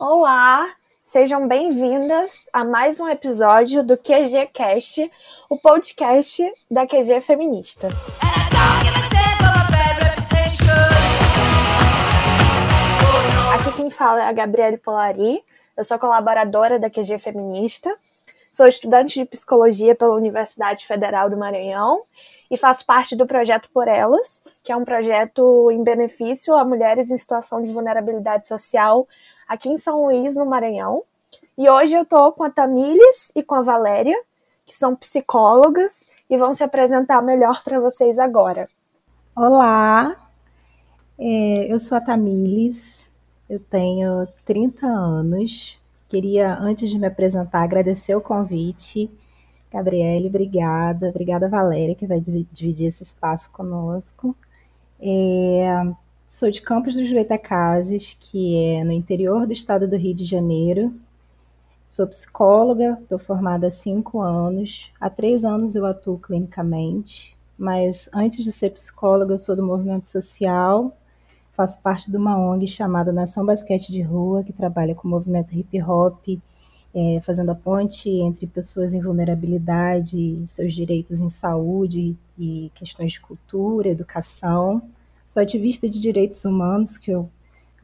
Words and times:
Olá, 0.00 0.76
sejam 1.02 1.48
bem-vindas 1.48 2.46
a 2.52 2.64
mais 2.64 3.00
um 3.00 3.08
episódio 3.08 3.82
do 3.82 3.96
QG 3.96 4.46
Cast, 4.52 5.10
o 5.50 5.58
podcast 5.58 6.40
da 6.70 6.86
QG 6.86 7.20
Feminista. 7.20 7.88
Aqui 13.52 13.72
quem 13.72 13.90
fala 13.90 14.22
é 14.22 14.26
a 14.26 14.32
Gabriele 14.32 14.76
Polari, 14.78 15.42
eu 15.76 15.82
sou 15.82 15.98
colaboradora 15.98 16.78
da 16.78 16.88
QG 16.88 17.18
Feminista, 17.18 17.92
sou 18.52 18.68
estudante 18.68 19.18
de 19.18 19.24
psicologia 19.24 19.96
pela 19.96 20.14
Universidade 20.14 20.86
Federal 20.86 21.28
do 21.28 21.36
Maranhão 21.36 22.04
e 22.48 22.56
faço 22.56 22.86
parte 22.86 23.16
do 23.16 23.26
projeto 23.26 23.68
Por 23.74 23.88
Elas, 23.88 24.40
que 24.62 24.70
é 24.70 24.76
um 24.76 24.84
projeto 24.84 25.72
em 25.72 25.82
benefício 25.82 26.54
a 26.54 26.64
mulheres 26.64 27.10
em 27.10 27.18
situação 27.18 27.60
de 27.60 27.72
vulnerabilidade 27.72 28.46
social 28.46 29.08
aqui 29.48 29.70
em 29.70 29.78
São 29.78 30.04
Luís, 30.04 30.36
no 30.36 30.44
Maranhão. 30.44 31.02
E 31.56 31.68
hoje 31.68 31.94
eu 31.94 32.02
estou 32.02 32.32
com 32.32 32.44
a 32.44 32.50
Tamílis 32.50 33.32
e 33.34 33.42
com 33.42 33.54
a 33.54 33.62
Valéria, 33.62 34.16
que 34.66 34.76
são 34.76 34.94
psicólogas 34.94 36.06
e 36.28 36.36
vão 36.36 36.52
se 36.52 36.62
apresentar 36.62 37.22
melhor 37.22 37.64
para 37.64 37.80
vocês 37.80 38.18
agora. 38.18 38.68
Olá, 39.34 40.14
é, 41.18 41.72
eu 41.72 41.80
sou 41.80 41.96
a 41.96 42.00
Tamílis, 42.00 43.10
eu 43.48 43.58
tenho 43.58 44.28
30 44.44 44.86
anos. 44.86 45.78
Queria, 46.08 46.58
antes 46.58 46.90
de 46.90 46.98
me 46.98 47.06
apresentar, 47.06 47.62
agradecer 47.62 48.14
o 48.14 48.20
convite. 48.20 49.10
Gabriele, 49.70 50.28
obrigada. 50.28 51.08
Obrigada, 51.08 51.48
Valéria, 51.48 51.94
que 51.94 52.06
vai 52.06 52.20
dividir 52.20 52.86
esse 52.86 53.02
espaço 53.02 53.50
conosco. 53.50 54.34
É, 55.00 55.92
Sou 56.28 56.50
de 56.50 56.60
Campos 56.60 56.94
dos 56.94 57.10
Goitacazes, 57.10 58.14
que 58.20 58.54
é 58.62 58.84
no 58.84 58.92
interior 58.92 59.46
do 59.46 59.52
estado 59.54 59.88
do 59.88 59.96
Rio 59.96 60.14
de 60.14 60.26
Janeiro. 60.26 60.94
Sou 61.88 62.06
psicóloga, 62.06 62.98
estou 63.00 63.18
formada 63.18 63.68
há 63.68 63.70
cinco 63.70 64.20
anos. 64.20 64.92
Há 65.00 65.08
três 65.08 65.42
anos 65.42 65.74
eu 65.74 65.86
atuo 65.86 66.18
clinicamente, 66.18 67.34
mas 67.56 68.10
antes 68.12 68.44
de 68.44 68.52
ser 68.52 68.72
psicóloga, 68.72 69.32
eu 69.32 69.38
sou 69.38 69.56
do 69.56 69.64
movimento 69.64 70.06
social. 70.06 70.94
Faço 71.54 71.80
parte 71.80 72.10
de 72.10 72.18
uma 72.18 72.38
ONG 72.38 72.66
chamada 72.66 73.10
Nação 73.10 73.46
Basquete 73.46 73.88
de 73.90 74.02
Rua, 74.02 74.44
que 74.44 74.52
trabalha 74.52 74.94
com 74.94 75.08
o 75.08 75.10
movimento 75.10 75.56
hip 75.56 75.82
hop, 75.82 76.22
é, 76.94 77.22
fazendo 77.24 77.52
a 77.52 77.54
ponte 77.54 78.10
entre 78.10 78.46
pessoas 78.46 78.92
em 78.92 79.00
vulnerabilidade, 79.00 80.42
seus 80.46 80.74
direitos 80.74 81.22
em 81.22 81.30
saúde 81.30 82.14
e 82.38 82.70
questões 82.74 83.12
de 83.12 83.20
cultura, 83.20 83.88
educação. 83.88 84.82
Sou 85.28 85.42
ativista 85.42 85.88
de 85.88 86.00
direitos 86.00 86.42
humanos, 86.46 86.96
que 86.96 87.10
eu 87.10 87.30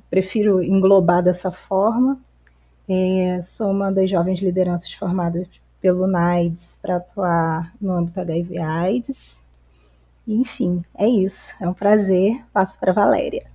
prefiro 0.08 0.62
englobar 0.62 1.22
dessa 1.22 1.52
forma. 1.52 2.18
É, 2.88 3.40
sou 3.42 3.70
uma 3.70 3.92
das 3.92 4.08
jovens 4.10 4.40
lideranças 4.40 4.92
formadas 4.94 5.46
pelo 5.80 6.06
NAIDS 6.06 6.78
para 6.80 6.96
atuar 6.96 7.74
no 7.78 7.92
âmbito 7.92 8.18
HIV-AIDS. 8.18 9.44
Enfim, 10.26 10.82
é 10.96 11.06
isso. 11.06 11.52
É 11.60 11.68
um 11.68 11.74
prazer. 11.74 12.42
Passo 12.50 12.78
para 12.78 12.94
Valéria. 12.94 13.46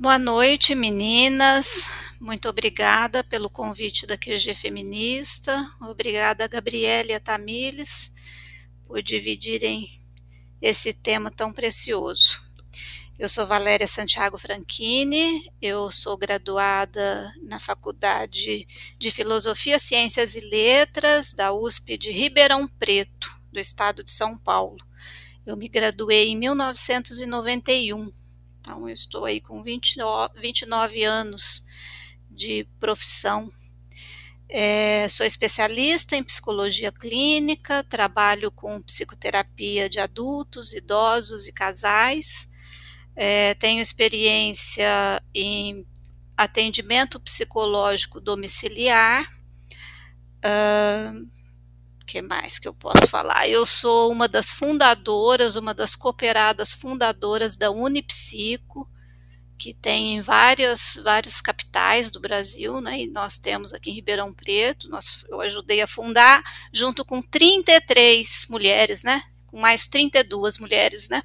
Boa 0.00 0.18
noite, 0.18 0.74
meninas. 0.74 2.14
Muito 2.18 2.48
obrigada 2.48 3.22
pelo 3.22 3.50
convite 3.50 4.06
da 4.06 4.16
QG 4.16 4.54
Feminista. 4.54 5.54
Obrigada, 5.82 6.48
Gabriela 6.48 7.12
e 7.12 7.20
Tamires, 7.20 8.10
por 8.86 9.02
dividirem 9.02 9.86
esse 10.62 10.94
tema 10.94 11.30
tão 11.30 11.52
precioso. 11.52 12.49
Eu 13.20 13.28
sou 13.28 13.46
Valéria 13.46 13.86
Santiago 13.86 14.38
Franchini, 14.38 15.52
eu 15.60 15.90
sou 15.90 16.16
graduada 16.16 17.30
na 17.42 17.60
Faculdade 17.60 18.66
de 18.98 19.10
Filosofia, 19.10 19.78
Ciências 19.78 20.34
e 20.34 20.40
Letras 20.40 21.34
da 21.34 21.52
USP 21.52 21.98
de 21.98 22.10
Ribeirão 22.10 22.66
Preto, 22.66 23.38
do 23.52 23.60
estado 23.60 24.02
de 24.02 24.10
São 24.10 24.38
Paulo. 24.38 24.82
Eu 25.44 25.54
me 25.54 25.68
graduei 25.68 26.28
em 26.28 26.38
1991, 26.38 28.10
então 28.58 28.88
eu 28.88 28.94
estou 28.94 29.26
aí 29.26 29.38
com 29.38 29.62
20, 29.62 29.98
29 30.36 31.04
anos 31.04 31.62
de 32.30 32.66
profissão. 32.78 33.52
É, 34.48 35.06
sou 35.10 35.26
especialista 35.26 36.16
em 36.16 36.24
psicologia 36.24 36.90
clínica, 36.90 37.84
trabalho 37.84 38.50
com 38.50 38.80
psicoterapia 38.80 39.90
de 39.90 40.00
adultos, 40.00 40.72
idosos 40.72 41.46
e 41.46 41.52
casais 41.52 42.48
é, 43.16 43.54
tenho 43.54 43.80
experiência 43.80 45.22
em 45.34 45.86
atendimento 46.36 47.20
psicológico 47.20 48.20
domiciliar. 48.20 49.24
O 50.42 51.20
uh, 51.20 51.30
que 52.06 52.22
mais 52.22 52.58
que 52.58 52.66
eu 52.66 52.74
posso 52.74 53.06
falar? 53.08 53.46
Eu 53.46 53.66
sou 53.66 54.10
uma 54.10 54.26
das 54.26 54.50
fundadoras, 54.50 55.56
uma 55.56 55.74
das 55.74 55.94
cooperadas 55.94 56.72
fundadoras 56.72 57.56
da 57.56 57.70
Unipsico, 57.70 58.88
que 59.58 59.74
tem 59.74 60.14
em 60.14 60.20
várias, 60.22 60.98
várias 61.04 61.42
capitais 61.42 62.10
do 62.10 62.18
Brasil, 62.18 62.80
né? 62.80 63.02
E 63.02 63.06
nós 63.06 63.38
temos 63.38 63.74
aqui 63.74 63.90
em 63.90 63.94
Ribeirão 63.94 64.32
Preto, 64.32 64.88
nós, 64.88 65.24
eu 65.28 65.42
ajudei 65.42 65.82
a 65.82 65.86
fundar 65.86 66.42
junto 66.72 67.04
com 67.04 67.20
33 67.20 68.46
mulheres, 68.48 69.04
né? 69.04 69.22
Com 69.46 69.60
mais 69.60 69.86
32 69.86 70.56
mulheres, 70.58 71.10
né? 71.10 71.22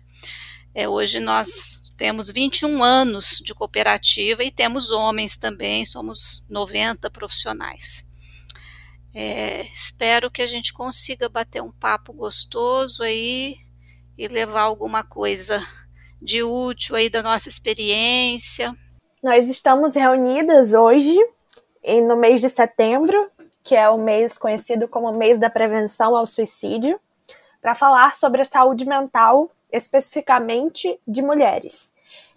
É, 0.78 0.90
hoje 0.90 1.22
nós 1.22 1.81
temos 1.96 2.30
21 2.30 2.84
anos 2.84 3.41
de 3.41 3.56
cooperativa 3.56 4.44
e 4.44 4.52
temos 4.52 4.91
homens 4.91 5.38
também, 5.38 5.86
somos 5.86 6.44
90 6.50 7.09
profissionais. 7.12 8.06
É, 9.16 9.62
espero 9.68 10.30
que 10.30 10.41
a 10.41 10.47
gente 10.47 10.74
consiga 10.74 11.30
bater 11.30 11.63
um 11.63 11.72
papo 11.72 12.12
gostoso 12.12 13.03
aí 13.03 13.56
e 14.18 14.28
levar 14.28 14.63
alguma 14.63 15.02
coisa 15.02 15.66
de 16.22 16.44
útil 16.44 16.97
aí 16.97 17.09
da 17.09 17.24
nossa 17.24 17.47
experiência. 17.47 18.75
Nós 19.24 19.47
estamos 19.47 19.96
reunidas 19.96 20.74
hoje 20.74 21.18
no 22.06 22.18
mês 22.18 22.42
de 22.42 22.50
setembro, 22.50 23.31
que 23.63 23.78
é 23.78 23.88
o 23.88 23.97
mês 23.97 24.38
conhecido 24.38 24.90
como 24.90 25.13
mês 25.13 25.40
da 25.40 25.50
prevenção 25.50 26.18
ao 26.18 26.28
suicídio, 26.28 27.00
para 27.62 27.75
falar 27.75 28.13
sobre 28.13 28.42
a 28.42 28.46
saúde 28.46 28.86
mental 28.86 29.50
especificamente 29.75 31.00
de 31.08 31.22
mulheres. 31.22 31.94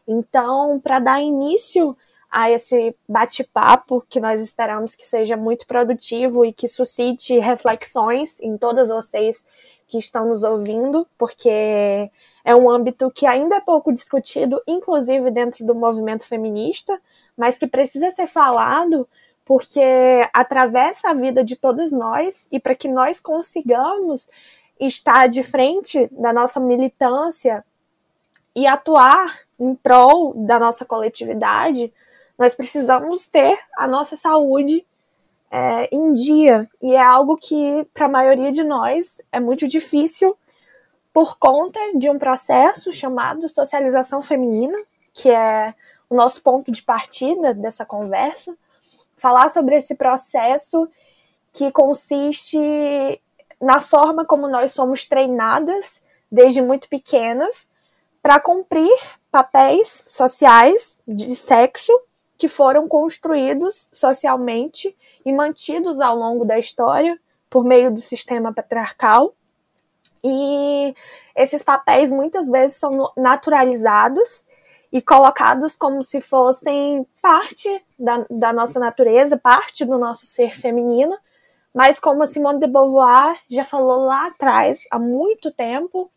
Então, 0.06 0.80
para 0.80 0.98
dar 0.98 1.22
início 1.22 1.96
a 2.30 2.50
esse 2.50 2.94
bate-papo, 3.08 4.04
que 4.08 4.20
nós 4.20 4.40
esperamos 4.40 4.94
que 4.94 5.06
seja 5.06 5.36
muito 5.36 5.66
produtivo 5.66 6.44
e 6.44 6.52
que 6.52 6.68
suscite 6.68 7.38
reflexões 7.38 8.38
em 8.40 8.56
todas 8.56 8.88
vocês 8.88 9.44
que 9.86 9.96
estão 9.96 10.28
nos 10.28 10.44
ouvindo, 10.44 11.06
porque 11.16 11.48
é 12.44 12.54
um 12.54 12.70
âmbito 12.70 13.10
que 13.10 13.26
ainda 13.26 13.56
é 13.56 13.60
pouco 13.60 13.92
discutido, 13.92 14.62
inclusive 14.66 15.30
dentro 15.30 15.64
do 15.64 15.74
movimento 15.74 16.26
feminista, 16.26 17.00
mas 17.36 17.56
que 17.56 17.66
precisa 17.66 18.10
ser 18.10 18.26
falado 18.26 19.08
porque 19.44 19.80
atravessa 20.30 21.08
a 21.08 21.14
vida 21.14 21.42
de 21.42 21.58
todas 21.58 21.90
nós 21.90 22.46
e 22.52 22.60
para 22.60 22.74
que 22.74 22.86
nós 22.86 23.18
consigamos 23.18 24.28
estar 24.80 25.28
de 25.28 25.42
frente 25.42 26.08
da 26.12 26.32
nossa 26.32 26.60
militância 26.60 27.64
e 28.54 28.66
atuar 28.66 29.40
em 29.58 29.74
prol 29.74 30.34
da 30.34 30.58
nossa 30.58 30.84
coletividade, 30.84 31.92
nós 32.38 32.54
precisamos 32.54 33.26
ter 33.26 33.58
a 33.76 33.86
nossa 33.88 34.16
saúde 34.16 34.86
é, 35.50 35.88
em 35.94 36.12
dia. 36.12 36.68
E 36.80 36.94
é 36.94 37.02
algo 37.02 37.36
que, 37.36 37.86
para 37.92 38.06
a 38.06 38.10
maioria 38.10 38.50
de 38.52 38.62
nós, 38.62 39.20
é 39.32 39.40
muito 39.40 39.66
difícil 39.66 40.36
por 41.12 41.38
conta 41.38 41.80
de 41.96 42.08
um 42.08 42.18
processo 42.18 42.92
chamado 42.92 43.48
socialização 43.48 44.22
feminina, 44.22 44.78
que 45.12 45.30
é 45.30 45.74
o 46.08 46.14
nosso 46.14 46.40
ponto 46.42 46.70
de 46.70 46.82
partida 46.82 47.52
dessa 47.52 47.84
conversa. 47.84 48.56
Falar 49.16 49.48
sobre 49.48 49.74
esse 49.74 49.96
processo 49.96 50.88
que 51.52 51.72
consiste 51.72 53.20
na 53.60 53.80
forma 53.80 54.24
como 54.24 54.48
nós 54.48 54.72
somos 54.72 55.04
treinadas 55.04 56.02
desde 56.30 56.60
muito 56.62 56.88
pequenas 56.88 57.68
para 58.22 58.40
cumprir 58.40 58.94
papéis 59.30 60.04
sociais 60.06 61.00
de 61.06 61.34
sexo 61.34 61.92
que 62.36 62.48
foram 62.48 62.86
construídos 62.86 63.90
socialmente 63.92 64.96
e 65.24 65.32
mantidos 65.32 66.00
ao 66.00 66.16
longo 66.16 66.44
da 66.44 66.58
história 66.58 67.18
por 67.50 67.64
meio 67.64 67.90
do 67.90 68.00
sistema 68.00 68.52
patriarcal. 68.52 69.34
E 70.22 70.94
esses 71.34 71.62
papéis 71.62 72.12
muitas 72.12 72.48
vezes 72.48 72.76
são 72.76 73.12
naturalizados 73.16 74.46
e 74.92 75.02
colocados 75.02 75.76
como 75.76 76.02
se 76.02 76.20
fossem 76.20 77.06
parte 77.20 77.84
da, 77.98 78.24
da 78.30 78.52
nossa 78.52 78.80
natureza, 78.80 79.36
parte 79.36 79.84
do 79.84 79.98
nosso 79.98 80.26
ser 80.26 80.56
feminino, 80.56 81.16
mas 81.74 81.98
como 81.98 82.22
a 82.22 82.26
Simone 82.26 82.60
de 82.60 82.66
Beauvoir 82.66 83.38
já 83.50 83.64
falou 83.64 84.04
lá 84.04 84.26
atrás, 84.26 84.86
há 84.90 84.98
muito 84.98 85.50
tempo, 85.50 86.10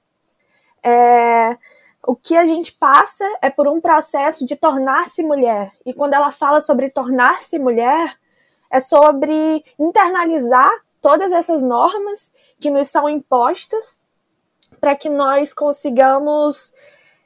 é, 0.84 1.58
o 2.06 2.16
que 2.16 2.36
a 2.36 2.46
gente 2.46 2.72
passa 2.74 3.26
é 3.42 3.50
por 3.50 3.68
um 3.68 3.80
processo 3.80 4.46
de 4.46 4.56
tornar-se 4.56 5.24
mulher. 5.24 5.72
E 5.86 5.94
quando 5.94 6.14
ela 6.14 6.32
fala 6.32 6.62
sobre 6.62 6.90
tornar-se 6.90 7.60
mulher, 7.60 8.18
é 8.72 8.80
sobre 8.80 9.64
internalizar 9.78 10.72
todas 11.02 11.32
essas 11.32 11.62
normas 11.62 12.32
que 12.60 12.72
nos 12.72 12.88
são 12.88 13.08
impostas 13.10 14.02
para 14.80 14.96
que 14.96 15.10
nós 15.10 15.54
consigamos 15.54 16.74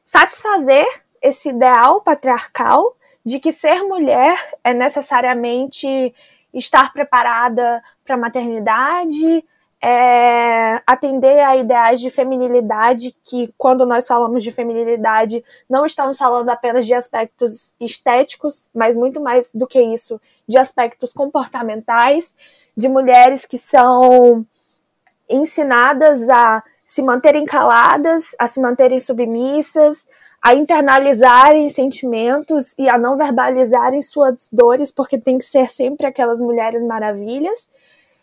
satisfazer 0.04 0.86
esse 1.22 1.50
ideal 1.50 2.02
patriarcal 2.02 2.96
de 3.24 3.40
que 3.40 3.52
ser 3.52 3.82
mulher 3.84 4.38
é 4.64 4.74
necessariamente 4.74 6.14
estar 6.56 6.94
preparada 6.94 7.84
para 8.04 8.16
a 8.16 8.18
maternidade, 8.18 9.44
é, 9.82 10.82
atender 10.88 11.42
a 11.42 11.56
ideais 11.56 12.00
de 12.00 12.10
feminilidade, 12.10 13.16
que 13.24 13.54
quando 13.58 13.86
nós 13.86 14.08
falamos 14.08 14.42
de 14.42 14.52
feminilidade, 14.52 15.44
não 15.70 15.86
estamos 15.86 16.18
falando 16.18 16.50
apenas 16.50 16.88
de 16.88 16.94
aspectos 16.94 17.76
estéticos, 17.80 18.70
mas 18.74 18.98
muito 18.98 19.22
mais 19.22 19.52
do 19.54 19.68
que 19.68 19.80
isso, 19.80 20.20
de 20.48 20.58
aspectos 20.58 21.14
comportamentais, 21.14 22.34
de 22.76 22.90
mulheres 22.90 23.46
que 23.46 23.58
são 23.58 24.46
ensinadas 25.30 26.28
a 26.30 26.64
se 26.84 27.02
manterem 27.02 27.46
caladas, 27.46 28.36
a 28.40 28.48
se 28.48 28.62
manterem 28.62 29.00
submissas, 29.00 30.08
a 30.46 30.54
internalizarem 30.54 31.68
sentimentos 31.72 32.76
e 32.78 32.88
a 32.88 33.00
não 33.00 33.18
verbalizarem 33.18 34.00
suas 34.04 34.48
dores, 34.54 34.92
porque 34.92 35.18
tem 35.18 35.40
que 35.40 35.44
ser 35.44 35.72
sempre 35.72 36.06
aquelas 36.06 36.40
mulheres 36.40 36.84
maravilhas. 36.84 37.68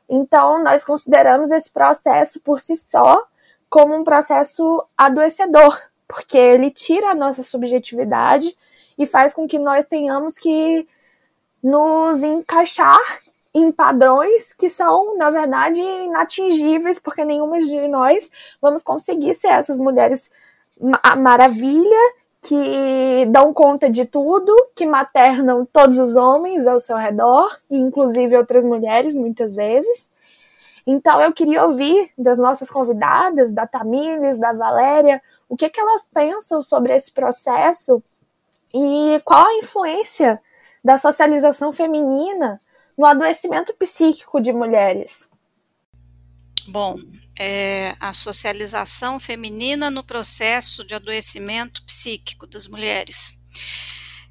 Então, 0.09 0.63
nós 0.63 0.85
consideramos 0.85 1.51
esse 1.51 1.69
processo 1.69 2.41
por 2.41 2.61
si 2.61 2.77
só 2.77 3.27
como 3.69 3.97
um 3.97 4.05
processo 4.05 4.87
adoecedor, 4.97 5.77
porque 6.07 6.39
ele 6.39 6.71
tira 6.71 7.11
a 7.11 7.15
nossa 7.15 7.43
subjetividade 7.43 8.57
e 8.97 9.05
faz 9.05 9.35
com 9.35 9.49
que 9.49 9.59
nós 9.59 9.85
tenhamos 9.87 10.39
que 10.39 10.87
nos 11.61 12.23
encaixar 12.23 13.01
em 13.53 13.73
padrões 13.73 14.53
que 14.53 14.69
são, 14.69 15.19
na 15.19 15.29
verdade, 15.29 15.83
inatingíveis, 15.83 17.01
porque 17.01 17.25
nenhuma 17.25 17.61
de 17.61 17.89
nós 17.89 18.31
vamos 18.61 18.85
conseguir 18.85 19.35
ser 19.35 19.49
essas 19.49 19.81
mulheres 19.81 20.31
maravilha 21.17 22.15
que 22.41 23.27
dão 23.31 23.55
conta 23.55 23.89
de 23.89 24.05
tudo, 24.05 24.53
que 24.75 24.85
maternam 24.85 25.65
todos 25.65 25.99
os 25.99 26.17
homens 26.17 26.67
ao 26.67 26.81
seu 26.81 26.97
redor, 26.97 27.57
inclusive 27.71 28.37
outras 28.37 28.65
mulheres, 28.65 29.15
muitas 29.15 29.55
vezes. 29.55 30.11
Então, 30.85 31.21
eu 31.21 31.33
queria 31.33 31.65
ouvir 31.65 32.11
das 32.19 32.39
nossas 32.39 32.69
convidadas, 32.69 33.53
da 33.53 33.67
Tamires, 33.67 34.39
da 34.41 34.53
Valéria, 34.53 35.23
o 35.49 35.57
que, 35.57 35.71
que 35.71 35.81
elas 35.81 36.07
pensam 36.13 36.61
sobre 36.61 36.95
esse 36.95 37.13
processo 37.13 38.03
e 38.75 39.21
qual 39.25 39.47
a 39.47 39.59
influência 39.59 40.41
da 40.85 40.99
socialização 40.99 41.73
feminina 41.73 42.61
no 42.99 43.07
adoecimento 43.07 43.73
psíquico 43.75 44.41
de 44.41 44.53
mulheres. 44.53 45.32
Bom, 46.69 46.97
é, 47.39 47.97
a 47.99 48.15
socialização 48.15 49.19
feminina 49.19 49.91
no 49.91 50.05
processo 50.05 50.85
de 50.85 50.95
adoecimento 50.95 51.83
psíquico 51.85 52.47
das 52.47 52.69
mulheres. 52.69 53.41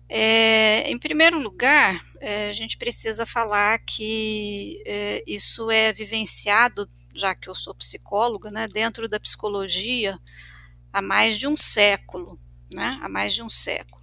É, 0.08 0.90
em 0.90 0.98
primeiro 0.98 1.38
lugar, 1.40 2.02
é, 2.20 2.50
a 2.50 2.54
gente 2.54 2.78
precisa 2.78 3.26
falar 3.26 3.80
que 3.80 4.82
é, 4.86 5.24
isso 5.28 5.70
é 5.70 5.92
vivenciado, 5.92 6.88
já 7.14 7.36
que 7.36 7.50
eu 7.50 7.56
sou 7.56 7.76
psicóloga, 7.76 8.50
né, 8.50 8.68
dentro 8.68 9.10
da 9.10 9.20
psicologia 9.20 10.18
há 10.92 11.02
mais 11.02 11.38
de 11.38 11.48
um 11.48 11.58
século, 11.58 12.40
né, 12.74 12.98
há 13.02 13.10
mais 13.10 13.34
de 13.34 13.44
um 13.44 13.50
século. 13.50 14.02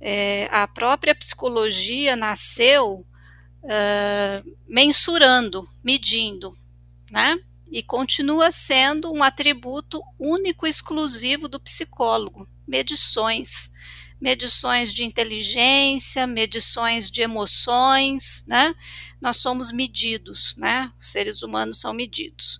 É, 0.00 0.48
a 0.50 0.68
própria 0.68 1.14
psicologia 1.14 2.14
nasceu 2.14 3.06
uh, 3.64 4.56
mensurando, 4.66 5.66
medindo 5.82 6.52
né? 7.10 7.38
E 7.70 7.82
continua 7.82 8.50
sendo 8.50 9.12
um 9.12 9.22
atributo 9.22 10.00
único 10.18 10.66
e 10.66 10.70
exclusivo 10.70 11.48
do 11.48 11.60
psicólogo. 11.60 12.48
Medições, 12.66 13.70
medições 14.20 14.92
de 14.92 15.04
inteligência, 15.04 16.26
medições 16.26 17.10
de 17.10 17.22
emoções, 17.22 18.44
né? 18.46 18.74
Nós 19.20 19.36
somos 19.36 19.70
medidos, 19.70 20.54
né? 20.56 20.92
Os 20.98 21.08
seres 21.08 21.42
humanos 21.42 21.80
são 21.80 21.92
medidos. 21.92 22.58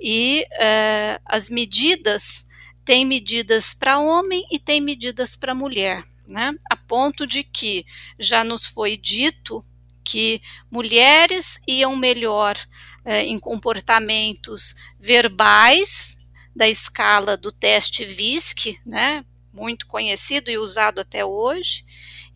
E 0.00 0.46
uh, 0.52 1.20
as 1.24 1.48
medidas 1.48 2.46
têm 2.84 3.04
medidas 3.04 3.74
para 3.74 3.98
homem 3.98 4.44
e 4.50 4.58
tem 4.58 4.80
medidas 4.80 5.34
para 5.34 5.54
mulher, 5.54 6.04
né? 6.28 6.54
A 6.70 6.76
ponto 6.76 7.26
de 7.26 7.42
que 7.42 7.84
já 8.18 8.44
nos 8.44 8.66
foi 8.66 8.96
dito 8.96 9.62
que 10.04 10.40
mulheres 10.70 11.58
iam 11.66 11.96
melhor 11.96 12.56
é, 13.04 13.22
em 13.24 13.38
comportamentos 13.38 14.74
verbais 14.98 16.18
da 16.54 16.68
escala 16.68 17.36
do 17.36 17.50
teste 17.50 18.04
VISC, 18.04 18.78
né, 18.86 19.24
muito 19.52 19.86
conhecido 19.86 20.50
e 20.50 20.58
usado 20.58 21.00
até 21.00 21.24
hoje, 21.24 21.84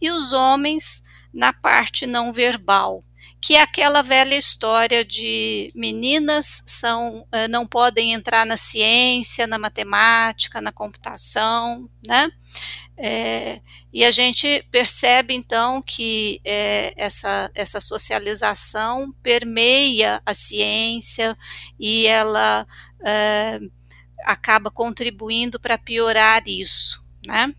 e 0.00 0.10
os 0.10 0.32
homens 0.32 1.02
na 1.32 1.52
parte 1.52 2.06
não 2.06 2.32
verbal, 2.32 3.02
que 3.40 3.54
é 3.54 3.62
aquela 3.62 4.02
velha 4.02 4.36
história 4.36 5.04
de 5.04 5.70
meninas 5.74 6.62
são 6.66 7.26
eh, 7.30 7.46
não 7.46 7.66
podem 7.66 8.12
entrar 8.12 8.44
na 8.44 8.56
ciência, 8.56 9.46
na 9.46 9.58
matemática, 9.58 10.60
na 10.60 10.72
computação, 10.72 11.88
né? 12.06 12.28
É, 13.00 13.60
e 13.92 14.04
a 14.04 14.10
gente 14.10 14.66
percebe 14.72 15.32
então 15.32 15.80
que 15.80 16.40
é, 16.44 16.92
essa, 16.96 17.48
essa 17.54 17.80
socialização 17.80 19.14
permeia 19.22 20.20
a 20.26 20.34
ciência 20.34 21.36
e 21.78 22.06
ela 22.06 22.66
é, 23.04 23.60
acaba 24.24 24.68
contribuindo 24.68 25.60
para 25.60 25.78
piorar 25.78 26.42
isso, 26.48 27.06
né? 27.24 27.54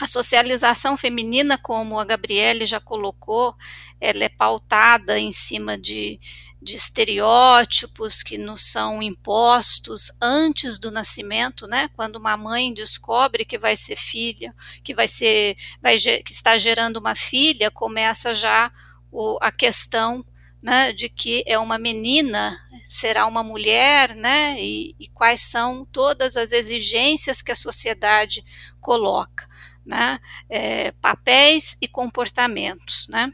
A 0.00 0.08
socialização 0.08 0.96
feminina, 0.96 1.56
como 1.56 2.00
a 2.00 2.04
Gabriele 2.04 2.66
já 2.66 2.80
colocou, 2.80 3.54
ela 4.00 4.24
é 4.24 4.28
pautada 4.28 5.20
em 5.20 5.30
cima 5.30 5.78
de, 5.78 6.18
de 6.64 6.76
estereótipos 6.76 8.22
que 8.22 8.38
nos 8.38 8.72
são 8.72 9.02
impostos 9.02 10.10
antes 10.20 10.78
do 10.78 10.90
nascimento, 10.90 11.66
né? 11.66 11.90
Quando 11.94 12.16
uma 12.16 12.38
mãe 12.38 12.72
descobre 12.72 13.44
que 13.44 13.58
vai 13.58 13.76
ser 13.76 13.96
filha, 13.96 14.54
que 14.82 14.94
vai 14.94 15.06
ser, 15.06 15.56
vai, 15.82 15.98
que 15.98 16.32
está 16.32 16.56
gerando 16.56 16.96
uma 16.96 17.14
filha, 17.14 17.70
começa 17.70 18.34
já 18.34 18.72
o, 19.12 19.36
a 19.42 19.52
questão 19.52 20.24
né, 20.62 20.94
de 20.94 21.10
que 21.10 21.44
é 21.46 21.58
uma 21.58 21.78
menina, 21.78 22.58
será 22.88 23.26
uma 23.26 23.42
mulher, 23.42 24.16
né? 24.16 24.56
E, 24.58 24.96
e 24.98 25.06
quais 25.08 25.42
são 25.42 25.84
todas 25.84 26.34
as 26.34 26.50
exigências 26.50 27.42
que 27.42 27.52
a 27.52 27.56
sociedade 27.56 28.42
coloca 28.80 29.46
né? 29.84 30.18
É, 30.48 30.92
papéis 30.92 31.76
e 31.80 31.88
comportamentos. 31.88 33.06
Né? 33.08 33.32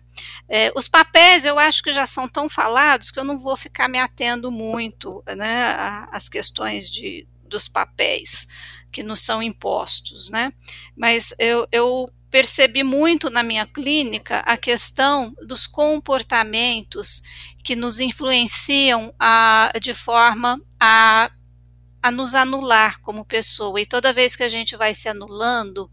É, 0.49 0.73
os 0.75 0.89
papéis 0.89 1.45
eu 1.45 1.59
acho 1.59 1.83
que 1.83 1.93
já 1.93 2.07
são 2.07 2.29
tão 2.29 2.49
falados 2.49 3.11
que 3.11 3.19
eu 3.19 3.25
não 3.25 3.39
vou 3.39 3.57
ficar 3.57 3.89
me 3.89 3.99
atendo 3.99 4.51
muito 4.51 5.23
né, 5.37 5.75
às 6.11 6.29
questões 6.29 6.91
de, 6.91 7.27
dos 7.45 7.69
papéis 7.69 8.47
que 8.93 9.03
nos 9.03 9.21
são 9.21 9.43
impostos. 9.43 10.31
Né? 10.31 10.53
Mas 10.97 11.35
eu, 11.39 11.67
eu 11.71 12.11
percebi 12.31 12.85
muito 12.85 13.29
na 13.29 13.43
minha 13.43 13.67
clínica 13.67 14.39
a 14.41 14.57
questão 14.57 15.35
dos 15.47 15.67
comportamentos 15.67 17.23
que 17.65 17.75
nos 17.75 18.01
influenciam 18.01 19.13
a, 19.19 19.73
de 19.81 19.93
forma 19.93 20.61
a, 20.79 21.31
a 22.03 22.11
nos 22.11 22.35
anular 22.35 23.01
como 23.01 23.25
pessoa. 23.25 23.81
E 23.81 23.87
toda 23.87 24.13
vez 24.13 24.37
que 24.37 24.45
a 24.45 24.49
gente 24.49 24.77
vai 24.77 24.95
se 24.95 25.09
anulando, 25.09 25.91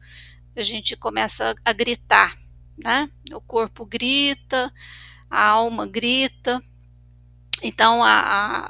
a 0.60 0.64
gente 0.64 0.96
começa 0.96 1.56
a 1.64 1.74
gritar, 1.74 2.36
né? 2.78 3.10
O 3.32 3.40
corpo 3.42 3.86
grita, 3.86 4.72
a 5.30 5.48
alma 5.48 5.86
grita. 5.86 6.62
Então 7.62 8.04
a, 8.04 8.70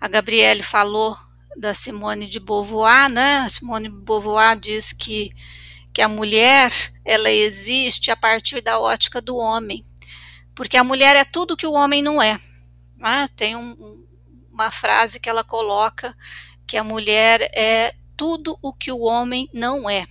a, 0.00 0.08
Gabriele 0.08 0.62
falou 0.62 1.16
da 1.56 1.74
Simone 1.74 2.26
de 2.26 2.40
Beauvoir, 2.40 3.08
né? 3.08 3.38
A 3.38 3.48
Simone 3.48 3.88
de 3.88 3.94
Beauvoir 3.94 4.58
diz 4.58 4.92
que 4.92 5.30
que 5.92 6.02
a 6.02 6.08
mulher 6.08 6.72
ela 7.04 7.30
existe 7.30 8.10
a 8.10 8.16
partir 8.16 8.60
da 8.60 8.80
ótica 8.80 9.22
do 9.22 9.36
homem, 9.36 9.86
porque 10.52 10.76
a 10.76 10.82
mulher 10.82 11.14
é 11.14 11.24
tudo 11.24 11.56
que 11.56 11.68
o 11.68 11.72
homem 11.72 12.02
não 12.02 12.20
é. 12.20 12.36
Né? 12.96 13.28
Tem 13.36 13.54
um, 13.54 14.04
uma 14.50 14.72
frase 14.72 15.20
que 15.20 15.28
ela 15.28 15.44
coloca 15.44 16.12
que 16.66 16.76
a 16.76 16.82
mulher 16.82 17.42
é 17.54 17.94
tudo 18.16 18.58
o 18.60 18.72
que 18.72 18.90
o 18.90 19.02
homem 19.02 19.48
não 19.52 19.88
é. 19.88 20.04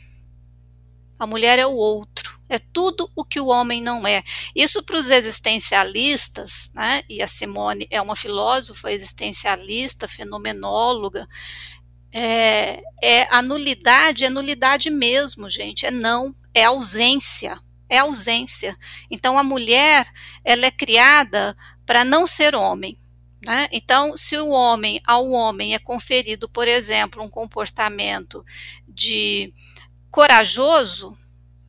A 1.23 1.27
mulher 1.27 1.57
é 1.57 1.65
o 1.65 1.73
outro, 1.73 2.37
é 2.49 2.59
tudo 2.59 3.09
o 3.15 3.23
que 3.23 3.39
o 3.39 3.47
homem 3.47 3.81
não 3.81 4.05
é. 4.05 4.21
Isso 4.53 4.83
para 4.83 4.99
os 4.99 5.09
existencialistas, 5.09 6.69
né? 6.75 7.01
E 7.07 7.21
a 7.21 7.27
Simone 7.29 7.87
é 7.89 8.01
uma 8.01 8.15
filósofa 8.15 8.91
existencialista, 8.91 10.05
fenomenóloga. 10.05 11.25
é, 12.11 12.81
é 13.01 13.27
a 13.33 13.41
nulidade, 13.41 14.25
é 14.25 14.29
nulidade 14.29 14.89
mesmo, 14.89 15.49
gente, 15.49 15.85
é 15.85 15.91
não, 15.91 16.35
é 16.53 16.65
ausência, 16.65 17.57
é 17.87 17.99
ausência. 17.99 18.77
Então 19.09 19.37
a 19.39 19.43
mulher, 19.43 20.05
ela 20.43 20.65
é 20.65 20.71
criada 20.71 21.55
para 21.85 22.03
não 22.03 22.27
ser 22.27 22.53
homem. 22.53 22.97
Né? 23.45 23.67
Então, 23.71 24.15
se 24.15 24.37
o 24.37 24.49
homem 24.49 25.01
ao 25.05 25.29
homem 25.31 25.73
é 25.73 25.79
conferido, 25.79 26.47
por 26.47 26.67
exemplo, 26.67 27.21
um 27.21 27.29
comportamento 27.29 28.43
de 28.87 29.53
corajoso, 30.13 31.17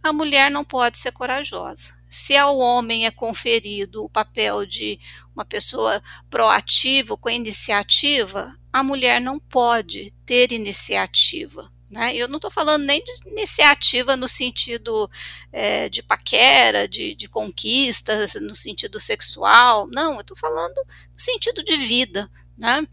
a 0.03 0.13
mulher 0.13 0.51
não 0.51 0.67
pode 0.67 0.99
ser 0.99 1.13
corajosa. 1.13 1.95
Se 2.11 2.37
ao 2.37 2.59
homem 2.59 3.07
é 3.07 3.11
conferido 3.11 4.05
o 4.05 4.09
papel 4.11 4.67
de 4.67 5.01
uma 5.35 5.47
pessoa 5.47 6.03
proativa, 6.29 7.17
com 7.17 7.31
iniciativa, 7.31 8.55
a 8.71 8.83
mulher 8.83 9.19
não 9.19 9.41
pode 9.41 10.13
ter 10.27 10.53
iniciativa. 10.53 11.73
Né? 11.91 12.15
Eu 12.15 12.29
não 12.29 12.37
estou 12.37 12.51
falando 12.51 12.85
nem 12.85 13.03
de 13.03 13.13
iniciativa 13.31 14.15
no 14.15 14.29
sentido 14.29 15.11
é, 15.51 15.89
de 15.89 16.03
paquera, 16.03 16.87
de, 16.87 17.15
de 17.15 17.27
conquista, 17.31 18.27
no 18.43 18.55
sentido 18.55 19.01
sexual, 19.01 19.89
não, 19.91 20.17
eu 20.17 20.21
estou 20.21 20.37
falando 20.37 20.77
no 20.77 21.19
sentido 21.19 21.65
de 21.65 21.79
vida. 21.79 22.31
Né? 22.59 22.87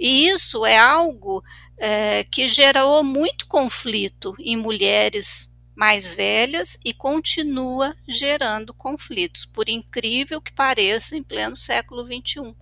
E 0.00 0.28
isso 0.28 0.66
é 0.66 0.76
algo 0.76 1.44
é, 1.78 2.24
que 2.24 2.48
gerou 2.48 3.04
muito 3.04 3.46
conflito 3.46 4.34
em 4.38 4.56
mulheres 4.56 5.54
mais 5.74 6.14
velhas 6.14 6.78
e 6.82 6.94
continua 6.94 7.94
gerando 8.08 8.72
conflitos, 8.72 9.44
por 9.44 9.68
incrível 9.68 10.40
que 10.40 10.52
pareça, 10.52 11.16
em 11.16 11.22
pleno 11.22 11.54
século 11.54 12.02
XXI. 12.04 12.54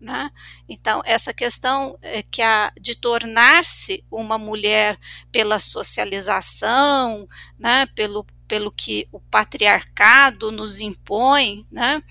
Né? 0.00 0.30
Então, 0.68 1.00
essa 1.04 1.32
questão 1.32 1.96
é 2.02 2.22
que 2.22 2.42
a, 2.42 2.72
de 2.80 2.96
tornar-se 2.96 4.04
uma 4.10 4.36
mulher 4.36 4.98
pela 5.30 5.60
socialização, 5.60 7.26
né, 7.56 7.86
pelo, 7.94 8.26
pelo 8.48 8.72
que 8.72 9.08
o 9.12 9.20
patriarcado 9.20 10.50
nos 10.50 10.80
impõe, 10.80 11.64
né, 11.70 12.02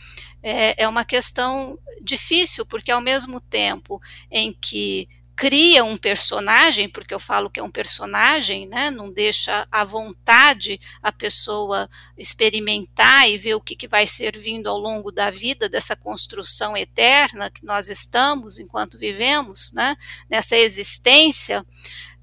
é, 0.41 0.83
é 0.83 0.87
uma 0.87 1.03
questão 1.03 1.77
difícil, 2.01 2.65
porque 2.65 2.91
ao 2.91 3.01
mesmo 3.01 3.41
tempo 3.41 4.01
em 4.29 4.53
que 4.53 5.09
cria 5.41 5.83
um 5.83 5.97
personagem, 5.97 6.87
porque 6.87 7.15
eu 7.15 7.19
falo 7.19 7.49
que 7.49 7.59
é 7.59 7.63
um 7.63 7.71
personagem, 7.71 8.67
né? 8.67 8.91
Não 8.91 9.11
deixa 9.11 9.67
à 9.71 9.83
vontade 9.83 10.79
a 11.01 11.11
pessoa 11.11 11.89
experimentar 12.15 13.27
e 13.27 13.39
ver 13.39 13.55
o 13.55 13.59
que, 13.59 13.75
que 13.75 13.87
vai 13.87 14.05
servindo 14.05 14.69
ao 14.69 14.77
longo 14.77 15.11
da 15.11 15.31
vida 15.31 15.67
dessa 15.67 15.95
construção 15.95 16.77
eterna 16.77 17.49
que 17.49 17.65
nós 17.65 17.89
estamos 17.89 18.59
enquanto 18.59 18.99
vivemos, 18.99 19.71
né? 19.73 19.95
Nessa 20.29 20.55
existência 20.55 21.65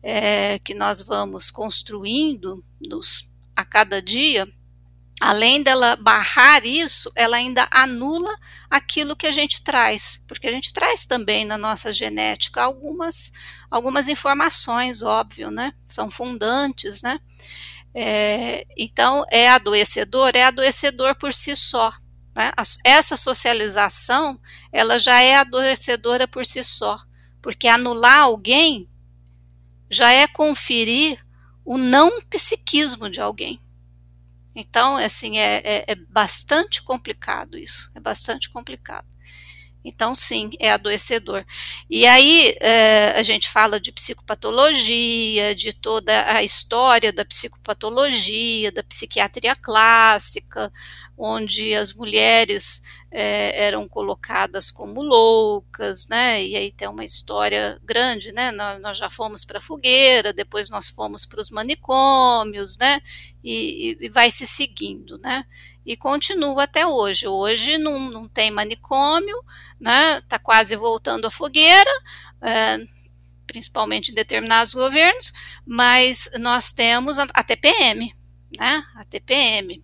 é, 0.00 0.60
que 0.60 0.72
nós 0.72 1.02
vamos 1.02 1.50
construindo 1.50 2.64
nos, 2.80 3.34
a 3.56 3.64
cada 3.64 4.00
dia 4.00 4.46
além 5.20 5.62
dela 5.62 5.96
barrar 5.96 6.64
isso, 6.64 7.10
ela 7.14 7.37
ainda 7.37 7.68
anula 7.70 8.34
aquilo 8.70 9.16
que 9.16 9.26
a 9.26 9.30
gente 9.32 9.62
traz, 9.62 10.22
porque 10.26 10.46
a 10.46 10.52
gente 10.52 10.72
traz 10.72 11.06
também 11.06 11.44
na 11.44 11.58
nossa 11.58 11.92
genética 11.92 12.62
algumas, 12.62 13.32
algumas 13.70 14.08
informações, 14.08 15.02
óbvio, 15.02 15.50
né? 15.50 15.72
São 15.87 16.10
fundantes, 16.10 17.02
né? 17.02 17.18
É, 17.94 18.66
então, 18.76 19.25
é 19.30 19.48
adoecedor? 19.48 20.32
É 20.34 20.44
adoecedor 20.44 21.14
por 21.16 21.32
si 21.32 21.56
só. 21.56 21.90
Né? 22.34 22.52
Essa 22.84 23.16
socialização, 23.16 24.38
ela 24.72 24.98
já 24.98 25.20
é 25.20 25.37
adoecedora 25.37 26.28
por 26.28 26.46
si 26.46 26.62
só, 26.62 26.96
porque 27.42 27.66
anular 27.66 28.20
alguém 28.20 28.88
já 29.90 30.12
é 30.12 30.26
conferir 30.28 31.18
o 31.64 31.76
não 31.76 32.20
psiquismo 32.22 33.10
de 33.10 33.20
alguém. 33.20 33.58
Então, 34.60 34.96
assim, 34.96 35.38
é, 35.38 35.58
é, 35.64 35.84
é 35.92 35.94
bastante 35.94 36.82
complicado 36.82 37.56
isso, 37.56 37.90
é 37.94 38.00
bastante 38.00 38.50
complicado. 38.50 39.06
Então, 39.85 40.14
sim, 40.14 40.50
é 40.58 40.73
adoecedor. 40.73 41.44
E 41.88 42.06
aí 42.06 42.54
é, 42.61 43.12
a 43.18 43.23
gente 43.23 43.49
fala 43.49 43.80
de 43.80 43.92
psicopatologia, 43.92 45.54
de 45.54 45.73
toda 45.73 46.30
a 46.30 46.42
história 46.42 47.12
da 47.12 47.25
psicopatologia, 47.25 48.73
da 48.73 48.82
psiquiatria 48.82 49.54
clássica, 49.54 50.73
onde 51.16 51.75
as 51.75 51.92
mulheres 51.92 52.82
é, 53.11 53.66
eram 53.66 53.88
colocadas 53.88 54.70
como 54.70 55.02
loucas, 55.02 56.06
né? 56.08 56.44
E 56.44 56.56
aí 56.56 56.70
tem 56.70 56.88
uma 56.88 57.04
história 57.04 57.80
grande, 57.82 58.32
né? 58.32 58.52
Nós, 58.52 58.80
nós 58.80 58.99
já 58.99 59.11
fomos 59.11 59.44
para 59.44 59.58
a 59.58 59.62
fogueira, 59.62 60.32
depois 60.32 60.70
nós 60.70 60.88
fomos 60.88 61.25
para 61.25 61.40
os 61.40 61.50
manicômios, 61.50 62.76
né? 62.78 63.00
E, 63.42 63.97
e, 64.00 64.08
vai 64.11 64.30
se 64.30 64.47
seguindo, 64.47 65.18
né? 65.18 65.44
E 65.88 65.97
continua 65.97 66.64
até 66.64 66.87
hoje. 66.87 67.26
Hoje 67.26 67.78
não, 67.78 67.99
não 67.99 68.28
tem 68.28 68.50
manicômio, 68.50 69.42
né? 69.80 70.18
Está 70.18 70.38
quase 70.38 70.76
voltando 70.76 71.26
à 71.26 71.30
fogueira, 71.30 71.90
é, 72.42 72.76
principalmente 73.47 74.11
em 74.12 74.14
determinados 74.14 74.75
governos, 74.75 75.33
mas 75.64 76.28
nós 76.38 76.73
temos 76.73 77.18
a, 77.18 77.26
a 77.33 77.42
TPM, 77.42 78.12
né? 78.54 78.85
A 78.97 79.04
TPM, 79.07 79.83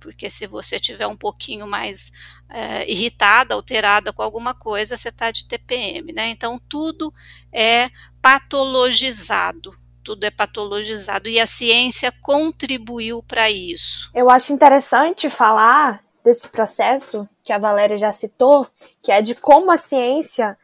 porque 0.00 0.28
se 0.28 0.44
você 0.44 0.80
tiver 0.80 1.06
um 1.06 1.16
pouquinho 1.16 1.68
mais 1.68 2.10
é, 2.48 2.90
irritada, 2.90 3.54
alterada 3.54 4.12
com 4.12 4.22
alguma 4.22 4.54
coisa, 4.54 4.96
você 4.96 5.08
está 5.08 5.30
de 5.30 5.46
TPM, 5.46 6.12
né? 6.12 6.30
Então 6.30 6.60
tudo 6.68 7.14
é 7.52 7.90
patologizado, 8.20 9.72
tudo 10.08 10.24
é 10.24 10.30
patologizado 10.30 11.28
e 11.28 11.38
a 11.38 11.46
ciência 11.46 12.10
contribuiu 12.22 13.22
para 13.22 13.50
isso. 13.50 14.10
Eu 14.14 14.30
acho 14.30 14.54
interessante 14.54 15.28
falar 15.28 16.02
desse 16.24 16.48
processo 16.48 17.28
que 17.42 17.52
a 17.52 17.58
Valéria 17.58 17.94
já 17.94 18.10
citou, 18.10 18.66
que 19.02 19.12
é 19.12 19.20
de 19.20 19.34
como 19.34 19.70
a 19.70 19.76
ciência 19.76 20.56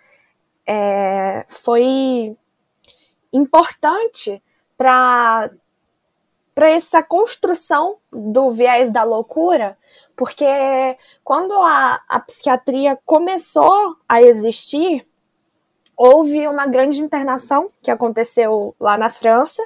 é, 0.66 1.44
foi 1.46 2.34
importante 3.30 4.42
para 4.78 5.50
para 6.54 6.70
essa 6.70 7.02
construção 7.02 7.96
do 8.12 8.48
viés 8.52 8.88
da 8.88 9.02
loucura, 9.02 9.76
porque 10.16 10.46
quando 11.24 11.52
a, 11.52 12.00
a 12.08 12.20
psiquiatria 12.20 12.96
começou 13.04 13.96
a 14.08 14.22
existir, 14.22 15.04
houve 15.96 16.46
uma 16.48 16.66
grande 16.66 17.00
internação 17.00 17.70
que 17.82 17.90
aconteceu 17.90 18.74
lá 18.78 18.96
na 18.96 19.10
França, 19.10 19.62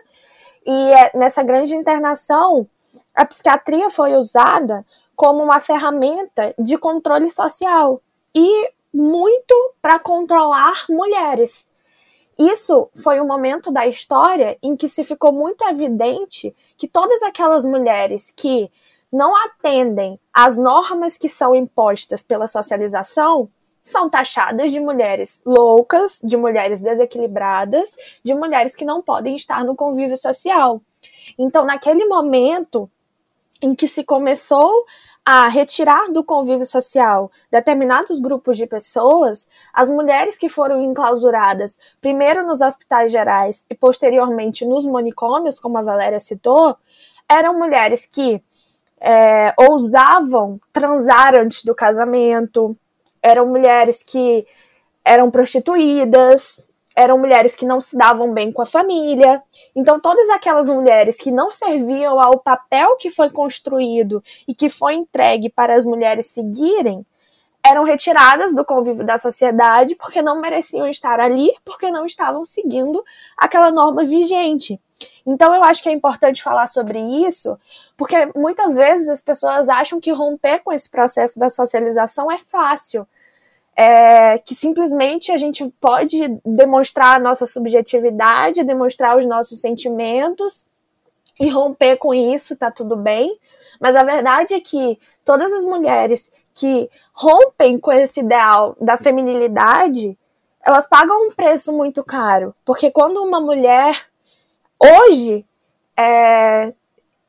e 0.67 0.93
é, 0.93 1.11
nessa 1.15 1.43
grande 1.43 1.75
internação, 1.75 2.69
a 3.15 3.25
psiquiatria 3.25 3.89
foi 3.91 4.15
usada 4.15 4.85
como 5.17 5.43
uma 5.43 5.61
ferramenta 5.61 6.55
de 6.59 6.77
controle 6.77 7.31
social 7.31 8.01
e 8.35 8.71
muito 8.93 9.75
para 9.81 9.99
controlar 9.99 10.85
mulheres. 10.89 11.67
Isso 12.39 12.89
foi 13.03 13.21
um 13.21 13.27
momento 13.27 13.71
da 13.73 13.87
história 13.87 14.57
em 14.63 14.77
que 14.77 14.89
se 14.89 15.03
ficou 15.03 15.33
muito 15.33 15.65
evidente 15.65 16.55
que 16.77 16.87
todas 16.87 17.23
aquelas 17.23 17.65
mulheres 17.65 18.31
que 18.31 18.71
não 19.13 19.35
atendem 19.35 20.21
às 20.33 20.57
normas 20.57 21.17
que 21.17 21.29
são 21.29 21.55
impostas 21.55 22.23
pela 22.23 22.47
socialização 22.47 23.51
são 23.83 24.09
taxadas 24.09 24.71
de 24.71 24.81
mulheres 24.81 25.43
loucas, 25.45 26.21
de 26.23 26.37
mulheres 26.37 26.81
desequilibradas, 26.81 27.97
de 28.23 28.35
mulheres 28.35 28.75
que 28.75 28.85
não 28.85 29.03
podem 29.03 29.35
estar 29.35 29.65
no 29.65 29.75
convívio 29.75 30.17
social. 30.17 30.81
Então, 31.39 31.65
naquele 31.65 32.05
momento 32.07 32.91
em 33.61 33.75
que 33.75 33.89
se 33.89 34.05
começou 34.05 34.85
a 35.25 35.47
retirar 35.49 36.11
do 36.11 36.25
convívio 36.25 36.65
social 36.65 37.31
determinados 37.51 38.19
grupos 38.19 38.57
de 38.57 38.67
pessoas, 38.67 39.47
as 39.75 39.91
mulheres 39.91 40.39
que 40.39 40.49
foram 40.49 40.83
enclausuradas, 40.83 41.79
primeiro 42.01 42.47
nos 42.47 42.63
hospitais 42.63 43.13
gerais 43.13 43.67
e 43.69 43.75
posteriormente 43.75 44.65
nos 44.65 44.87
manicômios, 44.87 45.59
como 45.59 45.77
a 45.77 45.83
Valéria 45.83 46.19
citou, 46.19 46.77
eram 47.29 47.59
mulheres 47.59 48.07
que 48.07 48.43
é, 49.01 49.53
ousavam 49.59 50.59
transar 50.73 51.39
antes 51.39 51.63
do 51.63 51.75
casamento, 51.75 52.75
eram 53.29 53.47
mulheres 53.47 54.03
que 54.03 54.47
eram 55.05 55.31
prostituídas, 55.31 56.63
eram 56.99 57.17
mulheres 57.17 57.55
que 57.55 57.65
não 57.65 57.81
se 57.81 57.97
davam 57.97 58.33
bem 58.33 58.51
com 58.51 58.61
a 58.61 58.67
família. 58.67 59.41
Então, 59.75 60.01
todas 60.01 60.29
aquelas 60.31 60.67
mulheres 60.67 61.17
que 61.17 61.31
não 61.31 61.51
serviam 61.51 62.21
ao 62.21 62.41
papel 62.41 62.97
que 62.97 63.09
foi 63.09 63.31
construído 63.31 64.23
e 64.49 64.55
que 64.55 64.69
foi 64.69 64.95
entregue 64.95 65.49
para 65.49 65.77
as 65.77 65.85
mulheres 65.85 66.27
seguirem, 66.27 67.07
eram 67.65 67.85
retiradas 67.85 68.55
do 68.55 68.65
convívio 68.65 69.05
da 69.05 69.17
sociedade 69.17 69.95
porque 69.95 70.23
não 70.23 70.41
mereciam 70.41 70.89
estar 70.89 71.21
ali, 71.21 71.53
porque 71.65 71.91
não 71.91 72.05
estavam 72.05 72.45
seguindo 72.45 73.05
aquela 73.37 73.71
norma 73.71 74.05
vigente. 74.05 74.81
Então, 75.25 75.55
eu 75.55 75.63
acho 75.63 75.83
que 75.83 75.89
é 75.89 75.93
importante 75.93 76.43
falar 76.43 76.67
sobre 76.67 76.99
isso, 76.99 77.57
porque 77.97 78.17
muitas 78.35 78.75
vezes 78.75 79.09
as 79.09 79.21
pessoas 79.21 79.69
acham 79.69 80.01
que 80.01 80.11
romper 80.11 80.61
com 80.61 80.73
esse 80.73 80.91
processo 80.91 81.39
da 81.39 81.49
socialização 81.49 82.31
é 82.31 82.39
fácil. 82.39 83.07
É, 83.81 84.39
que 84.39 84.57
simplesmente 84.57 85.31
a 85.31 85.39
gente 85.39 85.65
pode 85.81 86.19
demonstrar 86.45 87.15
a 87.15 87.23
nossa 87.23 87.47
subjetividade, 87.47 88.65
demonstrar 88.65 89.17
os 89.17 89.25
nossos 89.25 89.61
sentimentos 89.61 90.67
e 91.39 91.49
romper 91.49 91.97
com 91.97 92.13
isso, 92.13 92.57
tá 92.57 92.73
tudo 92.73 92.97
bem. 92.97 93.39
Mas 93.79 93.95
a 93.95 94.03
verdade 94.03 94.53
é 94.53 94.61
que 94.61 94.99
todas 95.25 95.53
as 95.53 95.65
mulheres 95.65 96.33
que 96.53 96.91
rompem 97.13 97.79
com 97.79 97.93
esse 97.93 98.19
ideal 98.19 98.77
da 98.81 98.97
feminilidade, 98.97 100.19
elas 100.61 100.89
pagam 100.89 101.29
um 101.29 101.31
preço 101.33 101.73
muito 101.73 102.03
caro. 102.03 102.53
Porque 102.65 102.91
quando 102.91 103.23
uma 103.23 103.41
mulher 103.41 104.09
hoje 104.77 105.47
é, 105.97 106.75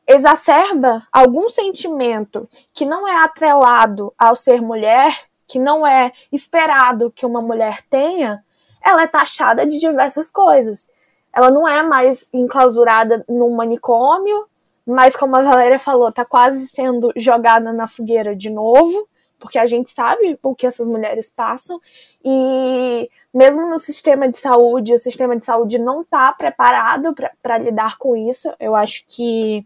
exacerba 0.08 1.06
algum 1.12 1.48
sentimento 1.48 2.50
que 2.74 2.86
não 2.86 3.08
é 3.08 3.24
atrelado 3.24 4.12
ao 4.18 4.36
ser 4.36 4.64
mulher, 4.64 5.29
que 5.50 5.58
não 5.58 5.86
é 5.86 6.14
esperado 6.32 7.12
que 7.12 7.26
uma 7.26 7.42
mulher 7.42 7.82
tenha, 7.90 8.44
ela 8.86 9.02
é 9.02 9.08
taxada 9.08 9.66
de 9.66 9.80
diversas 9.80 10.30
coisas. 10.30 10.88
Ela 11.34 11.50
não 11.50 11.68
é 11.68 11.82
mais 11.82 12.32
enclausurada 12.32 13.26
num 13.28 13.56
manicômio, 13.56 14.46
mas 14.86 15.16
como 15.16 15.36
a 15.36 15.42
Valéria 15.42 15.80
falou, 15.80 16.12
tá 16.12 16.24
quase 16.24 16.68
sendo 16.68 17.12
jogada 17.16 17.74
na 17.74 17.88
fogueira 17.88 18.36
de 18.36 18.50
novo, 18.52 19.08
porque 19.40 19.58
a 19.58 19.66
gente 19.66 19.90
sabe 19.90 20.38
o 20.44 20.54
que 20.54 20.68
essas 20.68 20.88
mulheres 20.88 21.32
passam 21.32 21.80
e 22.24 23.10
mesmo 23.34 23.68
no 23.68 23.80
sistema 23.80 24.30
de 24.30 24.38
saúde, 24.38 24.94
o 24.94 25.00
sistema 25.00 25.36
de 25.36 25.46
saúde 25.46 25.80
não 25.80 26.02
está 26.02 26.32
preparado 26.34 27.16
para 27.42 27.58
lidar 27.58 27.98
com 27.98 28.16
isso. 28.16 28.54
Eu 28.60 28.76
acho 28.76 29.04
que 29.08 29.66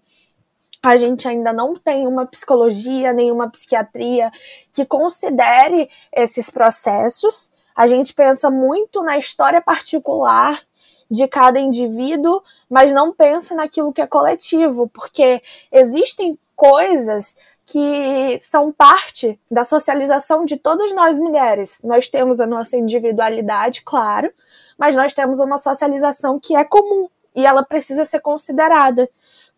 a 0.83 0.97
gente 0.97 1.25
ainda 1.25 1.53
não 1.53 1.75
tem 1.75 2.05
uma 2.05 2.25
psicologia, 2.25 3.13
nenhuma 3.13 3.49
psiquiatria 3.49 4.29
que 4.73 4.85
considere 4.85 5.89
esses 6.11 6.49
processos. 6.49 7.53
A 7.73 7.87
gente 7.87 8.13
pensa 8.13 8.51
muito 8.51 9.01
na 9.01 9.17
história 9.17 9.61
particular 9.61 10.61
de 11.09 11.25
cada 11.25 11.57
indivíduo, 11.57 12.43
mas 12.69 12.91
não 12.91 13.13
pensa 13.13 13.55
naquilo 13.55 13.93
que 13.93 14.01
é 14.01 14.07
coletivo, 14.07 14.89
porque 14.89 15.41
existem 15.71 16.37
coisas 16.53 17.37
que 17.65 18.37
são 18.41 18.69
parte 18.69 19.39
da 19.49 19.63
socialização 19.63 20.43
de 20.43 20.57
todas 20.57 20.93
nós 20.93 21.17
mulheres. 21.17 21.79
Nós 21.81 22.09
temos 22.09 22.41
a 22.41 22.45
nossa 22.45 22.75
individualidade, 22.75 23.83
claro, 23.83 24.33
mas 24.77 24.97
nós 24.97 25.13
temos 25.13 25.39
uma 25.39 25.57
socialização 25.57 26.37
que 26.37 26.57
é 26.57 26.65
comum 26.65 27.07
e 27.33 27.45
ela 27.45 27.63
precisa 27.63 28.03
ser 28.03 28.19
considerada 28.19 29.09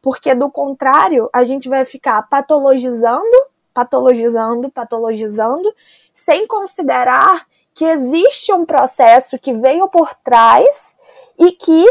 porque 0.05 0.35
do 0.35 0.51
contrário, 0.51 1.27
a 1.33 1.43
gente 1.43 1.67
vai 1.67 1.83
ficar 1.83 2.21
patologizando, 2.29 3.35
patologizando, 3.73 4.69
patologizando, 4.69 5.73
sem 6.13 6.45
considerar 6.45 7.47
que 7.73 7.83
existe 7.83 8.53
um 8.53 8.63
processo 8.63 9.39
que 9.39 9.51
veio 9.51 9.89
por 9.89 10.13
trás 10.23 10.95
e 11.39 11.51
que 11.53 11.83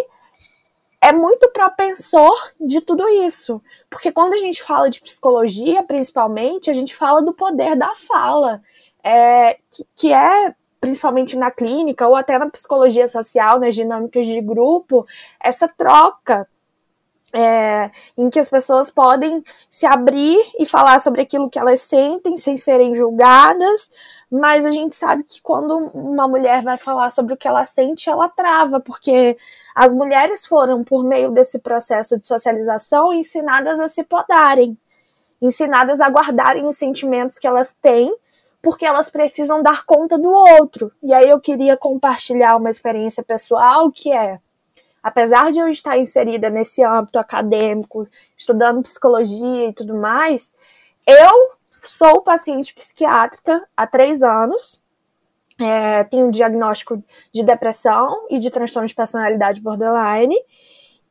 é 1.01 1.13
muito 1.13 1.51
propensor 1.51 2.33
de 2.61 2.81
tudo 2.81 3.09
isso. 3.09 3.61
Porque 3.91 4.13
quando 4.13 4.35
a 4.35 4.39
gente 4.39 4.63
fala 4.63 4.89
de 4.89 5.01
psicologia, 5.01 5.83
principalmente, 5.83 6.71
a 6.71 6.75
gente 6.75 6.95
fala 6.95 7.21
do 7.21 7.35
poder 7.35 7.75
da 7.75 7.97
fala, 7.97 8.63
é, 9.03 9.59
que, 9.69 9.85
que 9.97 10.13
é 10.13 10.55
principalmente 10.81 11.37
na 11.37 11.51
clínica 11.51 12.07
ou 12.07 12.15
até 12.15 12.39
na 12.39 12.49
psicologia 12.49 13.09
social, 13.09 13.59
nas 13.59 13.75
dinâmicas 13.75 14.25
de 14.25 14.41
grupo, 14.41 15.05
essa 15.41 15.67
troca 15.67 16.47
é, 17.35 17.91
em 18.17 18.31
que 18.31 18.39
as 18.39 18.49
pessoas 18.49 18.91
podem 18.91 19.43
se 19.69 19.85
abrir 19.85 20.39
e 20.57 20.65
falar 20.65 21.01
sobre 21.01 21.21
aquilo 21.21 21.51
que 21.51 21.59
elas 21.59 21.81
sentem 21.81 22.37
sem 22.37 22.57
serem 22.57 22.95
julgadas, 22.95 23.91
mas 24.31 24.65
a 24.65 24.71
gente 24.71 24.95
sabe 24.95 25.25
que 25.25 25.43
quando 25.43 25.91
uma 25.93 26.29
mulher 26.29 26.63
vai 26.63 26.79
falar 26.79 27.11
sobre 27.11 27.35
o 27.35 27.37
que 27.37 27.49
ela 27.49 27.65
sente, 27.65 28.09
ela 28.09 28.29
trava, 28.29 28.79
porque 28.79 29.37
as 29.75 29.93
mulheres 29.93 30.47
foram, 30.47 30.85
por 30.85 31.03
meio 31.03 31.33
desse 31.33 31.59
processo 31.59 32.19
de 32.19 32.27
socialização, 32.27 33.13
ensinadas 33.13 33.81
a 33.81 33.89
se 33.89 34.05
podarem, 34.05 34.79
ensinadas 35.43 36.01
a 36.01 36.09
guardarem 36.09 36.67
os 36.67 36.79
sentimentos 36.79 37.37
que 37.37 37.49
elas 37.49 37.73
têm, 37.73 38.17
porque 38.63 38.87
elas 38.87 39.11
precisam 39.11 39.61
dar 39.61 39.85
conta 39.85 40.17
do 40.17 40.31
outro. 40.31 40.93
E 41.03 41.13
aí 41.13 41.29
eu 41.29 41.41
queria 41.41 41.77
compartilhar 41.77 42.57
uma 42.57 42.71
experiência 42.71 43.23
pessoal 43.23 43.91
que 43.91 44.13
é 44.13 44.39
apesar 45.05 45.53
de 45.53 45.59
eu 45.59 45.69
estar 45.69 45.99
inserida 45.99 46.49
nesse 46.49 46.83
âmbito 46.83 47.19
acadêmico, 47.19 48.09
estudando 48.35 48.81
psicologia 48.81 49.69
e 49.69 49.73
tudo 49.75 49.95
mais, 49.95 50.55
eu 51.07 51.53
sou 51.69 52.23
paciente 52.23 52.75
psiquiátrica 52.75 53.63
há 53.77 53.87
três 53.87 54.23
anos. 54.23 54.83
É, 55.61 56.05
tenho 56.05 56.27
um 56.27 56.31
diagnóstico 56.31 57.05
de 57.33 57.45
depressão 57.45 58.27
e 58.31 58.39
de 58.39 58.51
transtorno 58.51 58.89
de 58.89 58.95
personalidade 58.95 59.61
borderline. 59.61 60.35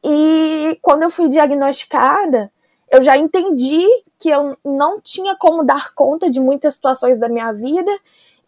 E 0.04 0.78
quando 0.82 1.04
eu 1.04 1.12
fui 1.12 1.30
diagnosticada, 1.30 2.52
eu 2.92 3.04
já 3.04 3.16
entendi 3.16 3.86
que 4.18 4.30
eu 4.30 4.58
não 4.66 5.00
tinha 5.00 5.36
como 5.36 5.64
dar 5.64 5.94
conta 5.94 6.32
de 6.32 6.40
muitas 6.40 6.76
situações 6.76 7.20
da 7.20 7.30
minha 7.30 7.54
vida. 7.54 7.92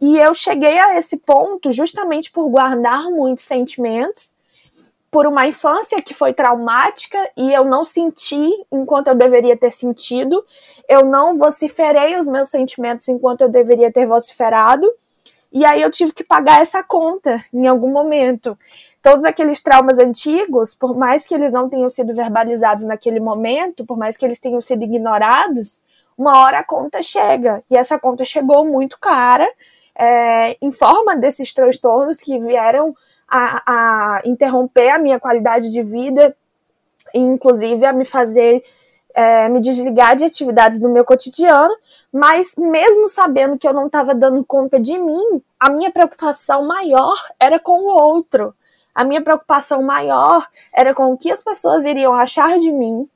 E 0.01 0.17
eu 0.17 0.33
cheguei 0.33 0.77
a 0.79 0.97
esse 0.97 1.17
ponto 1.17 1.71
justamente 1.71 2.31
por 2.31 2.49
guardar 2.49 3.03
muitos 3.11 3.45
sentimentos 3.45 4.34
por 5.15 5.25
uma 5.25 5.47
infância 5.47 6.01
que 6.01 6.13
foi 6.13 6.33
traumática 6.33 7.17
e 7.37 7.53
eu 7.53 7.63
não 7.63 7.85
senti 7.85 8.51
enquanto 8.69 9.07
eu 9.07 9.15
deveria 9.15 9.55
ter 9.55 9.71
sentido, 9.71 10.43
eu 10.89 11.05
não 11.05 11.37
vociferei 11.37 12.19
os 12.19 12.27
meus 12.27 12.49
sentimentos 12.49 13.07
enquanto 13.07 13.39
eu 13.39 13.47
deveria 13.47 13.89
ter 13.89 14.05
vociferado, 14.05 14.85
e 15.53 15.63
aí 15.63 15.81
eu 15.81 15.89
tive 15.89 16.11
que 16.11 16.21
pagar 16.21 16.61
essa 16.61 16.83
conta 16.83 17.41
em 17.53 17.65
algum 17.65 17.93
momento. 17.93 18.59
Todos 19.01 19.23
aqueles 19.23 19.61
traumas 19.61 19.99
antigos, 19.99 20.75
por 20.75 20.97
mais 20.97 21.25
que 21.25 21.33
eles 21.33 21.49
não 21.49 21.69
tenham 21.69 21.89
sido 21.89 22.13
verbalizados 22.13 22.83
naquele 22.83 23.21
momento, 23.21 23.85
por 23.85 23.97
mais 23.97 24.17
que 24.17 24.25
eles 24.25 24.37
tenham 24.37 24.59
sido 24.59 24.83
ignorados, 24.83 25.81
uma 26.17 26.41
hora 26.41 26.59
a 26.59 26.63
conta 26.65 27.01
chega. 27.01 27.63
E 27.71 27.77
essa 27.77 27.97
conta 27.97 28.25
chegou 28.25 28.65
muito 28.65 28.99
cara, 28.99 29.49
é, 29.97 30.57
em 30.61 30.73
forma 30.73 31.15
desses 31.15 31.53
transtornos 31.53 32.19
que 32.19 32.37
vieram 32.37 32.93
a, 33.35 34.17
a 34.17 34.21
interromper 34.25 34.89
a 34.89 34.99
minha 34.99 35.19
qualidade 35.19 35.71
de 35.71 35.83
vida 35.83 36.35
e, 37.13 37.19
inclusive, 37.19 37.85
a 37.85 37.93
me 37.93 38.05
fazer 38.05 38.63
é, 39.13 39.47
me 39.47 39.61
desligar 39.61 40.15
de 40.15 40.25
atividades 40.25 40.79
do 40.79 40.89
meu 40.89 41.05
cotidiano, 41.05 41.73
mas 42.11 42.55
mesmo 42.57 43.07
sabendo 43.07 43.57
que 43.57 43.67
eu 43.67 43.73
não 43.73 43.87
estava 43.87 44.13
dando 44.13 44.43
conta 44.43 44.79
de 44.79 44.97
mim, 44.97 45.41
a 45.59 45.69
minha 45.69 45.91
preocupação 45.91 46.67
maior 46.67 47.15
era 47.39 47.59
com 47.59 47.79
o 47.79 47.97
outro. 47.97 48.53
A 48.93 49.03
minha 49.03 49.21
preocupação 49.21 49.81
maior 49.81 50.47
era 50.73 50.93
com 50.93 51.11
o 51.11 51.17
que 51.17 51.31
as 51.31 51.41
pessoas 51.41 51.85
iriam 51.85 52.13
achar 52.13 52.57
de 52.59 52.71
mim. 52.71 53.07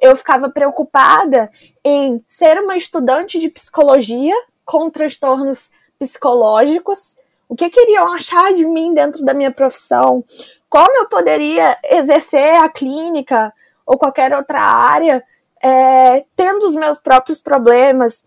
Eu 0.00 0.14
ficava 0.14 0.50
preocupada 0.50 1.50
em 1.82 2.22
ser 2.26 2.58
uma 2.60 2.76
estudante 2.76 3.38
de 3.38 3.48
psicologia 3.48 4.34
com 4.64 4.90
transtornos 4.90 5.70
psicológicos 5.98 7.16
o 7.48 7.54
que 7.54 7.70
queriam 7.70 8.12
achar 8.12 8.52
de 8.54 8.66
mim 8.66 8.92
dentro 8.92 9.24
da 9.24 9.32
minha 9.32 9.50
profissão? 9.50 10.24
Como 10.68 10.96
eu 10.96 11.08
poderia 11.08 11.76
exercer 11.84 12.56
a 12.62 12.68
clínica 12.68 13.52
ou 13.84 13.96
qualquer 13.96 14.34
outra 14.34 14.60
área 14.60 15.22
é, 15.62 16.24
tendo 16.34 16.66
os 16.66 16.74
meus 16.74 16.98
próprios 16.98 17.40
problemas? 17.40 18.24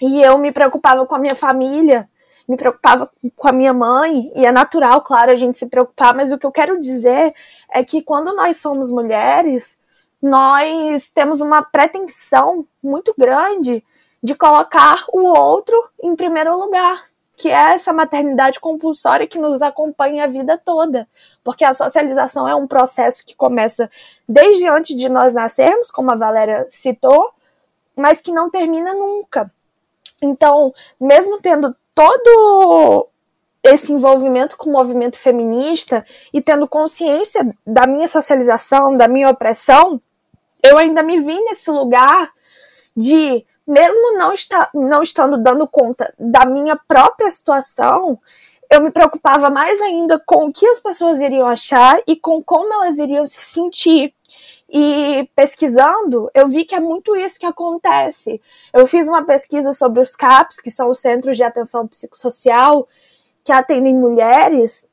E 0.00 0.22
eu 0.22 0.38
me 0.38 0.50
preocupava 0.50 1.06
com 1.06 1.14
a 1.14 1.18
minha 1.18 1.34
família, 1.34 2.08
me 2.48 2.56
preocupava 2.56 3.10
com 3.36 3.48
a 3.48 3.52
minha 3.52 3.74
mãe, 3.74 4.32
e 4.34 4.46
é 4.46 4.50
natural, 4.50 5.02
claro, 5.02 5.30
a 5.30 5.36
gente 5.36 5.58
se 5.58 5.66
preocupar, 5.66 6.14
mas 6.14 6.32
o 6.32 6.38
que 6.38 6.46
eu 6.46 6.50
quero 6.50 6.80
dizer 6.80 7.34
é 7.70 7.84
que 7.84 8.00
quando 8.00 8.34
nós 8.34 8.56
somos 8.56 8.90
mulheres, 8.90 9.78
nós 10.22 11.10
temos 11.10 11.42
uma 11.42 11.62
pretensão 11.62 12.64
muito 12.82 13.14
grande 13.16 13.84
de 14.22 14.34
colocar 14.34 15.04
o 15.12 15.22
outro 15.22 15.76
em 16.02 16.16
primeiro 16.16 16.58
lugar 16.58 17.09
que 17.40 17.48
é 17.48 17.72
essa 17.72 17.90
maternidade 17.90 18.60
compulsória 18.60 19.26
que 19.26 19.38
nos 19.38 19.62
acompanha 19.62 20.24
a 20.24 20.26
vida 20.26 20.58
toda. 20.62 21.08
Porque 21.42 21.64
a 21.64 21.72
socialização 21.72 22.46
é 22.46 22.54
um 22.54 22.66
processo 22.66 23.24
que 23.24 23.34
começa 23.34 23.90
desde 24.28 24.68
antes 24.68 24.94
de 24.94 25.08
nós 25.08 25.32
nascermos, 25.32 25.90
como 25.90 26.12
a 26.12 26.16
Valéria 26.16 26.66
citou, 26.68 27.32
mas 27.96 28.20
que 28.20 28.30
não 28.30 28.50
termina 28.50 28.92
nunca. 28.92 29.50
Então, 30.20 30.70
mesmo 31.00 31.40
tendo 31.40 31.74
todo 31.94 33.08
esse 33.62 33.90
envolvimento 33.90 34.58
com 34.58 34.68
o 34.68 34.72
movimento 34.74 35.18
feminista 35.18 36.04
e 36.34 36.42
tendo 36.42 36.68
consciência 36.68 37.56
da 37.66 37.86
minha 37.86 38.06
socialização, 38.06 38.98
da 38.98 39.08
minha 39.08 39.30
opressão, 39.30 39.98
eu 40.62 40.76
ainda 40.76 41.02
me 41.02 41.18
vi 41.18 41.40
nesse 41.44 41.70
lugar 41.70 42.30
de 42.94 43.46
mesmo 43.70 44.18
não, 44.18 44.32
está, 44.32 44.68
não 44.74 45.02
estando 45.02 45.38
dando 45.38 45.66
conta 45.66 46.12
da 46.18 46.44
minha 46.44 46.76
própria 46.76 47.30
situação, 47.30 48.18
eu 48.68 48.82
me 48.82 48.90
preocupava 48.90 49.48
mais 49.48 49.80
ainda 49.80 50.20
com 50.26 50.46
o 50.46 50.52
que 50.52 50.66
as 50.66 50.80
pessoas 50.80 51.20
iriam 51.20 51.46
achar 51.46 52.00
e 52.06 52.16
com 52.16 52.42
como 52.42 52.72
elas 52.72 52.98
iriam 52.98 53.26
se 53.26 53.40
sentir. 53.40 54.12
E 54.68 55.28
pesquisando, 55.34 56.30
eu 56.34 56.46
vi 56.48 56.64
que 56.64 56.74
é 56.74 56.80
muito 56.80 57.16
isso 57.16 57.38
que 57.38 57.46
acontece. 57.46 58.40
Eu 58.72 58.86
fiz 58.86 59.08
uma 59.08 59.24
pesquisa 59.24 59.72
sobre 59.72 60.00
os 60.00 60.14
CAPs, 60.14 60.60
que 60.60 60.70
são 60.70 60.90
os 60.90 61.00
Centros 61.00 61.36
de 61.36 61.42
Atenção 61.42 61.86
Psicossocial, 61.88 62.86
que 63.44 63.52
atendem 63.52 63.94
mulheres, 63.94 64.88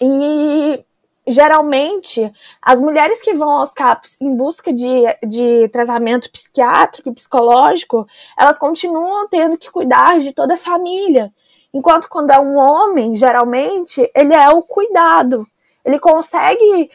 e 0.00 0.84
geralmente 1.28 2.32
as 2.60 2.80
mulheres 2.80 3.20
que 3.20 3.34
vão 3.34 3.50
aos 3.50 3.72
CAPs 3.72 4.20
em 4.20 4.34
busca 4.36 4.72
de, 4.72 5.02
de 5.26 5.68
tratamento 5.68 6.30
psiquiátrico 6.30 7.08
e 7.08 7.14
psicológico, 7.14 8.06
elas 8.36 8.58
continuam 8.58 9.28
tendo 9.28 9.56
que 9.56 9.70
cuidar 9.70 10.18
de 10.20 10.32
toda 10.32 10.54
a 10.54 10.58
família. 10.58 11.32
Enquanto 11.72 12.08
quando 12.08 12.30
é 12.30 12.40
um 12.40 12.56
homem, 12.56 13.14
geralmente, 13.14 14.10
ele 14.14 14.34
é 14.34 14.48
o 14.50 14.62
cuidado. 14.62 15.46
Ele 15.84 15.98
consegue 15.98 16.90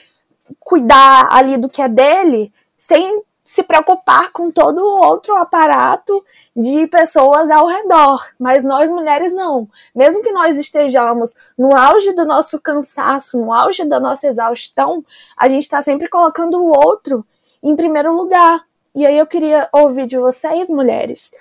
cuidar 0.60 1.30
ali 1.32 1.58
do 1.58 1.69
que 1.69 1.82
é 1.82 1.88
dele 1.88 2.52
sem 2.78 3.22
se 3.43 3.62
preocupar 3.62 4.32
com 4.32 4.49
todo 4.49 4.79
o 4.79 5.06
outro 5.06 5.36
aparato 5.36 6.23
de 6.56 6.88
pessoas 6.88 7.49
ao 7.49 7.67
redor. 7.67 8.25
Mas 8.39 8.63
nós 8.63 8.89
mulheres 8.89 9.34
não. 9.34 9.67
Mesmo 9.93 10.23
que 10.23 10.32
nós 10.32 10.58
estejamos 10.58 11.36
no 11.58 11.75
auge 11.77 12.13
do 12.13 12.25
nosso 12.25 12.60
cansaço, 12.60 13.38
no 13.38 13.51
auge 13.51 13.84
da 13.84 13.99
nossa 13.99 14.27
exaustão, 14.27 15.03
a 15.38 15.49
gente 15.49 15.63
está 15.63 15.82
sempre 15.82 16.08
colocando 16.08 16.58
o 16.58 16.67
outro 16.67 17.25
em 17.62 17.75
primeiro 17.75 18.13
lugar. 18.15 18.63
E 18.95 19.06
aí 19.06 19.17
eu 19.17 19.25
queria 19.25 19.67
ouvir 19.73 20.06
de 20.06 20.17
vocês, 20.17 20.69
mulheres, 20.69 21.32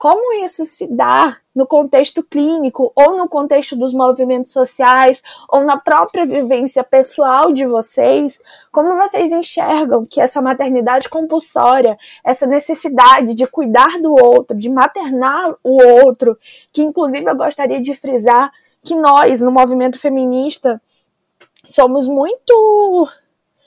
como 0.00 0.32
isso 0.42 0.64
se 0.64 0.86
dá 0.86 1.36
no 1.54 1.66
contexto 1.66 2.22
clínico, 2.22 2.90
ou 2.96 3.18
no 3.18 3.28
contexto 3.28 3.76
dos 3.76 3.92
movimentos 3.92 4.50
sociais, 4.50 5.22
ou 5.46 5.62
na 5.62 5.76
própria 5.76 6.24
vivência 6.24 6.82
pessoal 6.82 7.52
de 7.52 7.66
vocês, 7.66 8.40
como 8.72 8.96
vocês 8.96 9.30
enxergam 9.30 10.06
que 10.06 10.18
essa 10.18 10.40
maternidade 10.40 11.06
compulsória, 11.06 11.98
essa 12.24 12.46
necessidade 12.46 13.34
de 13.34 13.46
cuidar 13.46 14.00
do 14.00 14.14
outro, 14.14 14.56
de 14.56 14.70
maternar 14.70 15.54
o 15.62 15.82
outro, 16.06 16.38
que 16.72 16.80
inclusive 16.80 17.30
eu 17.30 17.36
gostaria 17.36 17.78
de 17.78 17.94
frisar 17.94 18.50
que 18.82 18.94
nós, 18.94 19.42
no 19.42 19.52
movimento 19.52 19.98
feminista, 19.98 20.80
somos 21.62 22.08
muito 22.08 23.06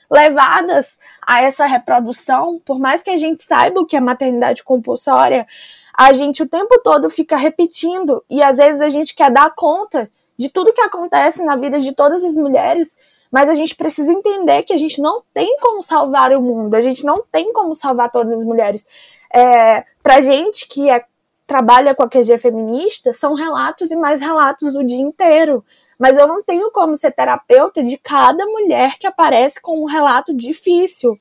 levadas 0.10 0.98
a 1.22 1.44
essa 1.44 1.68
reprodução, 1.68 2.60
por 2.66 2.80
mais 2.80 3.04
que 3.04 3.12
a 3.12 3.18
gente 3.18 3.44
saiba 3.44 3.80
o 3.80 3.86
que 3.86 3.96
é 3.96 4.00
maternidade 4.00 4.64
compulsória, 4.64 5.46
a 5.96 6.12
gente 6.14 6.42
o 6.42 6.48
tempo 6.48 6.80
todo 6.84 7.10
fica 7.10 7.38
repetindo 7.38 8.24
e 8.30 8.42
às 8.42 8.58
vezes 8.58 8.82
a 8.82 8.90
gente 8.90 9.16
quer 9.16 9.32
dar 9.32 9.54
conta 9.56 10.10
de 10.38 10.50
tudo 10.50 10.74
que 10.74 10.82
acontece 10.82 11.44
na 11.44 11.56
vida 11.56 11.80
de 11.80 11.94
todas 11.94 12.24
as 12.24 12.36
mulheres, 12.36 12.98
mas 13.32 13.50
a 13.50 13.54
gente 13.54 13.76
precisa 13.76 14.12
entender 14.12 14.64
que 14.64 14.74
a 14.74 14.78
gente 14.78 15.02
não 15.02 15.24
tem 15.34 15.58
como 15.60 15.84
salvar 15.84 16.32
o 16.34 16.42
mundo, 16.42 16.76
a 16.76 16.82
gente 16.82 17.06
não 17.06 17.24
tem 17.32 17.54
como 17.54 17.76
salvar 17.76 18.12
todas 18.12 18.34
as 18.34 18.46
mulheres. 18.46 18.86
É, 19.34 19.84
pra 20.02 20.22
gente 20.22 20.68
que 20.68 20.90
é, 20.90 21.04
trabalha 21.46 21.94
com 21.94 22.04
a 22.04 22.10
QG 22.10 22.38
feminista, 22.38 23.14
são 23.14 23.34
relatos 23.34 23.92
e 23.92 23.96
mais 23.96 24.22
relatos 24.22 24.76
o 24.76 24.84
dia 24.84 25.02
inteiro. 25.02 25.64
Mas 26.00 26.18
eu 26.18 26.28
não 26.28 26.44
tenho 26.44 26.72
como 26.72 26.98
ser 26.98 27.12
terapeuta 27.12 27.84
de 27.84 27.98
cada 27.98 28.46
mulher 28.46 28.98
que 28.98 29.08
aparece 29.08 29.62
com 29.62 29.82
um 29.82 29.86
relato 29.86 30.36
difícil. 30.36 31.20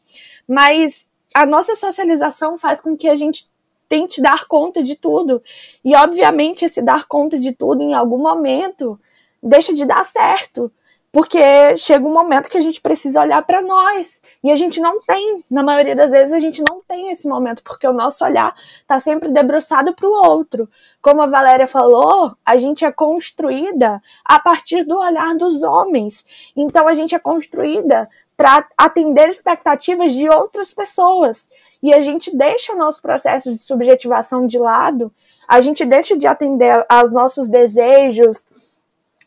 Mas 0.49 1.09
a 1.35 1.47
nossa 1.47 1.75
socialização 1.75 2.57
faz 2.57 2.81
com 2.81 2.97
que 2.97 3.09
a 3.09 3.15
gente 3.15 3.52
tente 3.93 4.23
dar 4.23 4.47
conta 4.47 4.83
de 4.83 4.97
tudo. 4.97 5.43
E, 5.85 5.95
obviamente, 5.95 6.65
esse 6.65 6.81
dar 6.81 7.07
conta 7.07 7.39
de 7.39 7.53
tudo, 7.53 7.83
em 7.83 7.93
algum 7.93 8.17
momento, 8.17 8.99
deixa 9.43 9.75
de 9.75 9.85
dar 9.85 10.03
certo. 10.07 10.73
Porque 11.13 11.77
chega 11.77 12.07
um 12.07 12.13
momento 12.13 12.49
que 12.49 12.57
a 12.57 12.61
gente 12.63 12.81
precisa 12.81 13.21
olhar 13.21 13.43
para 13.43 13.61
nós. 13.61 14.19
E 14.43 14.51
a 14.51 14.57
gente 14.57 14.81
não 14.81 14.99
tem. 14.99 15.45
Na 15.51 15.63
maioria 15.63 15.95
das 15.95 16.11
vezes, 16.11 16.33
a 16.33 16.41
gente 16.41 16.63
não 16.67 16.81
tem 16.89 17.11
esse 17.11 17.29
momento, 17.29 17.63
porque 17.63 17.87
o 17.87 17.93
nosso 17.93 18.25
olhar 18.25 18.55
está 18.81 18.99
sempre 18.99 19.29
debruçado 19.29 19.95
para 19.95 20.09
o 20.09 20.27
outro. 20.27 20.67
Como 21.03 21.21
a 21.21 21.27
Valéria 21.27 21.67
falou, 21.67 22.35
a 22.43 22.57
gente 22.57 22.87
é 22.87 22.91
construída 22.91 24.03
a 24.25 24.41
partir 24.41 24.85
do 24.85 24.97
olhar 24.99 25.35
dos 25.35 25.63
homens. 25.63 26.25
Então, 26.57 26.89
a 26.89 26.95
gente 26.95 27.15
é 27.15 27.19
construída 27.19 28.09
para 28.39 28.67
atender 28.79 29.29
expectativas 29.29 30.15
de 30.15 30.31
outras 30.31 30.71
pessoas 30.71 31.51
e 31.83 31.93
a 31.93 32.01
gente 32.01 32.35
deixa 32.37 32.73
o 32.73 32.79
nosso 32.79 33.03
processo 33.03 33.53
de 33.53 33.59
subjetivação 33.59 34.47
de 34.47 34.59
lado, 34.59 35.13
a 35.49 35.61
gente 35.61 35.85
deixa 35.85 36.17
de 36.17 36.27
atender 36.27 36.85
aos 36.89 37.11
nossos 37.13 37.49
desejos, 37.49 38.47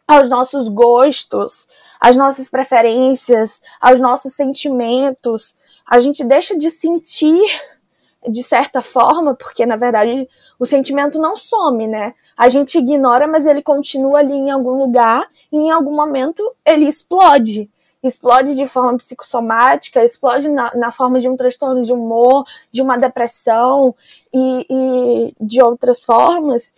aos 0.07 0.29
nossos 0.29 0.69
gostos, 0.69 1.67
às 1.99 2.15
nossas 2.15 2.47
preferências, 2.47 3.61
aos 3.81 3.99
nossos 3.99 4.33
sentimentos, 4.33 5.55
a 5.85 5.99
gente 5.99 6.23
deixa 6.23 6.57
de 6.57 6.71
sentir 6.71 7.45
de 8.27 8.41
certa 8.41 8.81
forma, 8.81 9.35
porque 9.35 9.65
na 9.65 9.75
verdade 9.75 10.27
o 10.57 10.65
sentimento 10.65 11.19
não 11.19 11.37
some, 11.37 11.87
né? 11.87 12.13
A 12.35 12.49
gente 12.49 12.77
ignora, 12.77 13.27
mas 13.27 13.45
ele 13.45 13.61
continua 13.61 14.19
ali 14.19 14.33
em 14.33 14.49
algum 14.49 14.79
lugar 14.79 15.27
e 15.51 15.57
em 15.57 15.69
algum 15.69 15.95
momento 15.95 16.43
ele 16.65 16.87
explode 16.87 17.69
explode 18.07 18.55
de 18.55 18.65
forma 18.65 18.97
psicossomática, 18.97 20.03
explode 20.03 20.49
na, 20.49 20.73
na 20.75 20.91
forma 20.91 21.19
de 21.19 21.29
um 21.29 21.35
transtorno 21.35 21.83
de 21.83 21.93
humor, 21.93 22.45
de 22.71 22.81
uma 22.81 22.97
depressão 22.97 23.95
e, 24.33 24.65
e 24.69 25.33
de 25.39 25.61
outras 25.61 25.99
formas. 25.99 26.73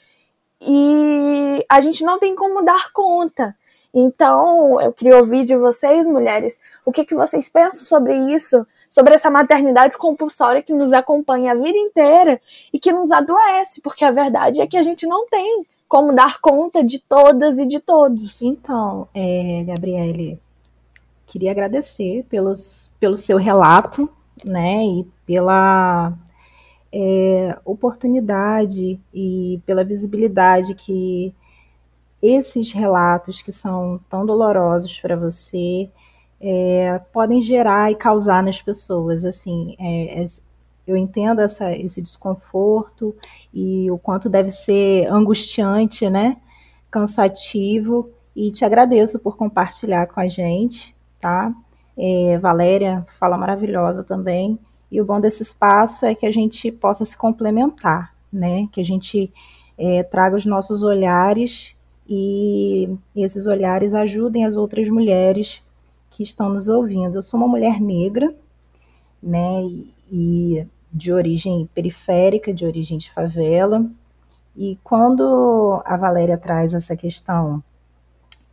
E 0.61 1.65
a 1.69 1.81
gente 1.81 2.03
não 2.03 2.19
tem 2.19 2.35
como 2.35 2.63
dar 2.63 2.91
conta. 2.91 3.55
Então, 3.93 4.79
eu 4.81 4.91
queria 4.93 5.17
ouvir 5.17 5.43
de 5.43 5.55
vocês, 5.55 6.05
mulheres, 6.05 6.59
o 6.85 6.91
que, 6.91 7.05
que 7.05 7.15
vocês 7.15 7.49
pensam 7.49 7.83
sobre 7.83 8.15
isso, 8.33 8.65
sobre 8.89 9.13
essa 9.13 9.31
maternidade 9.31 9.97
compulsória 9.97 10.61
que 10.61 10.73
nos 10.73 10.93
acompanha 10.93 11.51
a 11.51 11.55
vida 11.55 11.77
inteira 11.77 12.39
e 12.71 12.79
que 12.79 12.91
nos 12.91 13.11
adoece, 13.11 13.81
porque 13.81 14.05
a 14.05 14.11
verdade 14.11 14.61
é 14.61 14.67
que 14.67 14.77
a 14.77 14.83
gente 14.83 15.07
não 15.07 15.27
tem 15.27 15.63
como 15.87 16.13
dar 16.13 16.39
conta 16.39 16.83
de 16.83 16.99
todas 16.99 17.57
e 17.59 17.65
de 17.65 17.79
todos. 17.79 18.41
Então, 18.41 19.07
é, 19.13 19.63
Gabriele, 19.65 20.39
queria 21.27 21.51
agradecer 21.51 22.25
pelos, 22.29 22.95
pelo 22.99 23.17
seu 23.17 23.37
relato, 23.37 24.09
né, 24.45 24.83
e 24.83 25.05
pela 25.25 26.13
é, 26.91 27.57
oportunidade 27.65 28.99
e 29.13 29.61
pela 29.65 29.83
visibilidade 29.83 30.73
que 30.73 31.33
esses 32.21 32.71
relatos 32.71 33.41
que 33.41 33.51
são 33.51 33.99
tão 34.09 34.25
dolorosos 34.25 34.99
para 34.99 35.15
você 35.15 35.89
é, 36.39 36.99
podem 37.11 37.41
gerar 37.41 37.91
e 37.91 37.95
causar 37.95 38.41
nas 38.41 38.61
pessoas. 38.61 39.25
Assim, 39.25 39.75
é, 39.79 40.23
é, 40.23 40.25
eu 40.87 40.95
entendo 40.95 41.41
essa, 41.41 41.71
esse 41.75 42.01
desconforto 42.01 43.15
e 43.53 43.91
o 43.91 43.97
quanto 43.97 44.29
deve 44.29 44.49
ser 44.49 45.07
angustiante, 45.07 46.09
né? 46.09 46.37
Cansativo. 46.89 48.09
E 48.35 48.51
te 48.51 48.63
agradeço 48.63 49.19
por 49.19 49.35
compartilhar 49.35 50.07
com 50.07 50.19
a 50.19 50.27
gente 50.27 50.96
tá? 51.19 51.53
É, 51.97 52.37
Valéria 52.37 53.05
fala 53.19 53.37
maravilhosa 53.37 54.03
também. 54.03 54.59
E 54.91 55.01
o 55.01 55.05
bom 55.05 55.19
desse 55.19 55.43
espaço 55.43 56.05
é 56.05 56.15
que 56.15 56.25
a 56.25 56.31
gente 56.31 56.71
possa 56.71 57.03
se 57.03 57.17
complementar, 57.17 58.13
né? 58.31 58.67
Que 58.71 58.79
a 58.79 58.85
gente 58.85 59.31
é, 59.77 60.03
traga 60.03 60.35
os 60.35 60.45
nossos 60.45 60.83
olhares 60.83 61.75
e 62.09 62.89
esses 63.15 63.47
olhares 63.47 63.93
ajudem 63.93 64.45
as 64.45 64.55
outras 64.55 64.87
mulheres 64.87 65.61
que 66.09 66.23
estão 66.23 66.49
nos 66.49 66.69
ouvindo. 66.69 67.17
Eu 67.17 67.23
sou 67.23 67.39
uma 67.39 67.47
mulher 67.47 67.81
negra, 67.81 68.33
né? 69.21 69.63
E, 69.63 69.93
e 70.11 70.67
de 70.91 71.11
origem 71.11 71.69
periférica, 71.73 72.53
de 72.53 72.65
origem 72.65 72.97
de 72.97 73.11
favela. 73.11 73.85
E 74.55 74.77
quando 74.83 75.81
a 75.85 75.97
Valéria 75.97 76.37
traz 76.37 76.73
essa 76.73 76.95
questão 76.95 77.61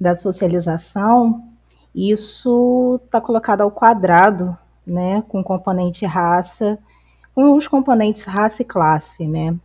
da 0.01 0.15
socialização, 0.15 1.54
isso 1.95 3.01
está 3.05 3.21
colocado 3.21 3.61
ao 3.61 3.71
quadrado, 3.71 4.57
né, 4.87 5.23
com 5.29 5.43
componente 5.43 6.05
raça, 6.05 6.79
com 7.35 7.57
os 7.57 7.69
componentes 7.69 8.25
raça 8.25 8.63
e 8.63 8.65
classe, 8.65 9.27
né, 9.27 9.57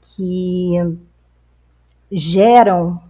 que 0.00 0.74
geram 2.10 3.00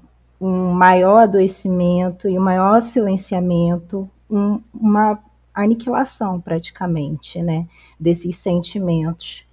um 0.41 0.73
maior 0.73 1.23
adoecimento 1.23 2.29
e 2.29 2.39
um 2.39 2.43
maior 2.43 2.81
silenciamento, 2.81 4.09
um, 4.31 4.61
uma 4.73 5.19
aniquilação 5.55 6.41
praticamente, 6.41 7.43
né, 7.43 7.67
desses 7.99 8.37
sentimentos. 8.37 9.45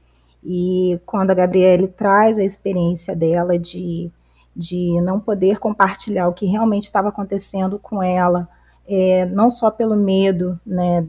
E 0.43 0.99
quando 1.05 1.31
a 1.31 1.33
Gabriele 1.33 1.87
traz 1.89 2.37
a 2.37 2.43
experiência 2.43 3.13
dela 3.13 3.59
de, 3.59 4.09
de 4.55 5.01
não 5.01 5.19
poder 5.19 5.59
compartilhar 5.59 6.29
o 6.29 6.33
que 6.33 6.45
realmente 6.45 6.85
estava 6.85 7.09
acontecendo 7.09 7.77
com 7.77 8.01
ela, 8.01 8.47
é, 8.87 9.25
não 9.25 9.49
só 9.49 9.69
pelo 9.69 9.95
medo 9.95 10.59
né, 10.65 11.05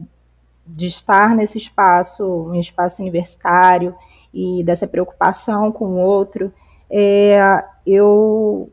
de 0.67 0.87
estar 0.87 1.35
nesse 1.35 1.57
espaço, 1.57 2.25
um 2.25 2.55
espaço 2.55 3.01
universitário, 3.01 3.95
e 4.33 4.63
dessa 4.63 4.85
preocupação 4.85 5.71
com 5.71 5.85
o 5.85 5.97
outro, 5.97 6.53
é, 6.89 7.63
eu 7.85 8.71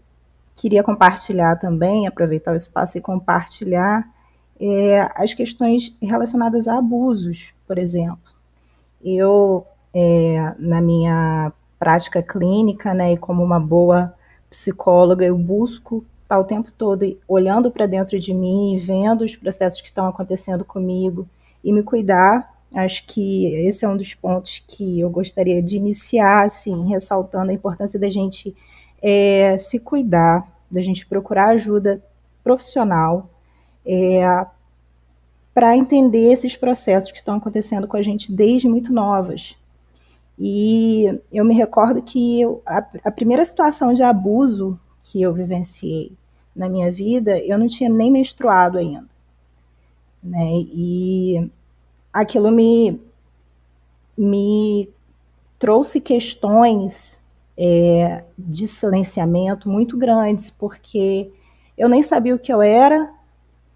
queria 0.55 0.83
compartilhar 0.83 1.57
também, 1.57 2.07
aproveitar 2.07 2.53
o 2.53 2.57
espaço 2.57 2.99
e 2.99 3.01
compartilhar 3.01 4.07
é, 4.61 5.11
as 5.15 5.35
questões 5.35 5.95
relacionadas 6.01 6.67
a 6.67 6.79
abusos, 6.79 7.51
por 7.67 7.79
exemplo. 7.79 8.35
Eu, 9.03 9.67
é, 9.95 10.55
na 10.59 10.81
minha 10.81 11.53
prática 11.79 12.23
clínica, 12.23 12.95
né, 12.95 13.13
e 13.13 13.17
como 13.17 13.43
uma 13.43 13.61
boa 13.61 14.15
psicóloga, 14.49 15.25
eu 15.25 15.37
busco 15.37 16.05
estar 16.27 16.39
o 16.39 16.45
tempo 16.45 16.73
todo 16.73 17.17
olhando 17.27 17.71
para 17.71 17.87
dentro 17.87 18.19
de 18.19 18.35
mim, 18.35 18.83
vendo 18.85 19.23
os 19.23 19.37
processos 19.37 19.81
que 19.81 19.87
estão 19.87 20.07
acontecendo 20.07 20.65
comigo 20.65 21.27
e 21.63 21.73
me 21.73 21.83
cuidar. 21.83 22.53
Acho 22.75 23.07
que 23.07 23.47
esse 23.67 23.85
é 23.85 23.89
um 23.89 23.97
dos 23.97 24.13
pontos 24.13 24.63
que 24.67 25.01
eu 25.01 25.09
gostaria 25.09 25.63
de 25.63 25.77
iniciar, 25.77 26.45
assim, 26.45 26.89
ressaltando 26.89 27.51
a 27.51 27.55
importância 27.55 27.99
da 27.99 28.11
gente 28.11 28.55
é, 29.01 29.57
se 29.57 29.79
cuidar, 29.79 30.47
da 30.69 30.83
gente 30.83 31.07
procurar 31.07 31.51
ajuda 31.51 32.03
profissional 32.43 33.31
é, 33.87 34.47
para 35.55 35.77
entender 35.77 36.33
esses 36.33 36.57
processos 36.57 37.13
que 37.13 37.19
estão 37.19 37.37
acontecendo 37.37 37.87
com 37.87 37.97
a 37.97 38.03
gente 38.03 38.33
desde 38.33 38.69
muito 38.69 38.93
novas. 38.93 39.57
E 40.39 41.07
eu 41.33 41.45
me 41.45 41.55
recordo 41.55 42.03
que 42.03 42.41
eu, 42.41 42.61
a, 42.67 42.85
a 43.05 43.11
primeira 43.11 43.45
situação 43.45 43.95
de 43.95 44.03
abuso 44.03 44.79
que 45.11 45.23
eu 45.23 45.33
vivenciei 45.33 46.13
na 46.55 46.69
minha 46.69 46.91
vida, 46.91 47.39
eu 47.39 47.59
não 47.59 47.69
tinha 47.69 47.91
nem 47.91 48.11
menstruado 48.11 48.79
ainda. 48.79 49.07
Né? 50.23 50.65
E 50.73 51.51
aquilo 52.13 52.51
me, 52.51 53.01
me 54.17 54.89
trouxe 55.59 56.01
questões 56.01 57.21
é, 57.57 58.25
de 58.37 58.67
silenciamento 58.67 59.69
muito 59.69 59.97
grandes, 59.97 60.51
porque 60.51 61.31
eu 61.77 61.89
nem 61.89 62.03
sabia 62.03 62.35
o 62.35 62.39
que 62.39 62.53
eu 62.53 62.63
era 62.63 63.11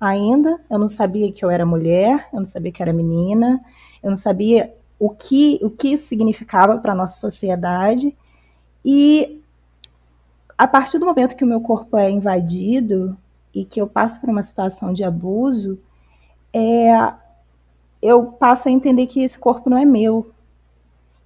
ainda, 0.01 0.59
eu 0.71 0.79
não 0.79 0.89
sabia 0.89 1.31
que 1.31 1.45
eu 1.45 1.51
era 1.51 1.67
mulher, 1.67 2.29
eu 2.33 2.39
não 2.39 2.47
sabia 2.47 2.73
que 2.73 2.83
era 2.83 2.93
menina, 2.93 3.61
eu 4.03 4.09
não 4.09 4.17
sabia 4.17 4.75
o 4.99 5.11
que, 5.11 5.59
o 5.63 5.71
que 5.71 5.93
isso 5.93 6.07
significava 6.07 6.79
para 6.79 6.93
a 6.93 6.97
nossa 6.97 7.19
sociedade. 7.19 8.17
E 8.85 9.40
a 10.61 10.69
partir 10.69 10.99
do 10.99 11.07
momento 11.07 11.35
que 11.35 11.43
o 11.43 11.47
meu 11.47 11.63
corpo 11.63 11.97
é 11.97 12.11
invadido 12.11 13.17
e 13.55 13.65
que 13.65 13.81
eu 13.81 13.87
passo 13.87 14.21
por 14.21 14.29
uma 14.29 14.43
situação 14.43 14.93
de 14.93 15.03
abuso, 15.03 15.81
é, 16.53 17.15
eu 18.03 18.27
passo 18.27 18.69
a 18.69 18.71
entender 18.71 19.07
que 19.07 19.23
esse 19.23 19.39
corpo 19.39 19.71
não 19.71 19.79
é 19.79 19.87
meu. 19.87 20.31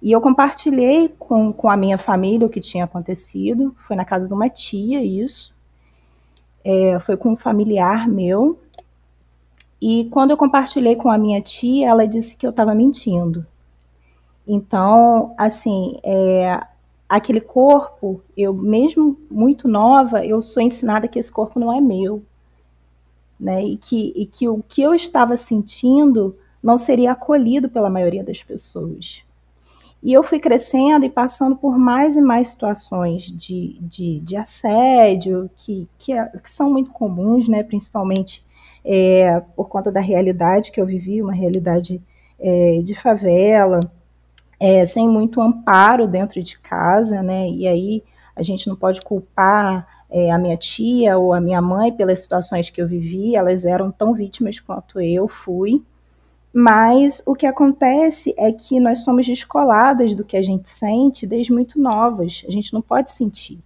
E 0.01 0.09
eu 0.09 0.21
compartilhei 0.21 1.09
com, 1.19 1.51
com 1.51 1.69
a 1.69 1.75
minha 1.75 1.97
família 1.97 2.47
o 2.47 2.49
que 2.49 2.61
tinha 2.61 2.85
acontecido. 2.85 3.75
Foi 3.85 3.97
na 3.97 4.05
casa 4.05 4.25
de 4.29 4.33
uma 4.33 4.47
tia, 4.47 5.03
isso. 5.03 5.53
É, 6.63 6.97
foi 7.01 7.17
com 7.17 7.33
um 7.33 7.35
familiar 7.35 8.07
meu. 8.07 8.57
E 9.81 10.05
quando 10.11 10.31
eu 10.31 10.37
compartilhei 10.37 10.95
com 10.95 11.11
a 11.11 11.17
minha 11.17 11.41
tia, 11.41 11.89
ela 11.89 12.07
disse 12.07 12.37
que 12.37 12.47
eu 12.47 12.51
estava 12.51 12.73
mentindo. 12.73 13.45
Então, 14.47 15.35
assim, 15.37 15.99
é, 16.05 16.65
aquele 17.07 17.41
corpo, 17.41 18.21
eu 18.35 18.53
mesmo 18.53 19.17
muito 19.29 19.67
nova, 19.67 20.25
eu 20.25 20.41
sou 20.41 20.61
ensinada 20.61 21.07
que 21.07 21.19
esse 21.19 21.31
corpo 21.31 21.59
não 21.59 21.71
é 21.71 21.79
meu, 21.79 22.23
né? 23.39 23.63
E 23.63 23.77
que, 23.77 24.13
e 24.15 24.25
que 24.25 24.47
o 24.47 24.63
que 24.67 24.81
eu 24.81 24.93
estava 24.93 25.37
sentindo 25.37 26.35
não 26.61 26.77
seria 26.77 27.11
acolhido 27.11 27.69
pela 27.69 27.89
maioria 27.89 28.23
das 28.23 28.41
pessoas. 28.41 29.23
E 30.01 30.13
eu 30.13 30.23
fui 30.23 30.39
crescendo 30.39 31.05
e 31.05 31.09
passando 31.09 31.55
por 31.55 31.77
mais 31.77 32.15
e 32.15 32.21
mais 32.21 32.49
situações 32.49 33.23
de, 33.23 33.77
de, 33.81 34.19
de 34.19 34.35
assédio, 34.35 35.49
que, 35.57 35.87
que, 35.97 36.13
é, 36.13 36.25
que, 36.25 36.51
são 36.51 36.71
muito 36.71 36.91
comuns, 36.91 37.47
né? 37.47 37.63
principalmente 37.63 38.45
é, 38.83 39.41
por 39.55 39.67
conta 39.67 39.91
da 39.91 39.99
realidade 39.99 40.71
que 40.71 40.79
eu 40.79 40.85
vivi, 40.85 41.21
uma 41.21 41.33
realidade 41.33 42.01
é, 42.39 42.81
de 42.83 42.93
favela, 42.93 43.79
é, 44.65 44.83
sem 44.83 45.07
muito 45.07 45.39
amparo 45.39 46.07
dentro 46.07 46.41
de 46.41 46.57
casa, 46.57 47.21
né? 47.21 47.47
E 47.47 47.67
aí 47.67 48.03
a 48.35 48.41
gente 48.41 48.67
não 48.67 48.75
pode 48.75 48.99
culpar 48.99 49.87
é, 50.09 50.31
a 50.31 50.39
minha 50.39 50.57
tia 50.57 51.19
ou 51.19 51.33
a 51.33 51.39
minha 51.39 51.61
mãe 51.61 51.91
pelas 51.91 52.21
situações 52.21 52.71
que 52.71 52.81
eu 52.81 52.87
vivi, 52.87 53.35
elas 53.35 53.63
eram 53.63 53.91
tão 53.91 54.11
vítimas 54.15 54.59
quanto 54.59 54.99
eu 54.99 55.27
fui. 55.27 55.83
Mas 56.51 57.21
o 57.27 57.35
que 57.35 57.45
acontece 57.45 58.33
é 58.39 58.51
que 58.51 58.79
nós 58.79 59.01
somos 59.01 59.27
descoladas 59.27 60.15
do 60.15 60.23
que 60.23 60.35
a 60.35 60.41
gente 60.41 60.67
sente 60.67 61.27
desde 61.27 61.53
muito 61.53 61.79
novas. 61.79 62.43
A 62.47 62.51
gente 62.51 62.73
não 62.73 62.81
pode 62.81 63.11
sentir. 63.11 63.59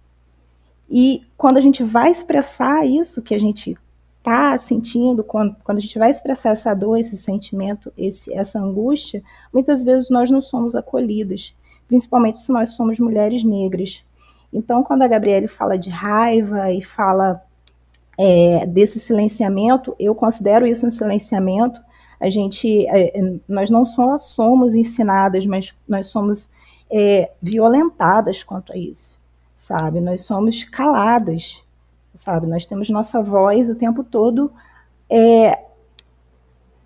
E 0.90 1.22
quando 1.34 1.56
a 1.56 1.62
gente 1.62 1.82
vai 1.82 2.10
expressar 2.10 2.86
isso 2.86 3.22
que 3.22 3.34
a 3.34 3.40
gente 3.40 3.78
está 4.20 4.56
sentindo, 4.58 5.24
quando, 5.24 5.56
quando 5.64 5.78
a 5.78 5.80
gente 5.80 5.98
vai 5.98 6.10
expressar 6.10 6.50
essa 6.50 6.74
dor, 6.74 6.98
esse 6.98 7.16
sentimento, 7.16 7.92
esse, 7.96 8.32
essa 8.32 8.60
angústia, 8.60 9.22
muitas 9.52 9.82
vezes 9.82 10.10
nós 10.10 10.30
não 10.30 10.40
somos 10.40 10.76
acolhidas, 10.76 11.54
principalmente 11.88 12.38
se 12.38 12.52
nós 12.52 12.70
somos 12.70 12.98
mulheres 12.98 13.42
negras. 13.42 14.04
Então, 14.52 14.82
quando 14.82 15.02
a 15.02 15.08
Gabriele 15.08 15.48
fala 15.48 15.76
de 15.78 15.88
raiva 15.88 16.70
e 16.70 16.82
fala 16.82 17.42
é, 18.18 18.66
desse 18.66 19.00
silenciamento, 19.00 19.96
eu 19.98 20.14
considero 20.14 20.66
isso 20.66 20.86
um 20.86 20.90
silenciamento. 20.90 21.80
A 22.20 22.28
gente, 22.28 22.86
é, 22.88 23.18
nós 23.48 23.70
não 23.70 23.86
só 23.86 24.18
somos 24.18 24.74
ensinadas, 24.74 25.46
mas 25.46 25.74
nós 25.88 26.08
somos 26.08 26.50
é, 26.90 27.30
violentadas 27.40 28.42
quanto 28.42 28.72
a 28.72 28.76
isso, 28.76 29.18
sabe? 29.56 30.00
Nós 30.00 30.24
somos 30.24 30.64
caladas 30.64 31.62
sabe? 32.20 32.46
Nós 32.46 32.66
temos 32.66 32.90
nossa 32.90 33.22
voz 33.22 33.70
o 33.70 33.74
tempo 33.74 34.04
todo 34.04 34.52
é, 35.08 35.58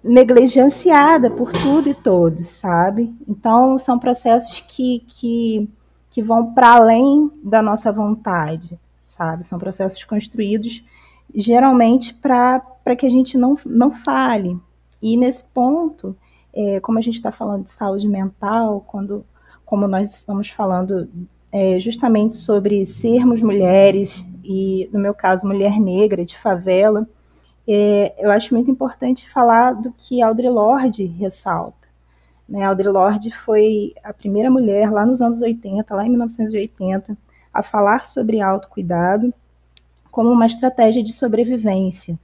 negligenciada 0.03 1.29
por 1.29 1.51
tudo 1.53 1.89
e 1.89 1.95
todos, 1.95 2.47
sabe? 2.47 3.13
Então, 3.27 3.77
são 3.77 3.99
processos 3.99 4.61
que, 4.61 5.05
que, 5.09 5.69
que 6.11 6.23
vão 6.23 6.55
para 6.55 6.75
além 6.75 7.31
da 7.43 7.61
nossa 7.61 7.91
vontade, 7.91 8.79
sabe? 9.05 9.45
São 9.45 9.59
processos 9.59 10.05
construídos 10.05 10.85
geralmente 11.35 12.15
para 12.15 12.63
que 12.97 13.05
a 13.05 13.11
gente 13.11 13.37
não, 13.37 13.59
não 13.67 13.91
fale. 13.91 14.57
E 15.03 15.17
nesse 15.17 15.43
ponto, 15.43 16.17
é, 16.53 16.79
como 16.79 16.99
a 16.99 17.03
gente 17.03 17.17
está 17.17 17.33
falando 17.33 17.65
de 17.65 17.71
saúde 17.71 18.07
mental, 18.07 18.85
quando, 18.87 19.27
como 19.65 19.89
nós 19.89 20.15
estamos 20.15 20.49
falando 20.49 21.09
é, 21.55 21.79
justamente 21.79 22.35
sobre 22.35 22.85
sermos 22.85 23.41
mulheres, 23.41 24.25
e 24.43 24.91
no 24.93 24.99
meu 24.99 25.15
caso, 25.15 25.47
mulher 25.47 25.79
negra 25.79 26.25
de 26.25 26.37
favela, 26.37 27.09
é, 27.65 28.13
eu 28.19 28.33
acho 28.33 28.53
muito 28.53 28.69
importante 28.69 29.31
falar 29.31 29.73
do 29.73 29.93
que 29.93 30.21
Audre 30.21 30.49
Lorde 30.49 31.05
ressalta. 31.05 31.87
Né? 32.49 32.65
Audre 32.65 32.89
Lorde 32.89 33.31
foi 33.31 33.95
a 34.03 34.13
primeira 34.13 34.51
mulher 34.51 34.91
lá 34.91 35.07
nos 35.07 35.23
anos 35.23 35.43
80, 35.43 35.95
lá 35.95 36.05
em 36.05 36.11
1980, 36.11 37.17
a 37.53 37.63
falar 37.63 38.09
sobre 38.09 38.41
autocuidado 38.41 39.33
como 40.11 40.31
uma 40.31 40.47
estratégia 40.47 41.05
de 41.05 41.13
sobrevivência 41.13 42.19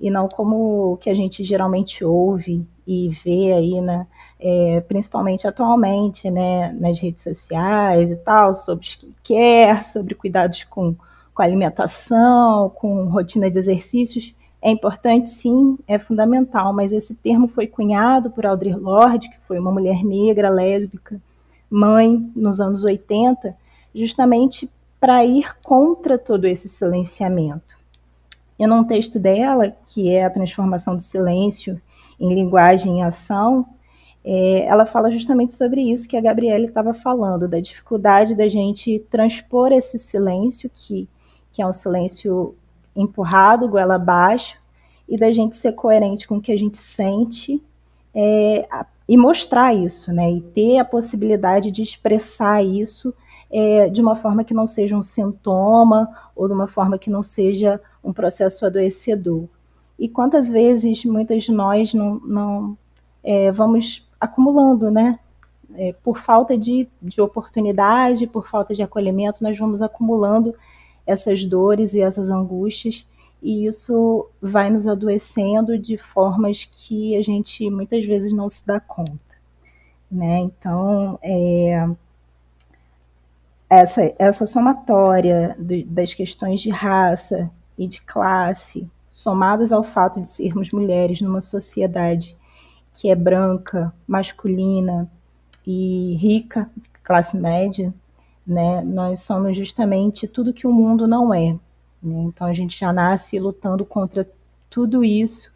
e 0.00 0.10
não 0.10 0.28
como 0.28 0.94
o 0.94 0.96
que 0.96 1.08
a 1.08 1.14
gente 1.14 1.44
geralmente 1.44 2.04
ouve 2.04 2.66
e 2.84 3.10
vê 3.10 3.52
aí, 3.52 3.80
né, 3.80 4.08
é, 4.44 4.80
principalmente 4.80 5.46
atualmente, 5.46 6.28
né, 6.28 6.72
nas 6.72 6.98
redes 6.98 7.22
sociais 7.22 8.10
e 8.10 8.16
tal, 8.16 8.54
sobre 8.56 8.84
skincare, 8.84 9.84
sobre 9.84 10.16
cuidados 10.16 10.64
com, 10.64 10.96
com 11.32 11.42
alimentação, 11.42 12.68
com 12.70 13.04
rotina 13.04 13.48
de 13.48 13.58
exercícios. 13.58 14.34
É 14.60 14.70
importante, 14.70 15.30
sim, 15.30 15.78
é 15.86 15.96
fundamental, 15.96 16.72
mas 16.72 16.92
esse 16.92 17.14
termo 17.14 17.46
foi 17.46 17.68
cunhado 17.68 18.30
por 18.30 18.44
Audre 18.44 18.74
Lorde, 18.74 19.30
que 19.30 19.38
foi 19.46 19.60
uma 19.60 19.70
mulher 19.70 20.04
negra, 20.04 20.50
lésbica, 20.50 21.20
mãe, 21.70 22.30
nos 22.34 22.60
anos 22.60 22.82
80, 22.82 23.56
justamente 23.94 24.68
para 25.00 25.24
ir 25.24 25.56
contra 25.62 26.18
todo 26.18 26.46
esse 26.46 26.68
silenciamento. 26.68 27.76
E 28.58 28.66
num 28.66 28.84
texto 28.84 29.20
dela, 29.20 29.72
que 29.86 30.10
é 30.10 30.24
a 30.24 30.30
transformação 30.30 30.96
do 30.96 31.02
silêncio 31.02 31.80
em 32.18 32.34
linguagem 32.34 33.00
e 33.00 33.02
ação, 33.02 33.66
é, 34.24 34.66
ela 34.66 34.86
fala 34.86 35.10
justamente 35.10 35.52
sobre 35.52 35.80
isso 35.80 36.08
que 36.08 36.16
a 36.16 36.20
Gabriele 36.20 36.66
estava 36.66 36.94
falando, 36.94 37.48
da 37.48 37.60
dificuldade 37.60 38.34
da 38.34 38.48
gente 38.48 39.04
transpor 39.10 39.72
esse 39.72 39.98
silêncio, 39.98 40.70
que, 40.72 41.08
que 41.52 41.60
é 41.60 41.66
um 41.66 41.72
silêncio 41.72 42.54
empurrado, 42.94 43.68
goela 43.68 43.96
abaixo, 43.96 44.56
e 45.08 45.16
da 45.16 45.32
gente 45.32 45.56
ser 45.56 45.72
coerente 45.72 46.26
com 46.26 46.36
o 46.36 46.40
que 46.40 46.52
a 46.52 46.56
gente 46.56 46.78
sente 46.78 47.62
é, 48.14 48.66
e 49.08 49.16
mostrar 49.16 49.74
isso, 49.74 50.12
né? 50.12 50.30
E 50.30 50.40
ter 50.40 50.78
a 50.78 50.84
possibilidade 50.84 51.70
de 51.70 51.82
expressar 51.82 52.64
isso 52.64 53.12
é, 53.50 53.88
de 53.88 54.00
uma 54.00 54.16
forma 54.16 54.44
que 54.44 54.54
não 54.54 54.66
seja 54.66 54.96
um 54.96 55.02
sintoma 55.02 56.08
ou 56.34 56.46
de 56.46 56.54
uma 56.54 56.68
forma 56.68 56.96
que 56.96 57.10
não 57.10 57.22
seja 57.22 57.80
um 58.02 58.12
processo 58.12 58.64
adoecedor. 58.64 59.44
E 59.98 60.08
quantas 60.08 60.48
vezes 60.48 61.04
muitas 61.04 61.44
de 61.44 61.52
nós 61.52 61.92
não, 61.92 62.14
não 62.20 62.78
é, 63.22 63.52
vamos 63.52 64.06
acumulando, 64.22 64.90
né? 64.90 65.18
É, 65.74 65.94
por 66.04 66.18
falta 66.18 66.56
de, 66.56 66.88
de 67.00 67.20
oportunidade, 67.20 68.26
por 68.26 68.48
falta 68.48 68.74
de 68.74 68.82
acolhimento, 68.82 69.42
nós 69.42 69.58
vamos 69.58 69.80
acumulando 69.80 70.54
essas 71.06 71.44
dores 71.44 71.94
e 71.94 72.00
essas 72.00 72.30
angústias 72.30 73.06
e 73.42 73.66
isso 73.66 74.28
vai 74.40 74.70
nos 74.70 74.86
adoecendo 74.86 75.76
de 75.76 75.98
formas 75.98 76.64
que 76.64 77.16
a 77.16 77.22
gente 77.22 77.68
muitas 77.68 78.04
vezes 78.04 78.32
não 78.32 78.48
se 78.48 78.64
dá 78.64 78.78
conta. 78.78 79.18
Né? 80.10 80.38
Então, 80.40 81.18
é, 81.20 81.88
essa, 83.68 84.14
essa 84.18 84.46
somatória 84.46 85.56
do, 85.58 85.84
das 85.86 86.14
questões 86.14 86.60
de 86.60 86.70
raça 86.70 87.50
e 87.76 87.88
de 87.88 88.00
classe, 88.02 88.88
somadas 89.10 89.72
ao 89.72 89.82
fato 89.82 90.20
de 90.20 90.28
sermos 90.28 90.70
mulheres 90.70 91.20
numa 91.20 91.40
sociedade 91.40 92.36
que 92.94 93.10
é 93.10 93.14
branca, 93.14 93.92
masculina 94.06 95.10
e 95.66 96.14
rica, 96.20 96.70
classe 97.02 97.36
média, 97.36 97.92
né, 98.46 98.82
nós 98.82 99.20
somos 99.20 99.56
justamente 99.56 100.26
tudo 100.26 100.52
que 100.52 100.66
o 100.66 100.72
mundo 100.72 101.06
não 101.06 101.32
é. 101.32 101.52
Né? 102.02 102.22
Então 102.24 102.46
a 102.46 102.52
gente 102.52 102.78
já 102.78 102.92
nasce 102.92 103.38
lutando 103.38 103.84
contra 103.84 104.28
tudo 104.68 105.04
isso. 105.04 105.52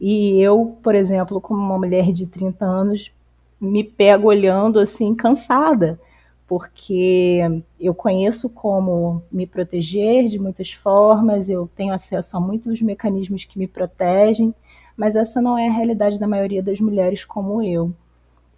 E 0.00 0.40
eu, 0.40 0.78
por 0.82 0.94
exemplo, 0.94 1.40
como 1.40 1.60
uma 1.60 1.78
mulher 1.78 2.12
de 2.12 2.26
30 2.26 2.64
anos, 2.64 3.12
me 3.60 3.82
pego 3.82 4.28
olhando 4.28 4.78
assim, 4.78 5.14
cansada, 5.14 5.98
porque 6.46 7.40
eu 7.80 7.94
conheço 7.94 8.48
como 8.48 9.22
me 9.30 9.46
proteger 9.46 10.28
de 10.28 10.38
muitas 10.38 10.72
formas, 10.72 11.48
eu 11.48 11.68
tenho 11.76 11.92
acesso 11.92 12.36
a 12.36 12.40
muitos 12.40 12.80
mecanismos 12.80 13.44
que 13.44 13.58
me 13.58 13.66
protegem, 13.66 14.54
mas 14.98 15.14
essa 15.14 15.40
não 15.40 15.56
é 15.56 15.68
a 15.68 15.72
realidade 15.72 16.18
da 16.18 16.26
maioria 16.26 16.60
das 16.60 16.80
mulheres 16.80 17.24
como 17.24 17.62
eu. 17.62 17.94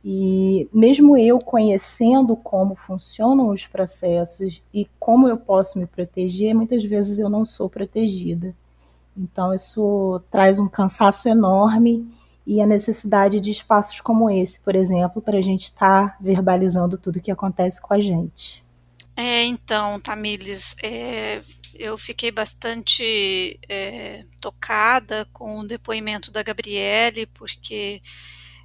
E 0.03 0.66
mesmo 0.72 1.18
eu 1.18 1.38
conhecendo 1.38 2.35
como 2.35 2.74
funcionam 2.74 3.50
os 3.50 3.66
processos 3.66 4.62
e 4.72 4.88
como 4.98 5.29
eu 5.29 5.37
posso 5.37 5.79
me 5.79 5.85
proteger, 5.85 6.55
muitas 6.55 6.83
vezes 6.83 7.18
eu 7.18 7.29
não 7.29 7.44
sou 7.44 7.68
protegida. 7.68 8.55
Então 9.14 9.53
isso 9.53 10.22
traz 10.31 10.59
um 10.59 10.66
cansaço 10.66 11.29
enorme 11.29 12.11
e 12.46 12.62
a 12.62 12.66
necessidade 12.66 13.38
de 13.38 13.50
espaços 13.50 14.00
como 14.00 14.31
esse, 14.31 14.59
por 14.61 14.74
exemplo, 14.74 15.20
para 15.20 15.37
a 15.37 15.42
gente 15.42 15.64
estar 15.64 16.12
tá 16.12 16.16
verbalizando 16.18 16.96
tudo 16.96 17.16
o 17.16 17.20
que 17.20 17.31
acontece 17.31 17.79
com 17.83 17.92
a 17.92 18.00
gente. 18.00 18.64
É, 19.14 19.44
então, 19.44 20.00
Tamires, 20.00 20.74
é, 20.83 21.42
eu 21.80 21.96
fiquei 21.96 22.30
bastante 22.30 23.58
é, 23.66 24.22
tocada 24.38 25.26
com 25.32 25.60
o 25.60 25.66
depoimento 25.66 26.30
da 26.30 26.42
Gabriele, 26.42 27.24
porque 27.26 28.02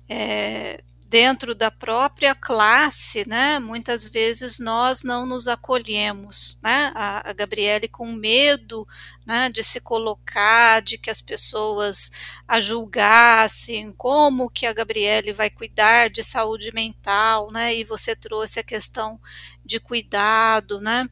é, 0.09 0.83
dentro 1.07 1.55
da 1.55 1.71
própria 1.71 2.35
classe, 2.35 3.25
né, 3.25 3.57
muitas 3.57 4.05
vezes 4.05 4.59
nós 4.59 5.01
não 5.01 5.25
nos 5.25 5.47
acolhemos, 5.47 6.59
né, 6.61 6.91
a, 6.93 7.29
a 7.29 7.33
Gabriele 7.33 7.87
com 7.87 8.11
medo, 8.11 8.85
né, 9.25 9.49
de 9.49 9.63
se 9.63 9.79
colocar, 9.79 10.81
de 10.81 10.97
que 10.97 11.09
as 11.09 11.21
pessoas 11.21 12.11
a 12.45 12.59
julgassem, 12.59 13.93
como 13.93 14.49
que 14.49 14.65
a 14.65 14.73
Gabriele 14.73 15.31
vai 15.31 15.49
cuidar 15.49 16.09
de 16.09 16.21
saúde 16.21 16.73
mental, 16.73 17.49
né, 17.49 17.73
e 17.73 17.85
você 17.85 18.13
trouxe 18.13 18.59
a 18.59 18.63
questão 18.63 19.17
de 19.63 19.79
cuidado, 19.79 20.81
né, 20.81 21.07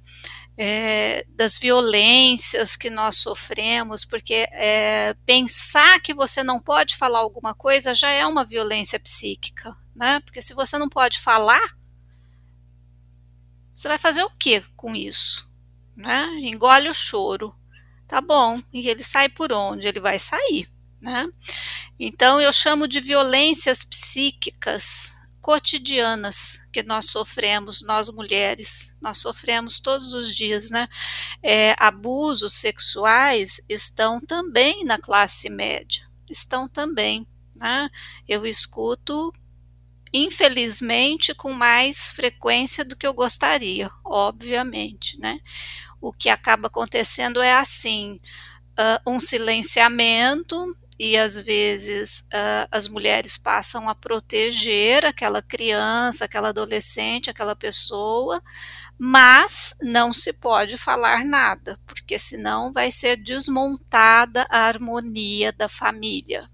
é, 0.57 1.25
das 1.29 1.57
violências 1.57 2.75
que 2.75 2.89
nós 2.89 3.17
sofremos, 3.17 4.05
porque 4.05 4.47
é, 4.51 5.15
pensar 5.25 5.99
que 6.01 6.13
você 6.13 6.43
não 6.43 6.59
pode 6.59 6.95
falar 6.95 7.19
alguma 7.19 7.53
coisa 7.55 7.95
já 7.95 8.09
é 8.09 8.25
uma 8.25 8.45
violência 8.45 8.99
psíquica, 8.99 9.75
né? 9.95 10.19
Porque 10.21 10.41
se 10.41 10.53
você 10.53 10.77
não 10.77 10.87
pode 10.87 11.19
falar, 11.19 11.75
você 13.73 13.87
vai 13.87 13.97
fazer 13.97 14.23
o 14.23 14.29
que 14.29 14.61
com 14.75 14.95
isso? 14.95 15.49
Né? 15.95 16.27
Engole 16.43 16.89
o 16.89 16.93
choro. 16.93 17.55
Tá 18.07 18.21
bom. 18.21 18.61
E 18.71 18.87
ele 18.87 19.03
sai 19.03 19.29
por 19.29 19.51
onde? 19.51 19.87
Ele 19.87 19.99
vai 19.99 20.19
sair. 20.19 20.67
Né? 21.01 21.27
Então 21.99 22.39
eu 22.39 22.53
chamo 22.53 22.87
de 22.87 22.99
violências 22.99 23.83
psíquicas 23.83 25.13
cotidianas 25.43 26.65
que 26.71 26.81
nós 26.83 27.07
sofremos, 27.07 27.81
nós 27.81 28.09
mulheres, 28.09 28.95
nós 29.01 29.17
sofremos 29.17 29.81
todos 29.81 30.13
os 30.13 30.33
dias, 30.33 30.71
né? 30.71 30.87
É, 31.43 31.75
abusos 31.77 32.53
sexuais 32.53 33.59
estão 33.67 34.21
também 34.21 34.85
na 34.85 34.97
classe 34.97 35.49
média, 35.49 36.09
estão 36.31 36.69
também, 36.69 37.27
né? 37.57 37.89
Eu 38.25 38.45
escuto 38.45 39.33
infelizmente 40.13 41.35
com 41.35 41.51
mais 41.51 42.09
frequência 42.09 42.85
do 42.85 42.95
que 42.95 43.05
eu 43.05 43.13
gostaria, 43.13 43.91
obviamente, 44.05 45.19
né? 45.19 45.41
O 45.99 46.13
que 46.13 46.29
acaba 46.29 46.67
acontecendo 46.67 47.41
é 47.41 47.53
assim, 47.53 48.17
uh, 48.79 49.11
um 49.11 49.19
silenciamento 49.19 50.73
e 50.99 51.17
às 51.17 51.41
vezes 51.41 52.21
uh, 52.33 52.67
as 52.71 52.87
mulheres 52.87 53.37
passam 53.37 53.89
a 53.89 53.95
proteger 53.95 55.05
aquela 55.05 55.41
criança, 55.41 56.25
aquela 56.25 56.49
adolescente, 56.49 57.29
aquela 57.29 57.55
pessoa, 57.55 58.41
mas 58.97 59.75
não 59.81 60.13
se 60.13 60.31
pode 60.31 60.77
falar 60.77 61.25
nada, 61.25 61.79
porque 61.85 62.17
senão 62.17 62.71
vai 62.71 62.91
ser 62.91 63.17
desmontada 63.17 64.45
a 64.49 64.67
harmonia 64.67 65.51
da 65.51 65.67
família 65.67 66.47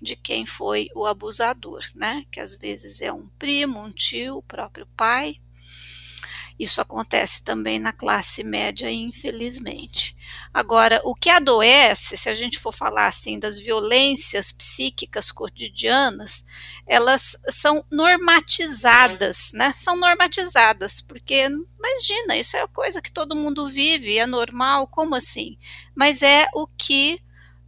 de 0.00 0.14
quem 0.14 0.44
foi 0.44 0.88
o 0.94 1.06
abusador, 1.06 1.80
né? 1.94 2.24
Que 2.30 2.40
às 2.40 2.56
vezes 2.56 3.00
é 3.00 3.12
um 3.12 3.26
primo, 3.38 3.80
um 3.80 3.90
tio, 3.90 4.36
o 4.36 4.42
próprio 4.42 4.86
pai. 4.96 5.36
Isso 6.58 6.80
acontece 6.80 7.42
também 7.42 7.78
na 7.78 7.92
classe 7.92 8.42
média, 8.42 8.90
infelizmente. 8.90 10.16
Agora, 10.52 11.00
o 11.04 11.14
que 11.14 11.28
adoece, 11.28 12.16
se 12.16 12.30
a 12.30 12.34
gente 12.34 12.58
for 12.58 12.72
falar 12.72 13.06
assim 13.06 13.38
das 13.38 13.58
violências 13.58 14.52
psíquicas 14.52 15.30
cotidianas, 15.30 16.44
elas 16.86 17.36
são 17.48 17.84
normatizadas, 17.90 19.50
né? 19.52 19.72
São 19.76 19.96
normatizadas, 19.96 21.00
porque 21.02 21.46
imagina, 21.78 22.36
isso 22.36 22.56
é 22.56 22.66
coisa 22.68 23.02
que 23.02 23.12
todo 23.12 23.36
mundo 23.36 23.68
vive, 23.68 24.18
é 24.18 24.26
normal, 24.26 24.86
como 24.88 25.14
assim? 25.14 25.58
Mas 25.94 26.22
é 26.22 26.46
o 26.54 26.66
que 26.66 27.20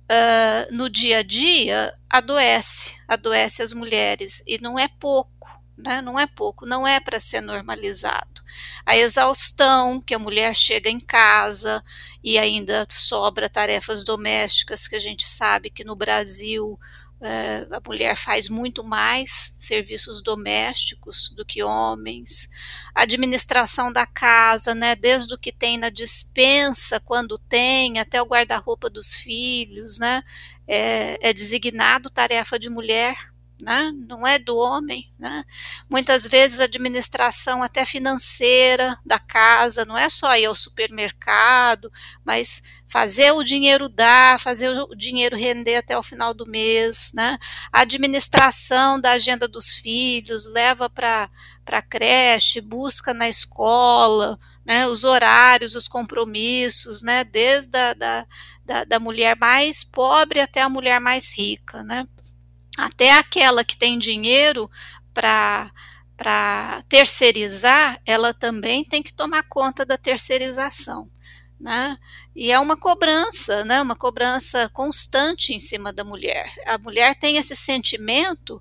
uh, 0.08 0.74
no 0.74 0.88
dia 0.88 1.18
a 1.18 1.22
dia 1.22 1.94
adoece, 2.08 2.96
adoece 3.06 3.62
as 3.62 3.72
mulheres, 3.72 4.42
e 4.46 4.58
não 4.60 4.78
é 4.78 4.88
pouco. 4.88 5.37
Né? 5.78 6.02
Não 6.02 6.18
é 6.18 6.26
pouco, 6.26 6.66
não 6.66 6.86
é 6.86 6.98
para 6.98 7.20
ser 7.20 7.40
normalizado. 7.40 8.42
A 8.84 8.96
exaustão 8.96 10.00
que 10.00 10.12
a 10.12 10.18
mulher 10.18 10.54
chega 10.54 10.90
em 10.90 10.98
casa 10.98 11.82
e 12.22 12.36
ainda 12.36 12.84
sobra 12.90 13.48
tarefas 13.48 14.02
domésticas 14.02 14.88
que 14.88 14.96
a 14.96 14.98
gente 14.98 15.28
sabe 15.28 15.70
que 15.70 15.84
no 15.84 15.94
Brasil 15.94 16.76
é, 17.20 17.66
a 17.70 17.80
mulher 17.84 18.16
faz 18.16 18.48
muito 18.48 18.84
mais 18.84 19.54
serviços 19.58 20.22
domésticos 20.22 21.30
do 21.30 21.44
que 21.44 21.62
homens. 21.62 22.48
A 22.94 23.02
administração 23.02 23.92
da 23.92 24.06
casa, 24.06 24.74
né, 24.74 24.94
desde 24.94 25.34
o 25.34 25.38
que 25.38 25.52
tem 25.52 25.78
na 25.78 25.90
dispensa, 25.90 27.00
quando 27.00 27.38
tem, 27.38 27.98
até 27.98 28.22
o 28.22 28.26
guarda-roupa 28.26 28.88
dos 28.88 29.14
filhos, 29.14 29.98
né, 29.98 30.22
é, 30.66 31.28
é 31.28 31.32
designado 31.32 32.10
tarefa 32.10 32.58
de 32.58 32.68
mulher 32.68 33.16
né? 33.60 33.92
não 34.08 34.26
é 34.26 34.38
do 34.38 34.56
homem. 34.56 35.10
Né? 35.18 35.44
Muitas 35.88 36.26
vezes 36.26 36.60
a 36.60 36.64
administração 36.64 37.62
até 37.62 37.84
financeira 37.84 38.96
da 39.04 39.18
casa, 39.18 39.84
não 39.84 39.96
é 39.96 40.08
só 40.08 40.36
ir 40.36 40.46
ao 40.46 40.54
supermercado, 40.54 41.90
mas 42.24 42.62
fazer 42.86 43.32
o 43.32 43.44
dinheiro 43.44 43.88
dar, 43.88 44.40
fazer 44.40 44.70
o 44.70 44.94
dinheiro 44.94 45.36
render 45.36 45.76
até 45.76 45.96
o 45.98 46.02
final 46.02 46.32
do 46.32 46.46
mês. 46.46 47.12
Né? 47.14 47.38
A 47.72 47.80
administração 47.80 49.00
da 49.00 49.12
agenda 49.12 49.48
dos 49.48 49.74
filhos, 49.74 50.46
leva 50.46 50.88
para 50.88 51.28
a 51.66 51.82
creche, 51.82 52.60
busca 52.60 53.12
na 53.12 53.28
escola, 53.28 54.38
né? 54.64 54.86
os 54.86 55.04
horários, 55.04 55.74
os 55.74 55.88
compromissos, 55.88 57.02
né? 57.02 57.24
desde 57.24 57.76
a 57.76 57.94
da, 57.94 58.26
da, 58.64 58.84
da 58.84 59.00
mulher 59.00 59.36
mais 59.36 59.82
pobre 59.82 60.40
até 60.40 60.60
a 60.60 60.68
mulher 60.68 61.00
mais 61.00 61.36
rica. 61.36 61.82
Né? 61.82 62.06
Até 62.78 63.10
aquela 63.12 63.64
que 63.64 63.76
tem 63.76 63.98
dinheiro 63.98 64.70
para 65.12 65.70
para 66.16 66.82
terceirizar, 66.88 68.00
ela 68.04 68.34
também 68.34 68.84
tem 68.84 69.04
que 69.04 69.14
tomar 69.14 69.44
conta 69.44 69.86
da 69.86 69.96
terceirização, 69.96 71.08
né? 71.60 71.96
E 72.34 72.50
é 72.50 72.58
uma 72.58 72.76
cobrança, 72.76 73.64
né? 73.64 73.80
Uma 73.80 73.94
cobrança 73.94 74.68
constante 74.70 75.52
em 75.54 75.60
cima 75.60 75.92
da 75.92 76.02
mulher. 76.02 76.52
A 76.66 76.76
mulher 76.76 77.14
tem 77.14 77.36
esse 77.36 77.54
sentimento 77.54 78.60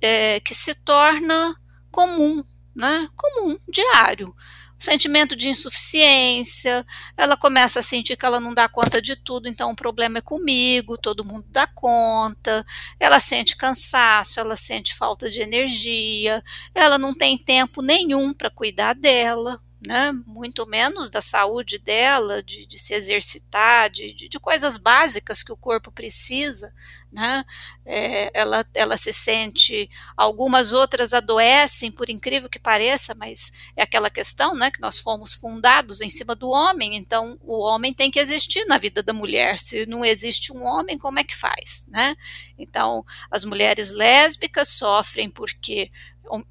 é, 0.00 0.40
que 0.40 0.54
se 0.54 0.74
torna 0.76 1.54
comum, 1.90 2.42
né? 2.74 3.06
Comum, 3.14 3.58
diário 3.68 4.34
sentimento 4.78 5.36
de 5.36 5.48
insuficiência, 5.48 6.84
ela 7.16 7.36
começa 7.36 7.80
a 7.80 7.82
sentir 7.82 8.16
que 8.16 8.26
ela 8.26 8.40
não 8.40 8.52
dá 8.52 8.68
conta 8.68 9.00
de 9.00 9.16
tudo, 9.16 9.48
então 9.48 9.70
o 9.70 9.76
problema 9.76 10.18
é 10.18 10.22
comigo, 10.22 10.98
todo 10.98 11.24
mundo 11.24 11.46
dá 11.50 11.66
conta, 11.66 12.64
ela 12.98 13.20
sente 13.20 13.56
cansaço, 13.56 14.40
ela 14.40 14.56
sente 14.56 14.94
falta 14.94 15.30
de 15.30 15.40
energia, 15.40 16.42
ela 16.74 16.98
não 16.98 17.14
tem 17.14 17.38
tempo 17.38 17.82
nenhum 17.82 18.32
para 18.34 18.50
cuidar 18.50 18.94
dela, 18.94 19.60
né? 19.86 20.12
muito 20.26 20.66
menos 20.66 21.10
da 21.10 21.20
saúde 21.20 21.78
dela, 21.78 22.42
de, 22.42 22.66
de 22.66 22.78
se 22.78 22.94
exercitar, 22.94 23.90
de, 23.90 24.12
de, 24.12 24.28
de, 24.28 24.40
coisas 24.40 24.78
básicas 24.78 25.42
que 25.42 25.52
o 25.52 25.56
corpo 25.56 25.92
precisa. 25.92 26.72
Né? 27.14 27.44
É, 27.86 28.28
ela, 28.34 28.66
ela 28.74 28.96
se 28.96 29.12
sente, 29.12 29.88
algumas 30.16 30.72
outras 30.72 31.14
adoecem, 31.14 31.92
por 31.92 32.10
incrível 32.10 32.48
que 32.48 32.58
pareça, 32.58 33.14
mas 33.14 33.52
é 33.76 33.84
aquela 33.84 34.10
questão 34.10 34.52
né, 34.52 34.68
que 34.68 34.80
nós 34.80 34.98
fomos 34.98 35.32
fundados 35.32 36.00
em 36.00 36.10
cima 36.10 36.34
do 36.34 36.48
homem, 36.48 36.96
então 36.96 37.38
o 37.40 37.60
homem 37.60 37.94
tem 37.94 38.10
que 38.10 38.18
existir 38.18 38.64
na 38.64 38.78
vida 38.78 39.00
da 39.00 39.12
mulher. 39.12 39.60
Se 39.60 39.86
não 39.86 40.04
existe 40.04 40.52
um 40.52 40.64
homem, 40.64 40.98
como 40.98 41.20
é 41.20 41.24
que 41.24 41.36
faz? 41.36 41.86
Né? 41.88 42.16
Então, 42.58 43.04
as 43.30 43.44
mulheres 43.44 43.92
lésbicas 43.92 44.70
sofrem 44.70 45.30
porque 45.30 45.92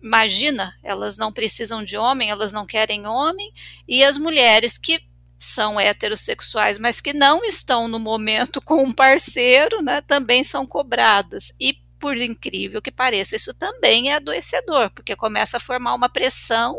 imagina, 0.01 0.73
elas 0.81 1.17
não 1.17 1.33
precisam 1.33 1.83
de 1.83 1.97
homem, 1.97 2.29
elas 2.29 2.53
não 2.53 2.65
querem 2.65 3.05
homem, 3.05 3.51
e 3.85 4.01
as 4.01 4.17
mulheres 4.17 4.77
que 4.77 5.01
são 5.43 5.79
heterossexuais, 5.79 6.79
mas 6.79 7.01
que 7.01 7.13
não 7.13 7.43
estão 7.43 7.87
no 7.87 7.99
momento 7.99 8.61
com 8.61 8.83
um 8.83 8.93
parceiro, 8.93 9.81
né, 9.81 10.01
também 10.01 10.43
são 10.43 10.65
cobradas. 10.65 11.53
E 11.59 11.83
por 12.03 12.17
incrível 12.17 12.81
que 12.81 12.91
pareça, 12.91 13.33
isso 13.33 13.53
também 13.53 14.09
é 14.09 14.15
adoecedor, 14.15 14.91
porque 14.91 15.15
começa 15.15 15.55
a 15.55 15.59
formar 15.59 15.93
uma 15.93 16.09
pressão 16.09 16.75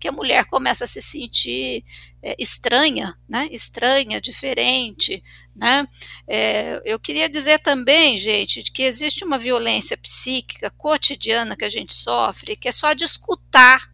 que 0.00 0.08
a 0.08 0.12
mulher 0.12 0.46
começa 0.46 0.82
a 0.82 0.88
se 0.88 1.00
sentir 1.00 1.84
é, 2.20 2.34
estranha, 2.40 3.14
né? 3.28 3.48
Estranha, 3.52 4.20
diferente, 4.20 5.22
né? 5.54 5.86
É, 6.26 6.82
eu 6.84 6.98
queria 6.98 7.28
dizer 7.28 7.60
também, 7.60 8.18
gente, 8.18 8.64
que 8.72 8.82
existe 8.82 9.24
uma 9.24 9.38
violência 9.38 9.96
psíquica 9.96 10.68
cotidiana 10.70 11.56
que 11.56 11.64
a 11.64 11.68
gente 11.68 11.94
sofre, 11.94 12.56
que 12.56 12.66
é 12.66 12.72
só 12.72 12.94
de 12.94 13.04
escutar 13.04 13.88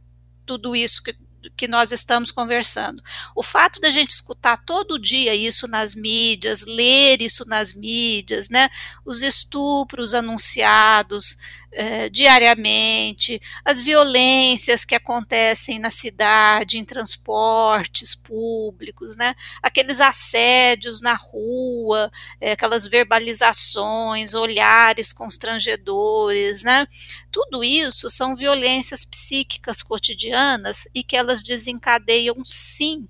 tudo 0.46 0.74
isso 0.74 1.02
que 1.02 1.14
que 1.56 1.68
nós 1.68 1.92
estamos 1.92 2.30
conversando. 2.30 3.02
O 3.34 3.42
fato 3.42 3.80
da 3.80 3.90
gente 3.90 4.10
escutar 4.10 4.56
todo 4.58 4.98
dia 4.98 5.34
isso 5.34 5.66
nas 5.66 5.94
mídias, 5.94 6.64
ler 6.66 7.22
isso 7.22 7.44
nas 7.46 7.74
mídias, 7.74 8.48
né, 8.48 8.68
os 9.04 9.22
estupros 9.22 10.14
anunciados 10.14 11.36
eh, 11.72 12.08
diariamente, 12.10 13.40
as 13.64 13.80
violências 13.82 14.84
que 14.84 14.94
acontecem 14.94 15.78
na 15.78 15.90
cidade, 15.90 16.78
em 16.78 16.84
transportes 16.84 18.14
públicos, 18.14 19.16
né, 19.16 19.34
aqueles 19.62 20.00
assédios 20.00 21.00
na 21.00 21.14
rua, 21.14 22.10
eh, 22.40 22.52
aquelas 22.52 22.86
verbalizações, 22.86 24.34
olhares 24.34 25.12
constrangedores, 25.12 26.64
né, 26.64 26.86
tudo 27.30 27.62
isso 27.62 28.10
são 28.10 28.34
violências 28.36 29.04
psíquicas 29.04 29.82
cotidianas 29.82 30.88
e 30.94 31.04
que 31.04 31.16
elas 31.16 31.42
desencadeiam 31.42 32.36
sim 32.44 33.06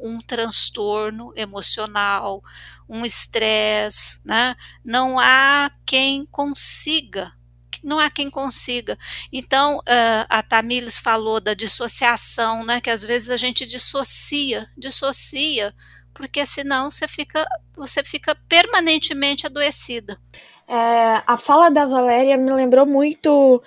um 0.00 0.20
transtorno 0.20 1.32
emocional, 1.36 2.42
um 2.88 3.04
estresse, 3.04 4.20
né? 4.24 4.56
Não 4.84 5.18
há 5.18 5.70
quem 5.84 6.24
consiga, 6.26 7.32
não 7.82 7.98
há 7.98 8.10
quem 8.10 8.30
consiga. 8.30 8.98
Então, 9.32 9.78
uh, 9.78 10.26
a 10.28 10.42
Tamires 10.42 10.98
falou 10.98 11.40
da 11.40 11.54
dissociação, 11.54 12.64
né? 12.64 12.80
Que 12.80 12.90
às 12.90 13.02
vezes 13.02 13.30
a 13.30 13.36
gente 13.36 13.66
dissocia, 13.66 14.68
dissocia, 14.76 15.74
porque 16.14 16.44
senão 16.44 16.90
você 16.90 17.06
fica, 17.06 17.46
você 17.76 18.02
fica 18.02 18.34
permanentemente 18.48 19.46
adoecida. 19.46 20.18
É, 20.66 21.22
a 21.26 21.36
fala 21.38 21.70
da 21.70 21.86
Valéria 21.86 22.36
me 22.36 22.52
lembrou 22.52 22.84
muito 22.84 23.62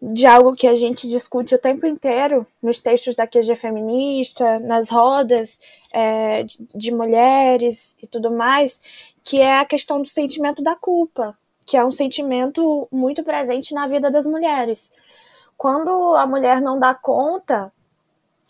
de 0.00 0.26
algo 0.26 0.54
que 0.54 0.66
a 0.66 0.76
gente 0.76 1.08
discute 1.08 1.54
o 1.54 1.58
tempo 1.58 1.84
inteiro 1.84 2.46
nos 2.62 2.78
textos 2.78 3.16
da 3.16 3.26
QG 3.26 3.56
feminista, 3.56 4.60
nas 4.60 4.88
rodas 4.88 5.58
é, 5.92 6.44
de, 6.44 6.56
de 6.74 6.90
mulheres 6.92 7.96
e 8.00 8.06
tudo 8.06 8.30
mais, 8.30 8.80
que 9.24 9.40
é 9.40 9.58
a 9.58 9.64
questão 9.64 10.00
do 10.00 10.08
sentimento 10.08 10.62
da 10.62 10.76
culpa, 10.76 11.36
que 11.68 11.76
é 11.76 11.84
um 11.84 11.92
sentimento 11.92 12.88
muito 12.90 13.22
presente 13.22 13.74
na 13.74 13.86
vida 13.86 14.10
das 14.10 14.26
mulheres. 14.26 14.90
Quando 15.54 15.90
a 16.16 16.26
mulher 16.26 16.62
não 16.62 16.78
dá 16.78 16.94
conta 16.94 17.70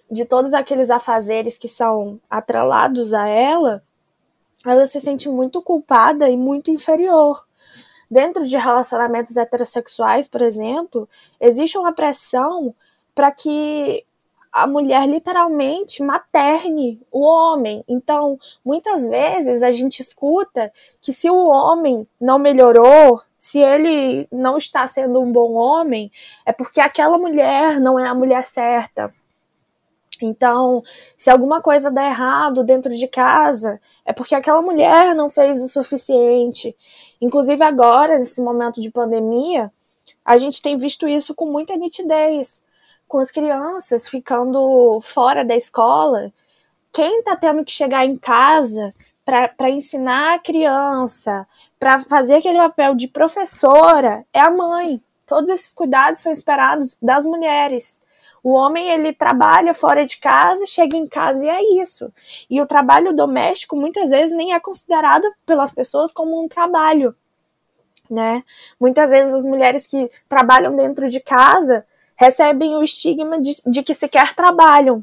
de 0.09 0.25
todos 0.25 0.55
aqueles 0.55 0.89
afazeres 0.89 1.59
que 1.59 1.67
são 1.67 2.21
atrelados 2.31 3.13
a 3.13 3.27
ela, 3.27 3.83
ela 4.65 4.87
se 4.87 5.01
sente 5.01 5.29
muito 5.29 5.61
culpada 5.61 6.31
e 6.31 6.37
muito 6.37 6.71
inferior 6.71 7.45
dentro 8.09 8.47
de 8.47 8.57
relacionamentos 8.57 9.37
heterossexuais, 9.37 10.29
por 10.29 10.41
exemplo, 10.41 11.09
existe 11.41 11.77
uma 11.77 11.93
pressão 11.93 12.73
para 13.17 13.33
que 13.33 14.07
a 14.53 14.67
mulher 14.67 15.07
literalmente 15.09 16.03
materne 16.03 17.01
o 17.11 17.21
homem. 17.21 17.85
Então, 17.89 18.39
muitas 18.65 19.07
vezes 19.07 19.63
a 19.63 19.71
gente 19.71 20.01
escuta 20.01 20.73
que 21.01 21.13
se 21.13 21.31
o 21.31 21.47
homem 21.47 22.07
não 22.21 22.39
melhorou, 22.39 23.21
se 23.37 23.59
ele 23.59 24.27
não 24.33 24.57
está 24.57 24.87
sendo 24.89 25.21
um 25.21 25.31
bom 25.31 25.55
homem, 25.55 26.11
é 26.45 26.53
porque 26.53 26.81
aquela 26.81 27.19
mulher 27.19 27.81
não 27.81 27.99
é 27.99 28.07
a 28.07 28.15
mulher 28.15 28.45
certa. 28.45 29.13
Então, 30.21 30.83
se 31.17 31.31
alguma 31.31 31.61
coisa 31.63 31.91
der 31.91 32.11
errado 32.11 32.65
dentro 32.65 32.93
de 32.95 33.07
casa, 33.07 33.81
é 34.05 34.13
porque 34.13 34.35
aquela 34.35 34.61
mulher 34.61 35.15
não 35.15 35.31
fez 35.31 35.63
o 35.63 35.69
suficiente. 35.69 36.77
Inclusive 37.21 37.63
agora, 37.63 38.19
nesse 38.19 38.43
momento 38.43 38.81
de 38.81 38.91
pandemia, 38.91 39.73
a 40.25 40.37
gente 40.37 40.61
tem 40.61 40.77
visto 40.77 41.07
isso 41.07 41.35
com 41.35 41.47
muita 41.47 41.77
nitidez, 41.77 42.65
com 43.09 43.19
as 43.19 43.31
crianças 43.31 44.07
ficando 44.07 45.01
fora 45.01 45.45
da 45.45 45.57
escola. 45.57 46.31
Quem 46.93 47.21
está 47.21 47.35
tendo 47.35 47.65
que 47.65 47.73
chegar 47.73 48.05
em 48.05 48.17
casa 48.17 48.95
para 49.25 49.71
ensinar 49.71 50.35
a 50.35 50.39
criança, 50.39 51.47
para 51.79 52.01
fazer 52.01 52.37
aquele 52.37 52.59
papel 52.59 52.95
de 52.95 53.09
professora, 53.09 54.25
é 54.33 54.41
a 54.41 54.51
mãe. 54.51 55.03
Todos 55.27 55.51
esses 55.51 55.73
cuidados 55.73 56.21
são 56.21 56.33
esperados 56.33 56.99
das 57.03 57.25
mulheres. 57.25 58.03
O 58.43 58.53
homem 58.53 58.89
ele 58.89 59.13
trabalha 59.13 59.75
fora 59.75 60.07
de 60.07 60.17
casa, 60.19 60.65
chega 60.65 60.97
em 60.97 61.07
casa 61.07 61.45
e 61.45 61.49
é 61.49 61.83
isso. 61.83 62.13
E 62.49 62.61
o 62.61 62.67
trabalho 62.67 63.15
doméstico 63.15 63.77
muitas 63.77 64.11
vezes 64.11 64.35
nem 64.35 64.55
é 64.55 64.61
considerado 64.61 65.25
pelas 65.45 65.71
pessoas 65.71 66.13
como 66.13 66.43
um 66.43 66.49
trabalho, 66.49 67.15
né? 68.11 68.43
Muitas 68.81 69.11
vezes 69.11 69.35
as 69.35 69.45
mulheres 69.45 69.87
que 69.87 70.11
trabalham 70.29 70.75
dentro 70.75 71.09
de 71.11 71.21
casa 71.21 71.85
recebem 72.19 72.77
o 72.77 72.83
estigma 72.83 73.41
de, 73.41 73.63
de 73.65 73.83
que 73.83 73.95
sequer 73.95 74.35
trabalham. 74.35 74.99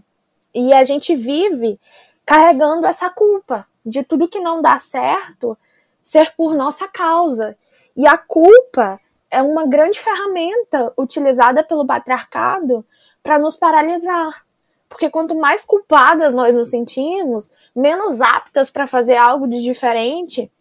E 0.53 0.73
a 0.73 0.83
gente 0.83 1.15
vive 1.15 1.79
carregando 2.25 2.85
essa 2.85 3.09
culpa 3.09 3.65
de 3.85 4.03
tudo 4.03 4.27
que 4.27 4.39
não 4.39 4.61
dá 4.61 4.77
certo 4.77 5.57
ser 6.03 6.35
por 6.35 6.53
nossa 6.53 6.87
causa. 6.89 7.57
E 7.95 8.05
a 8.05 8.17
culpa 8.17 8.99
é 9.31 9.41
uma 9.41 9.65
grande 9.65 9.97
ferramenta 9.97 10.93
utilizada 10.97 11.63
pelo 11.63 11.85
patriarcado 11.85 12.85
para 13.23 13.39
nos 13.39 13.55
paralisar. 13.55 14.45
Porque 14.89 15.09
quanto 15.09 15.35
mais 15.35 15.63
culpadas 15.63 16.33
nós 16.33 16.53
nos 16.53 16.69
sentimos, 16.69 17.49
menos 17.73 18.19
aptas 18.21 18.69
para 18.69 18.87
fazer 18.87 19.15
algo 19.15 19.47
de 19.47 19.63
diferente 19.63 20.51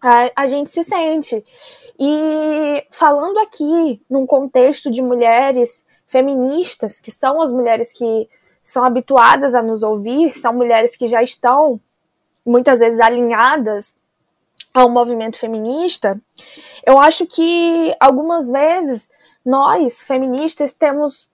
a, 0.00 0.30
a 0.34 0.46
gente 0.46 0.70
se 0.70 0.84
sente. 0.84 1.44
E 1.98 2.86
falando 2.90 3.38
aqui 3.38 4.00
num 4.08 4.26
contexto 4.26 4.90
de 4.90 5.02
mulheres 5.02 5.84
feministas, 6.06 7.00
que 7.00 7.10
são 7.10 7.40
as 7.42 7.52
mulheres 7.52 7.92
que 7.92 8.28
são 8.62 8.84
habituadas 8.84 9.54
a 9.54 9.62
nos 9.62 9.82
ouvir, 9.82 10.32
são 10.32 10.52
mulheres 10.52 10.94
que 10.94 11.06
já 11.06 11.22
estão 11.22 11.80
muitas 12.44 12.80
vezes 12.80 13.00
alinhadas 13.00 13.94
ao 14.72 14.88
movimento 14.88 15.38
feminista, 15.38 16.20
eu 16.86 16.98
acho 16.98 17.26
que 17.26 17.94
algumas 17.98 18.48
vezes 18.48 19.10
nós, 19.44 20.02
feministas, 20.02 20.72
temos 20.72 21.28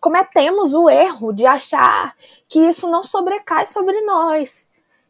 cometemos 0.00 0.74
o 0.74 0.90
erro 0.90 1.32
de 1.32 1.46
achar 1.46 2.14
que 2.46 2.58
isso 2.58 2.86
não 2.90 3.02
sobrecai 3.02 3.66
sobre 3.66 3.98
nós, 4.02 4.68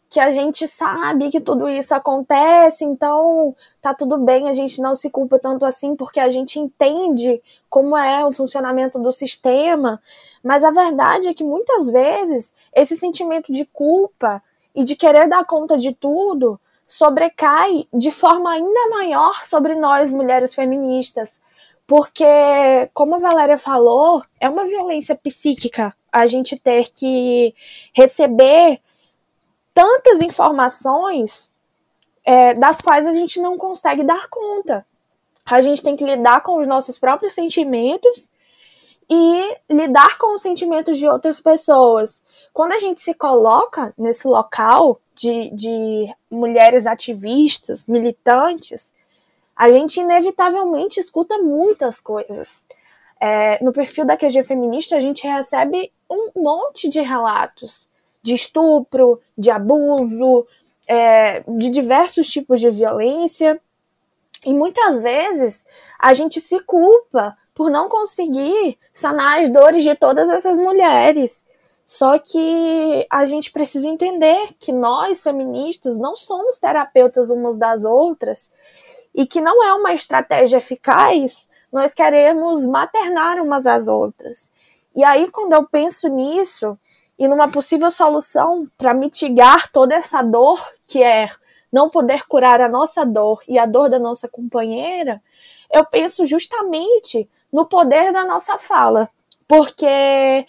que 0.09 0.21
a 0.21 0.31
gente 0.31 0.69
sabe 0.69 1.31
que 1.31 1.41
tudo 1.41 1.69
isso 1.69 1.95
acontece, 1.95 2.85
então 2.85 3.55
tá 3.81 3.93
tudo 3.93 4.19
bem, 4.19 4.49
a 4.49 4.55
gente 4.55 4.81
não 4.81 4.95
se 4.95 5.11
culpa 5.11 5.39
tanto 5.39 5.65
assim 5.65 5.97
porque 5.97 6.21
a 6.21 6.29
gente 6.29 6.59
entende 6.59 7.43
como 7.69 7.97
é 7.97 8.25
o 8.25 8.33
funcionamento 8.33 8.99
do 8.99 9.13
sistema, 9.13 10.01
mas 10.43 10.63
a 10.63 10.71
verdade 10.71 11.29
é 11.29 11.35
que 11.35 11.43
muitas 11.43 11.89
vezes 11.89 12.55
esse 12.73 12.97
sentimento 12.97 13.53
de 13.53 13.65
culpa 13.65 14.43
e 14.75 14.85
de 14.85 14.95
querer 14.95 15.29
dar 15.29 15.45
conta 15.45 15.77
de 15.77 15.93
tudo 15.93 16.61
sobrecai 16.87 17.89
de 17.93 18.11
forma 18.11 18.53
ainda 18.53 18.89
maior 18.91 19.45
sobre 19.45 19.75
nós 19.75 20.13
mulheres 20.13 20.55
feministas, 20.55 21.41
porque, 21.87 22.25
como 22.93 23.17
a 23.17 23.19
Valéria 23.19 23.59
falou, 23.59 24.23
é 24.41 24.49
uma 24.49 24.65
violência 24.65 25.15
psíquica 25.15 25.95
a 26.11 26.27
gente 26.27 26.59
ter 26.59 26.91
que 26.93 27.55
receber 27.93 28.81
tantas 29.75 30.21
informações 30.21 31.53
é, 32.25 32.55
das 32.55 32.81
quais 32.81 33.07
a 33.07 33.13
gente 33.13 33.41
não 33.41 33.59
consegue 33.59 34.05
dar 34.05 34.29
conta. 34.29 34.87
A 35.45 35.61
gente 35.61 35.83
tem 35.83 35.97
que 35.97 36.05
lidar 36.05 36.43
com 36.43 36.59
os 36.59 36.67
nossos 36.67 36.99
próprios 36.99 37.35
sentimentos 37.35 38.31
e 39.11 39.57
lidar 39.69 40.17
com 40.17 40.35
os 40.35 40.41
sentimentos 40.41 40.97
de 40.97 41.07
outras 41.07 41.41
pessoas. 41.41 42.25
Quando 42.53 42.73
a 42.73 42.79
gente 42.79 43.01
se 43.01 43.13
coloca 43.13 43.93
nesse 43.99 44.27
local 44.27 44.99
de, 45.15 45.51
de 45.51 46.15
mulheres 46.31 46.87
ativistas, 46.87 47.87
militantes, 47.87 48.95
a 49.55 49.69
gente 49.69 50.01
inevitavelmente 50.01 50.99
escuta 50.99 51.37
muitas 51.39 52.01
coisas. 52.01 52.67
É, 53.21 53.63
no 53.63 53.73
perfil 53.73 54.05
da 54.05 54.17
QG 54.17 54.43
Feminista, 54.43 54.97
a 54.97 55.01
gente 55.01 55.27
recebe 55.27 55.93
um 56.11 56.31
monte 56.35 56.89
de 56.89 57.01
relatos 57.01 57.89
de 58.25 58.35
estupro, 58.35 59.21
de 59.39 59.51
abuso, 59.51 60.47
é, 60.89 61.45
de 61.47 61.71
diversos 61.71 62.27
tipos 62.29 62.61
de 62.61 62.71
violência. 62.71 63.61
E 64.45 64.53
muitas 64.53 65.03
vezes 65.03 65.65
a 65.99 66.13
gente 66.13 66.41
se 66.41 66.59
culpa 66.61 67.37
por 67.55 67.71
não 67.71 67.89
conseguir 67.89 68.77
sanar 68.93 69.41
as 69.41 69.49
dores 69.49 69.85
de 69.85 69.95
todas 69.95 70.29
essas 70.29 70.57
mulheres. 70.57 71.47
Só 71.85 72.19
que 72.19 73.07
a 73.11 73.27
gente 73.27 73.53
precisa 73.53 73.87
entender 73.87 74.55
que 74.59 74.73
nós, 74.73 75.23
feministas, 75.23 75.99
não 75.99 76.17
somos 76.17 76.59
terapeutas 76.59 77.31
umas 77.31 77.59
das 77.59 77.85
outras 77.85 78.51
e 79.15 79.27
que 79.27 79.41
não 79.41 79.63
é 79.63 79.75
uma 79.75 79.93
estratégia 79.93 80.57
eficaz 80.57 81.47
nós 81.75 81.93
queremos 81.93 82.65
maternar 82.65 83.43
umas 83.43 83.67
às 83.67 83.89
outras. 83.89 84.51
E 84.95 85.03
aí, 85.03 85.29
quando 85.29 85.55
eu 85.55 85.67
penso 85.67 86.09
nisso 86.09 86.79
e 87.19 87.29
numa 87.29 87.51
possível 87.51 87.91
solução 87.91 88.69
para 88.77 88.95
mitigar 88.95 89.71
toda 89.71 89.95
essa 89.95 90.23
dor 90.23 90.61
que 90.87 91.03
é 91.03 91.31
não 91.73 91.89
poder 91.89 92.25
curar 92.27 92.61
a 92.61 92.69
nossa 92.69 93.05
dor 93.05 93.43
e 93.49 93.59
a 93.59 93.67
dor 93.67 93.91
da 93.91 93.99
nossa 93.99 94.29
companheira, 94.29 95.21
eu 95.73 95.85
penso 95.85 96.25
justamente 96.25 97.29
no 97.53 97.67
poder 97.67 98.13
da 98.13 98.25
nossa 98.25 98.59
fala, 98.59 99.09
porque 99.49 100.47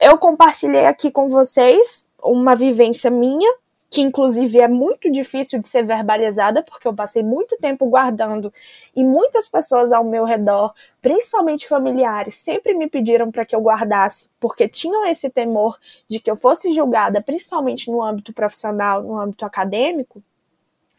eu 0.00 0.16
compartilhei 0.18 0.86
aqui 0.86 1.10
com 1.10 1.28
vocês 1.28 2.08
uma 2.22 2.54
vivência 2.54 3.10
minha, 3.10 3.52
que 3.94 4.00
inclusive 4.00 4.60
é 4.60 4.66
muito 4.66 5.08
difícil 5.08 5.60
de 5.60 5.68
ser 5.68 5.84
verbalizada, 5.84 6.64
porque 6.64 6.88
eu 6.88 6.92
passei 6.92 7.22
muito 7.22 7.56
tempo 7.58 7.86
guardando 7.86 8.52
e 8.96 9.04
muitas 9.04 9.48
pessoas 9.48 9.92
ao 9.92 10.02
meu 10.02 10.24
redor, 10.24 10.74
principalmente 11.00 11.68
familiares, 11.68 12.34
sempre 12.34 12.74
me 12.74 12.90
pediram 12.90 13.30
para 13.30 13.44
que 13.44 13.54
eu 13.54 13.60
guardasse, 13.60 14.28
porque 14.40 14.66
tinham 14.66 15.06
esse 15.06 15.30
temor 15.30 15.78
de 16.08 16.18
que 16.18 16.28
eu 16.28 16.34
fosse 16.34 16.72
julgada, 16.72 17.22
principalmente 17.22 17.88
no 17.88 18.02
âmbito 18.02 18.32
profissional, 18.32 19.00
no 19.00 19.16
âmbito 19.16 19.44
acadêmico. 19.44 20.20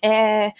É, 0.02 0.54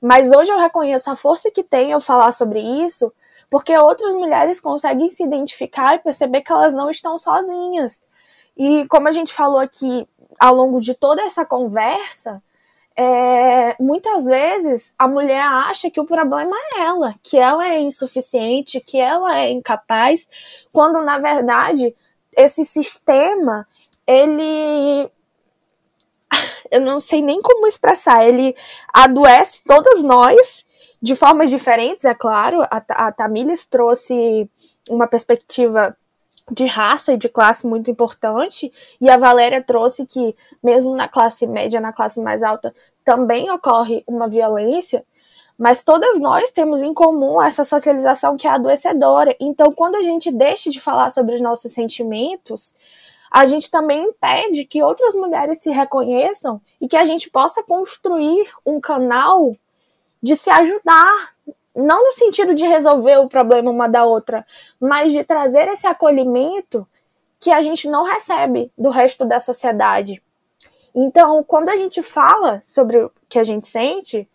mas 0.00 0.32
hoje 0.32 0.50
eu 0.50 0.58
reconheço 0.58 1.10
a 1.10 1.16
força 1.16 1.50
que 1.50 1.62
tem 1.62 1.90
eu 1.90 2.00
falar 2.00 2.32
sobre 2.32 2.58
isso, 2.58 3.12
porque 3.50 3.76
outras 3.76 4.14
mulheres 4.14 4.58
conseguem 4.60 5.10
se 5.10 5.22
identificar 5.22 5.96
e 5.96 5.98
perceber 5.98 6.40
que 6.40 6.52
elas 6.52 6.72
não 6.72 6.88
estão 6.88 7.18
sozinhas. 7.18 8.02
E 8.56 8.86
como 8.86 9.08
a 9.08 9.12
gente 9.12 9.30
falou 9.30 9.58
aqui 9.58 10.08
ao 10.38 10.54
longo 10.54 10.80
de 10.80 10.94
toda 10.94 11.22
essa 11.22 11.44
conversa, 11.44 12.42
é, 12.96 13.74
muitas 13.80 14.24
vezes 14.24 14.94
a 14.98 15.08
mulher 15.08 15.40
acha 15.40 15.90
que 15.90 16.00
o 16.00 16.04
problema 16.04 16.54
é 16.56 16.80
ela, 16.82 17.14
que 17.22 17.38
ela 17.38 17.66
é 17.66 17.80
insuficiente, 17.80 18.80
que 18.80 18.98
ela 18.98 19.38
é 19.38 19.50
incapaz, 19.50 20.28
quando 20.72 21.00
na 21.00 21.18
verdade 21.18 21.94
esse 22.36 22.64
sistema 22.64 23.66
ele 24.06 25.10
eu 26.70 26.80
não 26.80 27.00
sei 27.00 27.22
nem 27.22 27.40
como 27.40 27.66
expressar, 27.66 28.26
ele 28.26 28.54
adoece 28.92 29.62
todas 29.66 30.02
nós 30.02 30.64
de 31.00 31.16
formas 31.16 31.50
diferentes, 31.50 32.04
é 32.04 32.14
claro. 32.14 32.62
A, 32.62 33.08
a 33.08 33.12
Tamires 33.12 33.66
trouxe 33.66 34.48
uma 34.88 35.08
perspectiva 35.08 35.96
de 36.50 36.66
raça 36.66 37.12
e 37.12 37.16
de 37.16 37.28
classe 37.28 37.66
muito 37.66 37.90
importante, 37.90 38.72
e 39.00 39.08
a 39.08 39.16
Valéria 39.16 39.62
trouxe 39.62 40.04
que, 40.04 40.36
mesmo 40.62 40.94
na 40.94 41.08
classe 41.08 41.46
média, 41.46 41.80
na 41.80 41.92
classe 41.92 42.20
mais 42.20 42.42
alta, 42.42 42.74
também 43.04 43.50
ocorre 43.50 44.02
uma 44.06 44.28
violência, 44.28 45.04
mas 45.56 45.84
todas 45.84 46.18
nós 46.18 46.50
temos 46.50 46.80
em 46.80 46.92
comum 46.92 47.40
essa 47.40 47.62
socialização 47.62 48.36
que 48.36 48.48
é 48.48 48.50
adoecedora. 48.50 49.36
Então, 49.38 49.70
quando 49.72 49.96
a 49.96 50.02
gente 50.02 50.32
deixa 50.32 50.70
de 50.70 50.80
falar 50.80 51.10
sobre 51.10 51.34
os 51.34 51.40
nossos 51.40 51.72
sentimentos, 51.72 52.74
a 53.30 53.46
gente 53.46 53.70
também 53.70 54.04
impede 54.04 54.64
que 54.64 54.82
outras 54.82 55.14
mulheres 55.14 55.62
se 55.62 55.70
reconheçam 55.70 56.60
e 56.80 56.88
que 56.88 56.96
a 56.96 57.04
gente 57.04 57.30
possa 57.30 57.62
construir 57.62 58.50
um 58.66 58.80
canal 58.80 59.56
de 60.22 60.36
se 60.36 60.50
ajudar, 60.50 61.30
não 61.74 62.04
no 62.04 62.12
sentido 62.12 62.54
de 62.54 62.66
resolver 62.66 63.16
o 63.18 63.28
problema 63.28 63.70
uma 63.70 63.88
da 63.88 64.04
outra, 64.04 64.46
mas 64.78 65.12
de 65.12 65.24
trazer 65.24 65.68
esse 65.68 65.86
acolhimento 65.86 66.86
que 67.40 67.50
a 67.50 67.62
gente 67.62 67.88
não 67.88 68.04
recebe 68.04 68.70
do 68.76 68.90
resto 68.90 69.24
da 69.24 69.40
sociedade. 69.40 70.22
Então, 70.94 71.42
quando 71.42 71.70
a 71.70 71.76
gente 71.76 72.02
fala 72.02 72.60
sobre 72.62 72.98
o 72.98 73.12
que 73.28 73.38
a 73.38 73.44
gente 73.44 73.66
sente, 73.66 74.28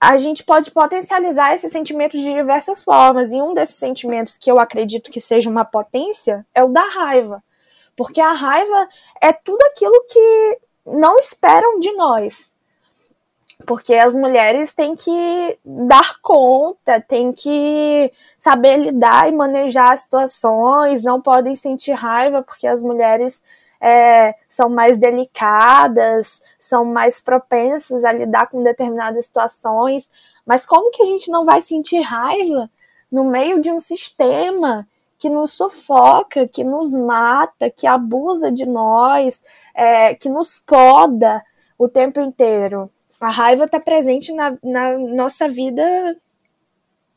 a 0.00 0.16
gente 0.16 0.44
pode 0.44 0.70
potencializar 0.70 1.54
esses 1.54 1.72
sentimentos 1.72 2.20
de 2.20 2.32
diversas 2.32 2.82
formas. 2.82 3.32
E 3.32 3.42
um 3.42 3.52
desses 3.52 3.76
sentimentos 3.76 4.38
que 4.38 4.50
eu 4.50 4.58
acredito 4.58 5.10
que 5.10 5.20
seja 5.20 5.50
uma 5.50 5.64
potência 5.64 6.46
é 6.54 6.62
o 6.62 6.68
da 6.68 6.82
raiva. 6.82 7.42
Porque 7.96 8.20
a 8.20 8.32
raiva 8.32 8.88
é 9.20 9.32
tudo 9.32 9.62
aquilo 9.64 10.04
que 10.06 10.58
não 10.86 11.18
esperam 11.18 11.78
de 11.78 11.92
nós 11.92 12.53
porque 13.66 13.94
as 13.94 14.14
mulheres 14.14 14.74
têm 14.74 14.94
que 14.94 15.58
dar 15.64 16.20
conta, 16.20 17.00
têm 17.00 17.32
que 17.32 18.12
saber 18.36 18.76
lidar 18.76 19.28
e 19.28 19.32
manejar 19.32 19.92
as 19.92 20.00
situações, 20.00 21.02
não 21.02 21.20
podem 21.20 21.54
sentir 21.54 21.92
raiva, 21.92 22.42
porque 22.42 22.66
as 22.66 22.82
mulheres 22.82 23.42
é, 23.80 24.34
são 24.48 24.68
mais 24.70 24.96
delicadas, 24.96 26.40
são 26.58 26.84
mais 26.84 27.20
propensas 27.20 28.04
a 28.04 28.12
lidar 28.12 28.48
com 28.48 28.62
determinadas 28.62 29.26
situações. 29.26 30.10
Mas 30.46 30.64
como 30.64 30.90
que 30.90 31.02
a 31.02 31.06
gente 31.06 31.30
não 31.30 31.44
vai 31.44 31.60
sentir 31.60 32.00
raiva 32.00 32.70
no 33.10 33.24
meio 33.24 33.60
de 33.60 33.70
um 33.70 33.80
sistema 33.80 34.86
que 35.18 35.28
nos 35.28 35.52
sufoca, 35.52 36.48
que 36.48 36.64
nos 36.64 36.92
mata, 36.92 37.70
que 37.70 37.86
abusa 37.86 38.50
de 38.50 38.66
nós, 38.66 39.42
é, 39.74 40.14
que 40.14 40.28
nos 40.28 40.58
poda 40.58 41.44
o 41.78 41.88
tempo 41.88 42.20
inteiro? 42.20 42.90
A 43.24 43.30
raiva 43.30 43.64
está 43.64 43.80
presente 43.80 44.34
na, 44.34 44.54
na 44.62 44.98
nossa 44.98 45.48
vida, 45.48 45.82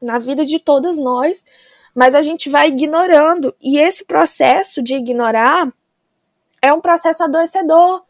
na 0.02 0.18
vida 0.18 0.46
de 0.46 0.58
todas 0.58 0.98
nós, 0.98 1.44
mas 1.94 2.16
a 2.16 2.22
gente 2.22 2.50
vai 2.50 2.70
ignorando. 2.70 3.54
E 3.62 3.78
esse 3.78 4.06
processo 4.06 4.82
de 4.82 4.96
ignorar 4.96 5.70
é 6.62 6.72
um 6.72 6.80
processo 6.80 7.26
adoecedor, 7.26 8.04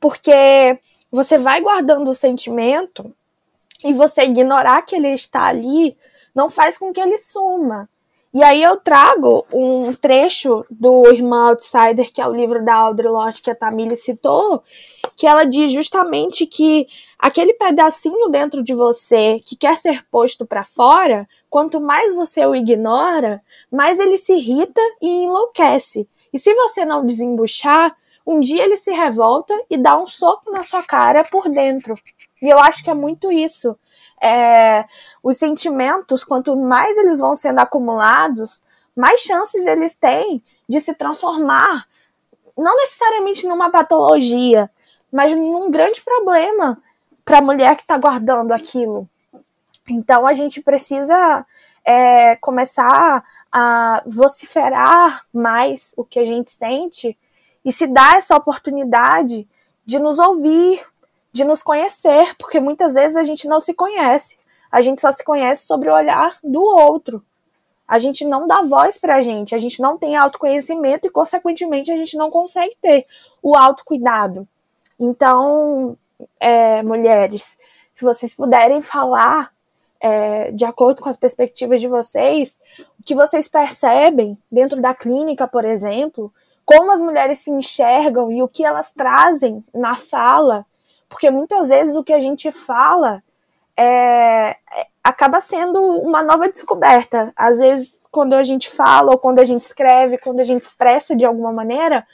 porque 0.00 0.78
você 1.10 1.36
vai 1.36 1.60
guardando 1.60 2.08
o 2.08 2.14
sentimento 2.14 3.14
e 3.84 3.92
você 3.92 4.22
ignorar 4.22 4.80
que 4.80 4.96
ele 4.96 5.10
está 5.10 5.48
ali 5.48 5.94
não 6.34 6.48
faz 6.48 6.78
com 6.78 6.94
que 6.94 7.00
ele 7.00 7.18
suma. 7.18 7.90
E 8.32 8.42
aí 8.42 8.62
eu 8.62 8.78
trago 8.78 9.44
um 9.52 9.92
trecho 9.92 10.64
do 10.70 11.12
Irmã 11.12 11.50
Outsider, 11.50 12.10
que 12.10 12.22
é 12.22 12.26
o 12.26 12.34
livro 12.34 12.64
da 12.64 12.74
Audre 12.74 13.06
Lorde 13.06 13.42
que 13.42 13.50
a 13.50 13.54
Tamile 13.54 13.98
citou, 13.98 14.64
que 15.16 15.26
ela 15.26 15.44
diz 15.44 15.72
justamente 15.72 16.46
que 16.46 16.86
aquele 17.18 17.54
pedacinho 17.54 18.28
dentro 18.28 18.62
de 18.62 18.74
você 18.74 19.38
que 19.46 19.56
quer 19.56 19.76
ser 19.76 20.04
posto 20.10 20.46
para 20.46 20.64
fora, 20.64 21.28
quanto 21.48 21.80
mais 21.80 22.14
você 22.14 22.44
o 22.46 22.54
ignora, 22.54 23.42
mais 23.70 24.00
ele 24.00 24.18
se 24.18 24.32
irrita 24.32 24.80
e 25.00 25.24
enlouquece. 25.24 26.08
E 26.32 26.38
se 26.38 26.52
você 26.54 26.84
não 26.84 27.04
desembuchar, 27.04 27.96
um 28.26 28.40
dia 28.40 28.64
ele 28.64 28.76
se 28.76 28.90
revolta 28.92 29.54
e 29.68 29.76
dá 29.76 29.98
um 29.98 30.06
soco 30.06 30.50
na 30.50 30.62
sua 30.62 30.82
cara 30.82 31.24
por 31.24 31.48
dentro. 31.48 31.94
E 32.40 32.48
eu 32.48 32.58
acho 32.58 32.82
que 32.82 32.90
é 32.90 32.94
muito 32.94 33.30
isso 33.30 33.76
é, 34.22 34.84
os 35.22 35.36
sentimentos, 35.36 36.22
quanto 36.22 36.56
mais 36.56 36.96
eles 36.96 37.18
vão 37.18 37.34
sendo 37.34 37.58
acumulados, 37.58 38.62
mais 38.94 39.20
chances 39.20 39.66
eles 39.66 39.96
têm 39.96 40.42
de 40.68 40.80
se 40.80 40.94
transformar, 40.94 41.88
não 42.56 42.76
necessariamente 42.76 43.48
numa 43.48 43.68
patologia, 43.70 44.70
mas 45.12 45.36
num 45.36 45.70
grande 45.70 46.00
problema 46.00 46.82
para 47.24 47.38
a 47.38 47.42
mulher 47.42 47.76
que 47.76 47.82
está 47.82 47.98
guardando 47.98 48.52
aquilo. 48.52 49.08
Então 49.88 50.26
a 50.26 50.32
gente 50.32 50.62
precisa 50.62 51.44
é, 51.84 52.36
começar 52.36 53.22
a 53.52 54.02
vociferar 54.06 55.26
mais 55.32 55.92
o 55.96 56.04
que 56.04 56.18
a 56.18 56.24
gente 56.24 56.50
sente 56.50 57.18
e 57.64 57.70
se 57.70 57.86
dar 57.86 58.16
essa 58.16 58.34
oportunidade 58.34 59.46
de 59.84 59.98
nos 59.98 60.18
ouvir, 60.18 60.84
de 61.30 61.44
nos 61.44 61.62
conhecer, 61.62 62.34
porque 62.38 62.58
muitas 62.58 62.94
vezes 62.94 63.16
a 63.16 63.22
gente 63.22 63.46
não 63.46 63.60
se 63.60 63.74
conhece. 63.74 64.38
A 64.70 64.80
gente 64.80 65.02
só 65.02 65.12
se 65.12 65.22
conhece 65.22 65.66
sobre 65.66 65.90
o 65.90 65.94
olhar 65.94 66.38
do 66.42 66.62
outro. 66.62 67.22
A 67.86 67.98
gente 67.98 68.24
não 68.24 68.46
dá 68.46 68.62
voz 68.62 68.96
pra 68.96 69.20
gente, 69.20 69.54
a 69.54 69.58
gente 69.58 69.82
não 69.82 69.98
tem 69.98 70.16
autoconhecimento 70.16 71.06
e, 71.06 71.10
consequentemente, 71.10 71.92
a 71.92 71.96
gente 71.96 72.16
não 72.16 72.30
consegue 72.30 72.74
ter 72.80 73.06
o 73.42 73.54
autocuidado. 73.54 74.48
Então, 75.04 75.98
é, 76.38 76.80
mulheres, 76.80 77.58
se 77.92 78.04
vocês 78.04 78.32
puderem 78.32 78.80
falar, 78.80 79.50
é, 80.00 80.52
de 80.52 80.64
acordo 80.64 81.02
com 81.02 81.08
as 81.08 81.16
perspectivas 81.16 81.80
de 81.80 81.88
vocês, 81.88 82.60
que 83.04 83.12
vocês 83.12 83.48
percebem 83.48 84.38
dentro 84.48 84.80
da 84.80 84.94
clínica, 84.94 85.48
por 85.48 85.64
exemplo, 85.64 86.32
como 86.64 86.92
as 86.92 87.02
mulheres 87.02 87.38
se 87.38 87.50
enxergam 87.50 88.30
e 88.30 88.44
o 88.44 88.48
que 88.48 88.64
elas 88.64 88.92
trazem 88.92 89.64
na 89.74 89.96
fala, 89.96 90.64
porque 91.08 91.32
muitas 91.32 91.68
vezes 91.68 91.96
o 91.96 92.04
que 92.04 92.12
a 92.12 92.20
gente 92.20 92.52
fala 92.52 93.20
é, 93.76 94.56
acaba 95.02 95.40
sendo 95.40 95.82
uma 95.82 96.22
nova 96.22 96.48
descoberta. 96.48 97.32
Às 97.34 97.58
vezes, 97.58 98.06
quando 98.08 98.34
a 98.34 98.44
gente 98.44 98.70
fala, 98.70 99.10
ou 99.10 99.18
quando 99.18 99.40
a 99.40 99.44
gente 99.44 99.62
escreve, 99.62 100.16
quando 100.16 100.38
a 100.38 100.44
gente 100.44 100.62
expressa 100.62 101.16
de 101.16 101.24
alguma 101.24 101.52
maneira, 101.52 102.06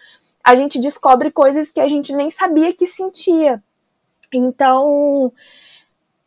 a 0.49 0.57
gente 0.57 0.79
descobre 0.79 1.31
coisas 1.31 1.71
que 1.71 1.79
a 1.79 1.87
gente 1.87 2.11
nem 2.15 2.31
sabia 2.31 2.73
que 2.73 2.87
sentia. 2.87 3.63
Então, 4.33 5.31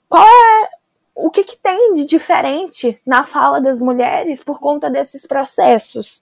qual 0.07 0.23
é 0.23 0.69
o 1.15 1.31
que, 1.31 1.43
que 1.43 1.57
tem 1.57 1.95
de 1.95 2.05
diferente 2.05 3.01
na 3.03 3.23
fala 3.23 3.59
das 3.59 3.79
mulheres 3.79 4.43
por 4.43 4.59
conta 4.59 4.91
desses 4.91 5.25
processos? 5.25 6.21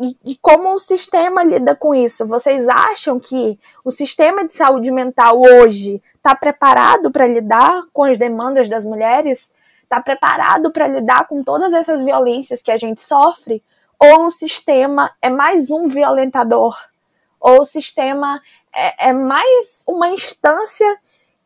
E, 0.00 0.16
e, 0.24 0.36
como 0.36 0.72
o 0.72 0.78
sistema 0.78 1.42
lida 1.42 1.74
com 1.74 1.92
isso? 1.92 2.24
Vocês 2.24 2.68
acham 2.68 3.18
que 3.18 3.58
o 3.84 3.90
sistema 3.90 4.46
de 4.46 4.52
saúde 4.52 4.92
mental 4.92 5.40
hoje 5.42 6.00
está 6.14 6.36
preparado 6.36 7.10
para 7.10 7.26
lidar 7.26 7.82
com 7.92 8.04
as 8.04 8.16
demandas 8.16 8.68
das 8.68 8.84
mulheres? 8.84 9.52
Está 9.82 10.00
preparado 10.00 10.70
para 10.70 10.86
lidar 10.86 11.26
com 11.26 11.42
todas 11.42 11.72
essas 11.72 12.00
violências 12.00 12.62
que 12.62 12.70
a 12.70 12.78
gente 12.78 13.00
sofre? 13.00 13.60
Ou 13.98 14.26
o 14.26 14.30
sistema 14.30 15.10
é 15.20 15.28
mais 15.28 15.68
um 15.68 15.88
violentador? 15.88 16.76
Ou 17.40 17.62
o 17.62 17.64
sistema 17.64 18.40
é, 18.74 19.08
é 19.08 19.12
mais 19.12 19.82
uma 19.86 20.08
instância 20.08 20.98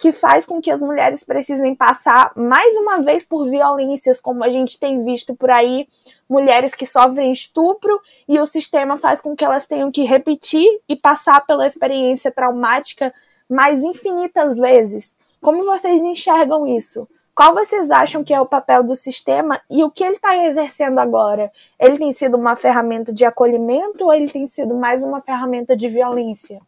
que 0.02 0.10
faz 0.10 0.44
com 0.44 0.60
que 0.60 0.68
as 0.70 0.82
mulheres 0.82 1.22
precisem 1.22 1.76
passar 1.76 2.32
mais 2.34 2.76
uma 2.76 3.00
vez 3.00 3.24
por 3.24 3.48
violências, 3.48 4.20
como 4.20 4.42
a 4.42 4.50
gente 4.50 4.80
tem 4.80 5.04
visto 5.04 5.32
por 5.32 5.48
aí, 5.48 5.86
mulheres 6.28 6.74
que 6.74 6.84
sofrem 6.84 7.30
estupro 7.30 8.00
e 8.28 8.40
o 8.40 8.46
sistema 8.46 8.98
faz 8.98 9.20
com 9.20 9.36
que 9.36 9.44
elas 9.44 9.64
tenham 9.64 9.92
que 9.92 10.02
repetir 10.02 10.66
e 10.88 10.96
passar 10.96 11.46
pela 11.46 11.64
experiência 11.64 12.32
traumática 12.32 13.14
mais 13.48 13.84
infinitas 13.84 14.56
vezes. 14.56 15.16
Como 15.40 15.62
vocês 15.62 16.02
enxergam 16.02 16.66
isso? 16.66 17.06
Qual 17.34 17.54
vocês 17.54 17.90
acham 17.90 18.22
que 18.22 18.34
é 18.34 18.40
o 18.40 18.46
papel 18.46 18.82
do 18.84 18.94
sistema 18.94 19.60
e 19.70 19.82
o 19.82 19.90
que 19.90 20.04
ele 20.04 20.16
está 20.16 20.36
exercendo 20.44 20.98
agora? 20.98 21.50
Ele 21.78 21.96
tem 21.96 22.12
sido 22.12 22.36
uma 22.36 22.54
ferramenta 22.56 23.12
de 23.12 23.24
acolhimento 23.24 24.04
ou 24.04 24.12
ele 24.12 24.28
tem 24.28 24.46
sido 24.46 24.74
mais 24.74 25.02
uma 25.02 25.20
ferramenta 25.20 25.74
de 25.74 25.88
violência? 25.88 26.60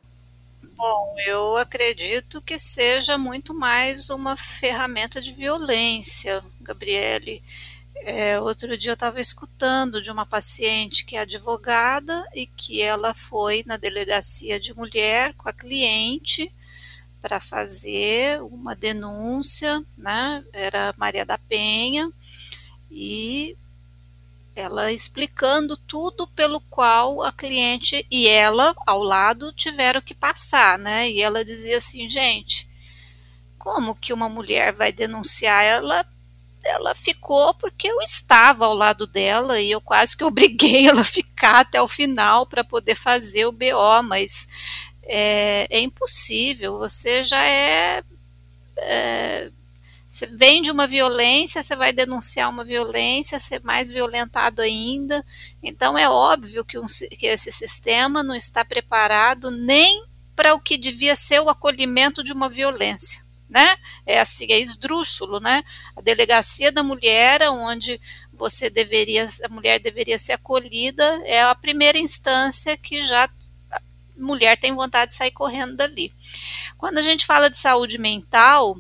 Bom, 0.75 1.15
eu 1.27 1.57
acredito 1.59 2.41
que 2.41 2.59
seja 2.59 3.19
muito 3.19 3.53
mais 3.53 4.09
uma 4.09 4.37
ferramenta 4.37 5.21
de 5.21 5.33
violência, 5.33 6.43
Gabriele. 6.63 7.43
É, 7.97 8.41
outro 8.41 8.77
dia 8.77 8.91
eu 8.91 8.95
estava 8.95 9.21
escutando 9.21 10.03
de 10.03 10.11
uma 10.11 10.27
paciente 10.27 11.05
que 11.05 11.17
é 11.17 11.21
advogada 11.21 12.27
e 12.35 12.47
que 12.47 12.81
ela 12.81 13.15
foi 13.15 13.63
na 13.67 13.77
delegacia 13.77 14.59
de 14.59 14.75
mulher 14.75 15.35
com 15.35 15.49
a 15.49 15.53
cliente 15.53 16.51
para 17.25 17.41
fazer 17.41 18.43
uma 18.43 18.77
denúncia, 18.77 19.83
né? 19.97 20.45
Era 20.53 20.93
Maria 20.99 21.25
da 21.25 21.39
Penha 21.39 22.13
e 22.91 23.57
ela 24.55 24.93
explicando 24.93 25.75
tudo 25.75 26.27
pelo 26.27 26.61
qual 26.61 27.23
a 27.23 27.33
cliente 27.33 28.07
e 28.11 28.29
ela 28.29 28.75
ao 28.87 29.03
lado 29.03 29.55
tiveram 29.55 30.03
que 30.03 30.13
passar, 30.13 30.79
né? 30.79 31.09
E 31.09 31.23
ela 31.23 31.43
dizia 31.43 31.79
assim, 31.79 32.11
gente, 32.11 32.69
como 33.57 33.95
que 33.95 34.13
uma 34.13 34.29
mulher 34.29 34.75
vai 34.75 34.93
denunciar 34.93 35.65
ela? 35.65 36.07
Ela 36.63 36.95
ficou 36.95 37.55
porque 37.55 37.89
eu 37.89 38.03
estava 38.03 38.67
ao 38.67 38.75
lado 38.75 39.07
dela 39.07 39.59
e 39.59 39.71
eu 39.71 39.81
quase 39.81 40.15
que 40.15 40.25
obriguei 40.29 40.89
ela 40.89 41.01
a 41.01 41.05
ficar 41.05 41.61
até 41.61 41.81
o 41.81 41.89
final 41.89 42.45
para 42.45 42.63
poder 42.63 42.97
fazer 42.97 43.47
o 43.47 43.53
BO, 43.53 44.03
mas 44.03 44.47
é, 45.07 45.67
é 45.71 45.81
impossível. 45.81 46.79
Você 46.79 47.25
já 47.25 47.47
é, 47.47 48.03
é 48.77 49.51
você 50.15 50.29
vem 50.29 50.63
de 50.63 50.71
uma 50.71 50.87
violência, 50.87 51.61
você 51.61 51.75
vai 51.75 51.93
denunciar 51.93 52.49
uma 52.49 52.65
violência, 52.65 53.41
ser 53.41 53.61
mais 53.65 53.91
violentado 53.91 54.63
ainda. 54.63 55.27
Então 55.61 55.99
é 55.99 56.09
óbvio 56.09 56.65
que, 56.65 56.79
um, 56.79 56.87
que 57.19 57.27
esse 57.27 57.51
sistema 57.51 58.23
não 58.23 58.33
está 58.33 58.65
preparado 58.65 59.51
nem 59.51 60.05
para 60.37 60.55
o 60.55 60.61
que 60.61 60.79
devia 60.79 61.17
ser 61.17 61.41
o 61.41 61.49
acolhimento 61.49 62.23
de 62.23 62.33
uma 62.33 62.49
violência. 62.49 63.25
Né? 63.51 63.77
É 64.07 64.21
assim, 64.21 64.47
é 64.53 64.59
esdrúxulo, 64.61 65.41
né? 65.41 65.65
A 65.97 66.01
delegacia 66.01 66.71
da 66.71 66.85
mulher, 66.85 67.43
onde 67.51 68.01
você 68.33 68.71
deveria, 68.71 69.27
a 69.45 69.49
mulher 69.49 69.81
deveria 69.81 70.19
ser 70.19 70.35
acolhida, 70.35 71.21
é 71.25 71.43
a 71.43 71.57
primeira 71.57 71.99
instância 71.99 72.77
que 72.77 73.03
já 73.03 73.29
mulher 74.17 74.59
tem 74.59 74.75
vontade 74.75 75.11
de 75.11 75.17
sair 75.17 75.31
correndo 75.31 75.77
dali. 75.77 76.13
Quando 76.77 76.99
a 76.99 77.03
gente 77.03 77.27
fala 77.27 77.49
de 77.49 77.57
saúde 77.57 77.99
mental, 77.99 78.77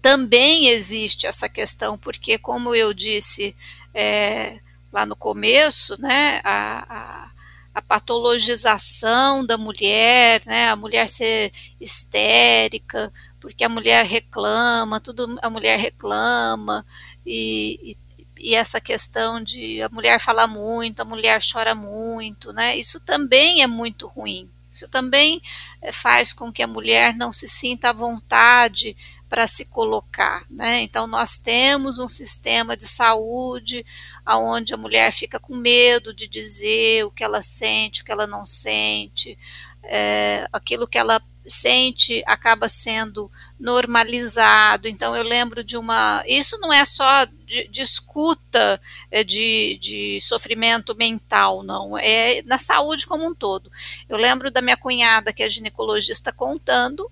também 0.00 0.68
existe 0.68 1.26
essa 1.26 1.48
questão, 1.48 1.98
porque, 1.98 2.38
como 2.38 2.74
eu 2.74 2.92
disse 2.92 3.56
é, 3.94 4.58
lá 4.92 5.06
no 5.06 5.16
começo, 5.16 6.00
né, 6.00 6.40
a, 6.44 6.84
a, 6.88 7.30
a, 7.74 7.82
patologização 7.82 9.44
da 9.44 9.56
mulher, 9.56 10.42
né, 10.46 10.68
a 10.68 10.76
mulher 10.76 11.08
ser 11.08 11.52
histérica, 11.80 13.12
porque 13.40 13.64
a 13.64 13.68
mulher 13.68 14.04
reclama, 14.04 15.00
tudo 15.00 15.38
a 15.40 15.48
mulher 15.48 15.78
reclama, 15.78 16.84
e, 17.24 17.92
e, 17.92 17.96
e 18.44 18.54
essa 18.54 18.78
questão 18.78 19.42
de 19.42 19.80
a 19.80 19.88
mulher 19.88 20.20
fala 20.20 20.46
muito, 20.46 21.00
a 21.00 21.04
mulher 21.04 21.40
chora 21.40 21.74
muito, 21.74 22.52
né, 22.52 22.76
isso 22.76 23.00
também 23.00 23.62
é 23.62 23.66
muito 23.66 24.06
ruim. 24.06 24.50
Isso 24.70 24.86
também 24.88 25.40
é, 25.80 25.92
faz 25.92 26.32
com 26.34 26.52
que 26.52 26.62
a 26.62 26.66
mulher 26.66 27.14
não 27.14 27.32
se 27.32 27.48
sinta 27.48 27.88
à 27.88 27.92
vontade 27.92 28.94
para 29.30 29.46
se 29.46 29.66
colocar. 29.70 30.44
Né? 30.50 30.82
Então, 30.82 31.06
nós 31.06 31.38
temos 31.38 31.98
um 31.98 32.08
sistema 32.08 32.76
de 32.76 32.86
saúde 32.86 33.86
onde 34.26 34.74
a 34.74 34.76
mulher 34.76 35.12
fica 35.12 35.38
com 35.38 35.56
medo 35.56 36.12
de 36.12 36.26
dizer 36.26 37.04
o 37.04 37.10
que 37.10 37.22
ela 37.22 37.40
sente, 37.40 38.02
o 38.02 38.04
que 38.04 38.12
ela 38.12 38.26
não 38.26 38.44
sente, 38.44 39.38
é, 39.84 40.46
aquilo 40.52 40.88
que 40.88 40.98
ela 40.98 41.22
sente 41.46 42.22
acaba 42.26 42.68
sendo 42.68 43.30
normalizado. 43.58 44.88
Então, 44.88 45.14
eu 45.16 45.22
lembro 45.22 45.62
de 45.62 45.76
uma. 45.76 46.22
Isso 46.26 46.58
não 46.58 46.72
é 46.72 46.84
só 46.84 47.24
de, 47.24 47.68
de 47.68 47.82
escuta 47.82 48.80
é, 49.10 49.22
de, 49.22 49.78
de 49.80 50.20
sofrimento 50.20 50.94
mental, 50.94 51.62
não. 51.62 51.96
É 51.96 52.42
na 52.42 52.58
saúde 52.58 53.06
como 53.06 53.26
um 53.26 53.34
todo. 53.34 53.70
Eu 54.08 54.16
lembro 54.16 54.50
da 54.50 54.62
minha 54.62 54.76
cunhada, 54.76 55.32
que 55.32 55.42
é 55.42 55.50
ginecologista, 55.50 56.32
contando 56.32 57.10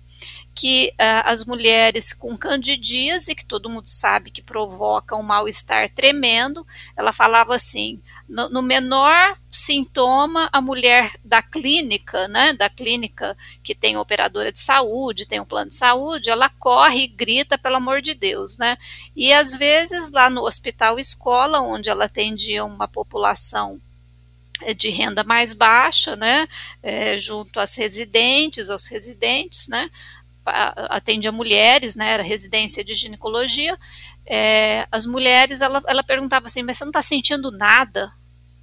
que 0.55 0.93
uh, 0.93 1.25
as 1.25 1.43
mulheres 1.45 2.13
com 2.13 2.37
candidíase, 2.37 3.35
que 3.35 3.45
todo 3.45 3.69
mundo 3.69 3.87
sabe 3.87 4.29
que 4.29 4.41
provoca 4.41 5.15
um 5.15 5.23
mal-estar 5.23 5.89
tremendo, 5.89 6.65
ela 6.95 7.11
falava 7.11 7.55
assim, 7.55 7.99
no, 8.33 8.49
no, 8.49 8.61
menor 8.63 9.37
sintoma, 9.51 10.49
a 10.51 10.59
mulher 10.59 11.13
da 11.23 11.39
clínica, 11.41 12.27
né, 12.27 12.51
da 12.53 12.67
clínica 12.67 13.37
que 13.63 13.75
tem 13.75 13.95
operadora 13.95 14.51
de 14.51 14.59
saúde, 14.59 15.27
tem 15.27 15.39
um 15.39 15.45
plano 15.45 15.69
de 15.69 15.75
saúde, 15.75 16.31
ela 16.31 16.49
corre 16.49 17.03
e 17.03 17.07
grita, 17.07 17.59
pelo 17.59 17.75
amor 17.75 18.01
de 18.01 18.15
Deus, 18.15 18.57
né, 18.57 18.75
e 19.15 19.31
às 19.31 19.55
vezes 19.55 20.11
lá 20.11 20.31
no 20.31 20.41
hospital 20.41 20.97
escola, 20.97 21.61
onde 21.61 21.89
ela 21.89 22.05
atendia 22.05 22.65
uma 22.65 22.87
população 22.87 23.79
eh, 24.63 24.73
de 24.73 24.89
renda 24.89 25.23
mais 25.23 25.53
baixa, 25.53 26.15
né, 26.15 26.47
é, 26.81 27.19
junto 27.19 27.59
às 27.59 27.75
residentes, 27.75 28.71
aos 28.71 28.87
residentes, 28.87 29.67
né, 29.67 29.91
atendia 30.89 31.31
mulheres, 31.31 31.95
né, 31.95 32.13
era 32.13 32.23
residência 32.23 32.83
de 32.83 32.95
ginecologia, 32.95 33.77
é, 34.25 34.87
as 34.91 35.05
mulheres, 35.05 35.61
ela, 35.61 35.81
ela 35.87 36.03
perguntava 36.03 36.47
assim, 36.47 36.63
mas 36.63 36.77
você 36.77 36.83
não 36.83 36.89
está 36.89 37.01
sentindo 37.01 37.51
nada? 37.51 38.11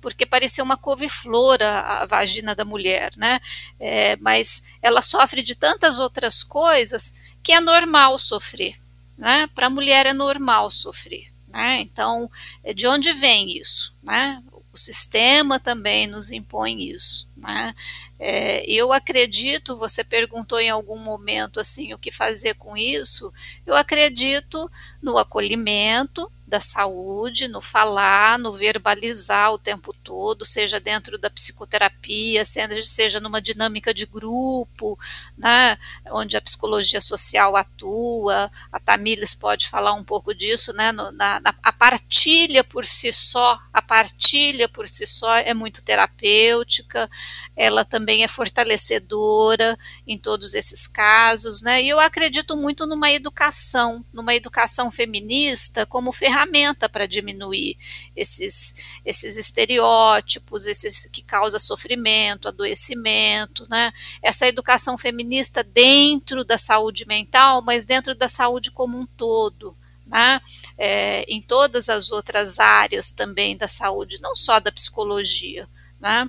Porque 0.00 0.24
parecia 0.24 0.64
uma 0.64 0.76
couve-flor 0.76 1.62
a, 1.62 2.02
a, 2.02 2.06
vagina 2.06 2.54
da 2.54 2.64
mulher, 2.64 3.12
né? 3.16 3.40
É, 3.78 4.16
mas 4.16 4.62
ela 4.82 5.02
sofre 5.02 5.42
de 5.42 5.54
tantas 5.54 5.98
outras 5.98 6.42
coisas 6.42 7.14
que 7.42 7.52
é 7.52 7.60
normal 7.60 8.18
sofrer, 8.18 8.76
né? 9.16 9.48
Para 9.54 9.66
a 9.66 9.70
mulher 9.70 10.06
é 10.06 10.12
normal 10.12 10.70
sofrer, 10.70 11.32
né? 11.48 11.80
Então, 11.80 12.30
é, 12.62 12.72
de 12.72 12.86
onde 12.86 13.12
vem 13.12 13.58
isso, 13.58 13.94
né? 14.02 14.42
O 14.72 14.78
sistema 14.78 15.58
também 15.58 16.06
nos 16.06 16.30
impõe 16.30 16.90
isso, 16.90 17.28
né? 17.36 17.74
É, 18.18 18.64
eu 18.70 18.92
acredito, 18.92 19.76
você 19.76 20.04
perguntou 20.04 20.60
em 20.60 20.70
algum 20.70 20.98
momento 20.98 21.58
assim 21.58 21.92
o 21.92 21.98
que 21.98 22.12
fazer 22.12 22.54
com 22.54 22.76
isso. 22.76 23.32
Eu 23.66 23.74
acredito 23.74 24.70
no 25.02 25.18
acolhimento 25.18 26.30
da 26.50 26.60
saúde, 26.60 27.46
no 27.46 27.60
falar, 27.60 28.38
no 28.38 28.52
verbalizar 28.52 29.52
o 29.52 29.58
tempo 29.58 29.94
todo, 29.94 30.44
seja 30.44 30.80
dentro 30.80 31.16
da 31.16 31.30
psicoterapia, 31.30 32.44
seja, 32.44 33.20
numa 33.20 33.40
dinâmica 33.40 33.94
de 33.94 34.04
grupo, 34.04 34.98
né, 35.38 35.78
onde 36.10 36.36
a 36.36 36.42
psicologia 36.42 37.00
social 37.00 37.56
atua. 37.56 38.50
A 38.72 38.80
Tamires 38.80 39.32
pode 39.32 39.68
falar 39.68 39.94
um 39.94 40.02
pouco 40.02 40.34
disso, 40.34 40.72
né, 40.72 40.90
no, 40.90 41.12
na, 41.12 41.38
na, 41.40 41.54
a 41.62 41.72
partilha 41.72 42.64
por 42.64 42.84
si 42.84 43.12
só, 43.12 43.58
a 43.72 43.80
partilha 43.80 44.68
por 44.68 44.88
si 44.88 45.06
só 45.06 45.36
é 45.36 45.54
muito 45.54 45.82
terapêutica, 45.82 47.08
ela 47.56 47.84
também 47.84 48.24
é 48.24 48.28
fortalecedora 48.28 49.78
em 50.04 50.18
todos 50.18 50.54
esses 50.54 50.88
casos, 50.88 51.62
né? 51.62 51.80
E 51.82 51.88
eu 51.88 52.00
acredito 52.00 52.56
muito 52.56 52.86
numa 52.86 53.12
educação, 53.12 54.04
numa 54.12 54.34
educação 54.34 54.90
feminista 54.90 55.86
como 55.86 56.10
ferramenta 56.10 56.39
para 56.88 57.06
diminuir 57.06 57.76
esses, 58.14 58.74
esses 59.04 59.36
estereótipos, 59.36 60.66
esses 60.66 61.06
que 61.06 61.22
causa 61.22 61.58
sofrimento, 61.58 62.48
adoecimento, 62.48 63.66
né? 63.68 63.92
Essa 64.22 64.46
educação 64.46 64.96
feminista 64.96 65.62
dentro 65.62 66.44
da 66.44 66.58
saúde 66.58 67.06
mental, 67.06 67.62
mas 67.62 67.84
dentro 67.84 68.14
da 68.14 68.28
saúde 68.28 68.70
como 68.70 68.98
um 68.98 69.06
todo 69.06 69.76
né? 70.10 70.40
É, 70.76 71.22
em 71.32 71.40
todas 71.40 71.88
as 71.88 72.10
outras 72.10 72.58
áreas 72.58 73.12
também 73.12 73.56
da 73.56 73.68
saúde, 73.68 74.18
não 74.20 74.34
só 74.34 74.58
da 74.58 74.72
psicologia. 74.72 75.68
Né? 76.00 76.28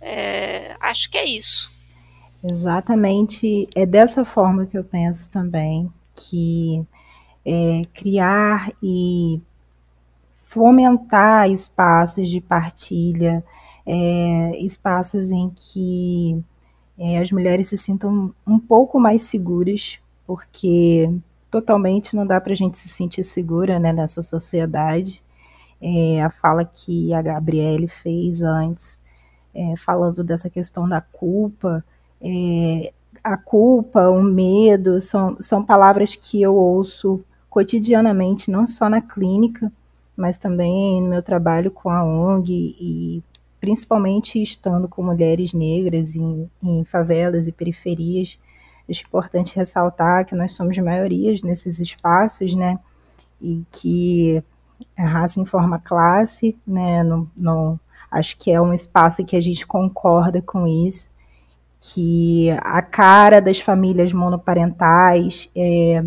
É, 0.00 0.74
acho 0.80 1.10
que 1.10 1.18
é 1.18 1.26
isso. 1.26 1.70
Exatamente, 2.42 3.68
é 3.74 3.84
dessa 3.84 4.24
forma 4.24 4.64
que 4.64 4.78
eu 4.78 4.82
penso 4.82 5.30
também, 5.30 5.92
que 6.14 6.82
é, 7.44 7.82
criar 7.94 8.72
e 8.82 9.40
fomentar 10.44 11.50
espaços 11.50 12.28
de 12.28 12.40
partilha, 12.40 13.44
é, 13.86 14.58
espaços 14.58 15.30
em 15.30 15.50
que 15.50 16.42
é, 16.98 17.18
as 17.18 17.30
mulheres 17.32 17.68
se 17.68 17.76
sintam 17.76 18.34
um 18.46 18.58
pouco 18.58 18.98
mais 18.98 19.22
seguras, 19.22 19.98
porque 20.26 21.10
totalmente 21.50 22.14
não 22.14 22.26
dá 22.26 22.40
para 22.40 22.52
a 22.52 22.56
gente 22.56 22.78
se 22.78 22.88
sentir 22.88 23.24
segura 23.24 23.78
né, 23.78 23.92
nessa 23.92 24.22
sociedade. 24.22 25.22
É, 25.80 26.22
a 26.22 26.30
fala 26.30 26.64
que 26.64 27.14
a 27.14 27.22
Gabriele 27.22 27.88
fez 27.88 28.42
antes, 28.42 29.00
é, 29.54 29.76
falando 29.76 30.22
dessa 30.22 30.50
questão 30.50 30.88
da 30.88 31.00
culpa, 31.00 31.82
é, 32.20 32.92
a 33.24 33.36
culpa, 33.36 34.08
o 34.08 34.22
medo, 34.22 35.00
são, 35.00 35.36
são 35.40 35.64
palavras 35.64 36.14
que 36.14 36.40
eu 36.42 36.54
ouço 36.54 37.24
cotidianamente, 37.50 38.50
não 38.50 38.66
só 38.66 38.88
na 38.88 39.02
clínica, 39.02 39.70
mas 40.16 40.38
também 40.38 41.02
no 41.02 41.08
meu 41.08 41.22
trabalho 41.22 41.70
com 41.70 41.90
a 41.90 42.02
ONG 42.04 42.76
e 42.80 43.22
principalmente 43.60 44.42
estando 44.42 44.88
com 44.88 45.02
mulheres 45.02 45.52
negras 45.52 46.14
em, 46.14 46.48
em 46.62 46.84
favelas 46.84 47.46
e 47.46 47.52
periferias 47.52 48.38
Acho 48.90 49.04
importante 49.06 49.54
ressaltar 49.54 50.26
que 50.26 50.34
nós 50.34 50.52
somos 50.52 50.76
maiorias 50.78 51.42
nesses 51.42 51.78
espaços, 51.78 52.54
né? 52.54 52.78
E 53.40 53.64
que 53.70 54.42
a 54.96 55.06
raça 55.06 55.40
informa 55.40 55.78
classe, 55.78 56.58
né? 56.66 57.04
Não, 57.04 57.30
não, 57.36 57.80
acho 58.10 58.36
que 58.36 58.50
é 58.50 58.60
um 58.60 58.74
espaço 58.74 59.24
que 59.24 59.36
a 59.36 59.40
gente 59.40 59.64
concorda 59.64 60.42
com 60.42 60.66
isso, 60.66 61.08
que 61.78 62.50
a 62.62 62.82
cara 62.82 63.40
das 63.40 63.60
famílias 63.60 64.12
monoparentais 64.12 65.48
é, 65.54 66.04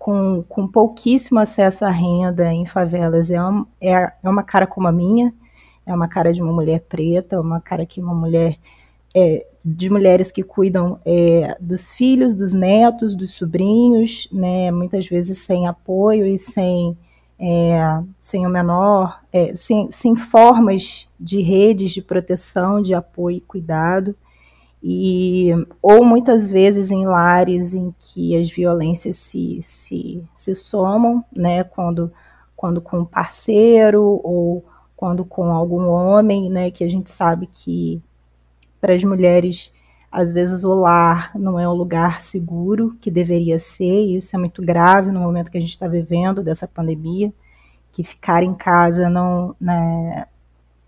com, 0.00 0.42
com 0.48 0.66
pouquíssimo 0.66 1.38
acesso 1.38 1.84
à 1.84 1.90
renda 1.90 2.50
em 2.50 2.64
favelas. 2.64 3.30
É 3.30 3.38
uma, 3.40 3.68
é, 3.78 3.92
é 4.22 4.28
uma 4.30 4.42
cara 4.42 4.66
como 4.66 4.88
a 4.88 4.92
minha, 4.92 5.30
é 5.84 5.94
uma 5.94 6.08
cara 6.08 6.32
de 6.32 6.40
uma 6.40 6.50
mulher 6.50 6.80
preta, 6.88 7.38
uma 7.38 7.60
cara 7.60 7.84
que 7.84 8.00
uma 8.00 8.14
mulher 8.14 8.56
é, 9.14 9.46
de 9.62 9.90
mulheres 9.90 10.32
que 10.32 10.42
cuidam 10.42 10.98
é, 11.04 11.54
dos 11.60 11.92
filhos, 11.92 12.34
dos 12.34 12.54
netos, 12.54 13.14
dos 13.14 13.32
sobrinhos, 13.34 14.26
né, 14.32 14.70
muitas 14.70 15.06
vezes 15.06 15.36
sem 15.36 15.68
apoio 15.68 16.26
e 16.26 16.38
sem, 16.38 16.96
é, 17.38 18.02
sem 18.18 18.46
o 18.46 18.48
menor, 18.48 19.20
é, 19.30 19.54
sem, 19.54 19.90
sem 19.90 20.16
formas 20.16 21.06
de 21.20 21.42
redes 21.42 21.92
de 21.92 22.00
proteção, 22.00 22.80
de 22.80 22.94
apoio 22.94 23.36
e 23.36 23.42
cuidado, 23.42 24.16
e, 24.82 25.50
ou 25.82 26.04
muitas 26.04 26.50
vezes 26.50 26.90
em 26.90 27.06
lares 27.06 27.74
em 27.74 27.94
que 27.98 28.36
as 28.36 28.50
violências 28.50 29.16
se, 29.18 29.60
se, 29.62 30.24
se 30.34 30.54
somam, 30.54 31.22
né, 31.34 31.64
quando, 31.64 32.10
quando 32.56 32.80
com 32.80 33.00
um 33.00 33.04
parceiro 33.04 34.02
ou 34.02 34.64
quando 34.96 35.24
com 35.24 35.52
algum 35.52 35.86
homem, 35.88 36.48
né, 36.48 36.70
que 36.70 36.82
a 36.82 36.88
gente 36.88 37.10
sabe 37.10 37.46
que 37.46 38.02
para 38.80 38.94
as 38.94 39.04
mulheres, 39.04 39.70
às 40.10 40.32
vezes 40.32 40.64
o 40.64 40.74
lar 40.74 41.30
não 41.34 41.58
é 41.58 41.68
um 41.68 41.74
lugar 41.74 42.22
seguro 42.22 42.96
que 43.00 43.10
deveria 43.10 43.58
ser, 43.58 44.06
e 44.06 44.16
isso 44.16 44.34
é 44.34 44.38
muito 44.38 44.62
grave 44.62 45.10
no 45.10 45.20
momento 45.20 45.50
que 45.50 45.58
a 45.58 45.60
gente 45.60 45.70
está 45.70 45.86
vivendo 45.86 46.42
dessa 46.42 46.66
pandemia, 46.66 47.30
que 47.92 48.02
ficar 48.02 48.42
em 48.42 48.54
casa 48.54 49.10
não, 49.10 49.54
né, 49.60 50.26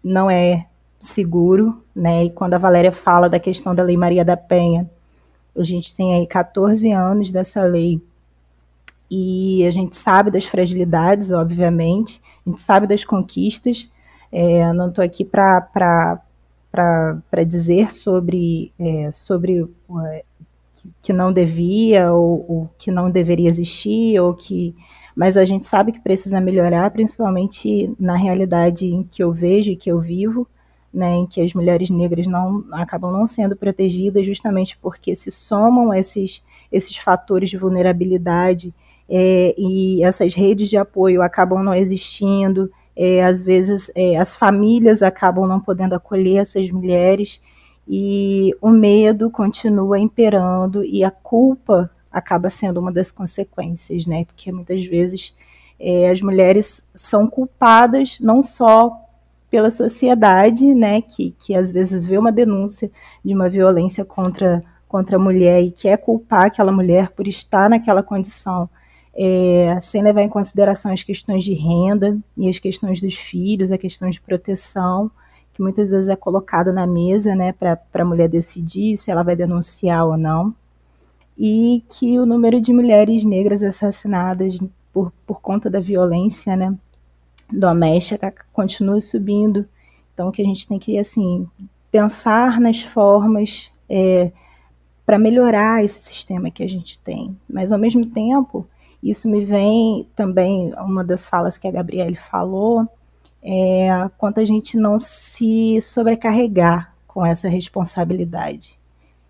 não 0.03 0.31
é 0.31 0.67
seguro, 1.03 1.83
né? 1.95 2.25
E 2.25 2.31
quando 2.31 2.55
a 2.55 2.59
Valéria 2.59 2.93
fala 2.93 3.29
da 3.29 3.41
questão 3.41 3.75
da 3.75 3.83
Lei 3.83 3.97
Maria 3.97 4.25
da 4.25 4.37
Penha, 4.37 4.89
a 5.57 5.65
gente 5.65 5.95
tem 5.95 6.15
aí 6.15 6.27
14 6.27 6.91
anos 6.93 7.31
dessa 7.31 7.63
lei 7.65 8.01
e 9.11 9.67
a 9.67 9.71
gente 9.71 9.97
sabe 9.97 10.31
das 10.31 10.47
fragilidades, 10.47 11.33
obviamente, 11.33 12.21
a 12.47 12.51
gente 12.51 12.63
sabe 12.63 12.87
das 12.87 13.05
conquistas. 13.05 13.91
É, 14.31 14.73
não 14.73 14.89
estou 14.89 15.05
aqui 15.05 15.25
para 15.25 16.23
dizer 17.47 17.93
sobre, 17.93 18.73
é, 18.79 19.11
sobre 19.11 19.69
é, 20.07 20.25
que 21.03 21.13
não 21.13 21.33
devia 21.33 22.13
ou, 22.13 22.47
ou, 22.49 22.71
que 22.79 22.91
não 22.91 23.11
deveria 23.11 23.49
existir 23.49 24.19
ou 24.19 24.35
que 24.35 24.75
mas 25.15 25.37
a 25.37 25.45
gente 25.45 25.67
sabe 25.67 25.93
que 25.93 26.01
precisa 26.01 26.41
melhorar 26.41 26.91
principalmente 26.91 27.95
na 28.01 28.17
realidade 28.17 28.87
em 28.87 29.03
que 29.03 29.23
eu 29.23 29.31
vejo 29.31 29.71
e 29.71 29.77
que 29.77 29.93
eu 29.93 30.01
vivo 30.01 30.49
né, 30.93 31.15
em 31.17 31.27
que 31.27 31.41
as 31.41 31.55
mulheres 31.55 31.89
negras 31.89 32.27
não 32.27 32.65
acabam 32.73 33.11
não 33.11 33.27
sendo 33.27 33.57
protegidas 33.57 34.27
justamente 34.27 34.77
porque 34.81 35.15
se 35.15 35.31
somam 35.31 35.93
esses 35.95 36.43
esses 36.71 36.97
fatores 36.97 37.51
de 37.51 37.57
vulnerabilidade 37.57 38.75
é, 39.09 39.55
e 39.57 40.03
essas 40.05 40.35
redes 40.35 40.69
de 40.69 40.77
apoio 40.77 41.23
acabam 41.23 41.63
não 41.63 41.75
existindo 41.75 42.71
é, 42.95 43.25
às 43.25 43.43
vezes 43.43 43.91
é, 43.95 44.17
as 44.17 44.35
famílias 44.35 45.03
acabam 45.03 45.47
não 45.47 45.61
podendo 45.61 45.95
acolher 45.95 46.39
essas 46.41 46.71
mulheres 46.71 47.41
e 47.89 48.55
o 48.61 48.71
medo 48.71 49.31
continua 49.31 49.99
imperando 49.99 50.85
e 50.85 51.03
a 51.03 51.11
culpa 51.11 51.91
acaba 52.11 52.51
sendo 52.51 52.79
uma 52.79 52.93
das 52.93 53.11
consequências, 53.11 54.07
né? 54.07 54.25
Porque 54.25 54.53
muitas 54.53 54.85
vezes 54.85 55.35
é, 55.81 56.11
as 56.11 56.21
mulheres 56.21 56.87
são 56.95 57.27
culpadas 57.27 58.19
não 58.21 58.43
só 58.43 58.93
pela 59.53 59.71
sociedade, 59.71 60.75
né? 60.75 61.03
Que, 61.03 61.37
que 61.39 61.55
às 61.55 61.71
vezes 61.71 62.07
vê 62.07 62.17
uma 62.17 62.33
denúncia 62.33 62.91
de 63.23 63.35
uma 63.35 63.51
violência 63.51 64.03
contra, 64.03 64.65
contra 64.89 65.17
a 65.17 65.21
mulher 65.21 65.63
e 65.63 65.71
quer 65.71 65.99
culpar 65.99 66.47
aquela 66.47 66.73
mulher 66.73 67.11
por 67.11 67.29
estar 67.29 67.69
naquela 67.69 68.03
condição 68.03 68.67
é, 69.15 69.79
sem 69.83 70.03
levar 70.03 70.23
em 70.23 70.29
consideração 70.31 70.91
as 70.91 71.03
questões 71.03 71.45
de 71.45 71.53
renda 71.53 72.19
e 72.35 72.49
as 72.49 72.59
questões 72.59 72.99
dos 72.99 73.15
filhos, 73.15 73.71
a 73.71 73.77
questão 73.77 74.09
de 74.09 74.19
proteção, 74.23 75.11
que 75.53 75.61
muitas 75.61 75.91
vezes 75.91 76.09
é 76.09 76.17
colocada 76.17 76.73
na 76.73 76.87
mesa 76.87 77.35
né, 77.35 77.53
para 77.53 77.79
a 77.93 78.05
mulher 78.07 78.31
decidir 78.31 78.97
se 78.97 79.11
ela 79.11 79.23
vai 79.23 79.37
denunciar 79.37 80.07
ou 80.07 80.17
não, 80.17 80.55
e 81.37 81.85
que 81.91 82.19
o 82.19 82.25
número 82.25 82.59
de 82.59 82.73
mulheres 82.73 83.23
negras 83.23 83.63
assassinadas 83.63 84.59
por, 84.95 85.13
por 85.27 85.43
conta 85.43 85.69
da 85.69 85.79
violência 85.79 86.57
né, 86.57 86.75
doméstica 87.53 88.35
continua 88.53 89.01
subindo. 89.01 89.67
Então, 90.13 90.31
que 90.31 90.43
a 90.43 90.45
gente 90.45 90.67
tem 90.67 90.79
que 90.79 90.99
assim 90.99 91.49
pensar 91.91 92.61
nas 92.61 92.83
formas 92.83 93.71
é, 93.89 94.33
para 95.05 95.19
melhorar 95.19 95.85
esse 95.85 96.01
sistema 96.03 96.51
que 96.51 96.63
a 96.63 96.69
gente 96.69 96.99
tem, 96.99 97.37
mas 97.49 97.73
ao 97.73 97.79
mesmo 97.79 98.07
tempo 98.07 98.67
isso 99.03 99.29
me 99.29 99.45
vem 99.45 100.07
também, 100.15 100.73
uma 100.75 101.03
das 101.03 101.27
falas 101.27 101.59
que 101.59 101.67
a 101.67 101.73
Gabriele 101.73 102.15
falou, 102.31 102.89
é 103.43 103.89
quanto 104.17 104.39
a 104.39 104.45
gente 104.45 104.77
não 104.77 104.99
se 104.99 105.81
sobrecarregar 105.83 106.95
com 107.07 107.27
essa 107.27 107.49
responsabilidade. 107.49 108.79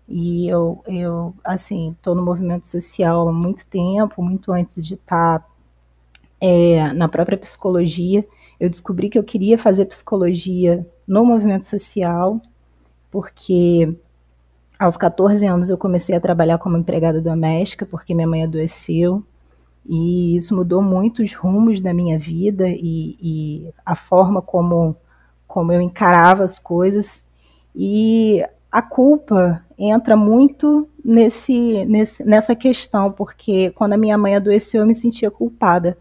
E 0.07 0.47
eu, 0.47 0.83
eu 0.85 1.33
assim, 1.43 1.91
estou 1.91 2.13
no 2.13 2.23
movimento 2.23 2.67
social 2.67 3.27
há 3.27 3.33
muito 3.33 3.65
tempo, 3.65 4.21
muito 4.21 4.51
antes 4.51 4.83
de 4.85 4.93
estar 4.93 5.39
tá, 5.39 5.45
é, 6.43 6.91
na 6.91 7.07
própria 7.07 7.37
psicologia. 7.37 8.27
Eu 8.59 8.69
descobri 8.69 9.09
que 9.09 9.17
eu 9.17 9.23
queria 9.23 9.57
fazer 9.57 9.85
psicologia 9.85 10.85
no 11.07 11.25
movimento 11.25 11.65
social, 11.65 12.41
porque 13.09 13.95
aos 14.77 14.97
14 14.97 15.45
anos 15.45 15.69
eu 15.69 15.77
comecei 15.77 16.13
a 16.13 16.19
trabalhar 16.19 16.57
como 16.57 16.77
empregada 16.77 17.21
doméstica, 17.21 17.85
porque 17.85 18.13
minha 18.13 18.27
mãe 18.27 18.43
adoeceu. 18.43 19.23
E 19.85 20.35
isso 20.35 20.53
mudou 20.53 20.81
muito 20.81 21.23
os 21.23 21.33
rumos 21.33 21.79
da 21.79 21.93
minha 21.93 22.19
vida 22.19 22.67
e, 22.67 23.17
e 23.21 23.73
a 23.85 23.95
forma 23.95 24.41
como, 24.41 24.97
como 25.47 25.71
eu 25.71 25.79
encarava 25.79 26.43
as 26.43 26.59
coisas. 26.59 27.23
E 27.73 28.45
a 28.69 28.81
culpa 28.81 29.63
entra 29.77 30.17
muito 30.17 30.89
nesse, 31.03 31.85
nesse, 31.85 32.23
nessa 32.25 32.53
questão, 32.53 33.13
porque 33.13 33.71
quando 33.71 33.93
a 33.93 33.97
minha 33.97 34.17
mãe 34.17 34.35
adoeceu, 34.35 34.81
eu 34.81 34.87
me 34.87 34.95
sentia 34.95 35.31
culpada 35.31 35.97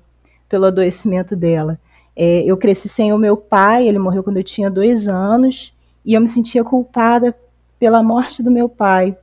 pelo 0.52 0.66
adoecimento 0.66 1.34
dela. 1.34 1.78
É, 2.14 2.42
eu 2.42 2.58
cresci 2.58 2.86
sem 2.86 3.10
o 3.10 3.16
meu 3.16 3.38
pai, 3.38 3.88
ele 3.88 3.98
morreu 3.98 4.22
quando 4.22 4.36
eu 4.36 4.44
tinha 4.44 4.70
dois 4.70 5.08
anos, 5.08 5.72
e 6.04 6.12
eu 6.12 6.20
me 6.20 6.28
sentia 6.28 6.62
culpada 6.62 7.34
pela 7.78 8.02
morte 8.02 8.42
do 8.42 8.50
meu 8.50 8.68
pai, 8.68 9.16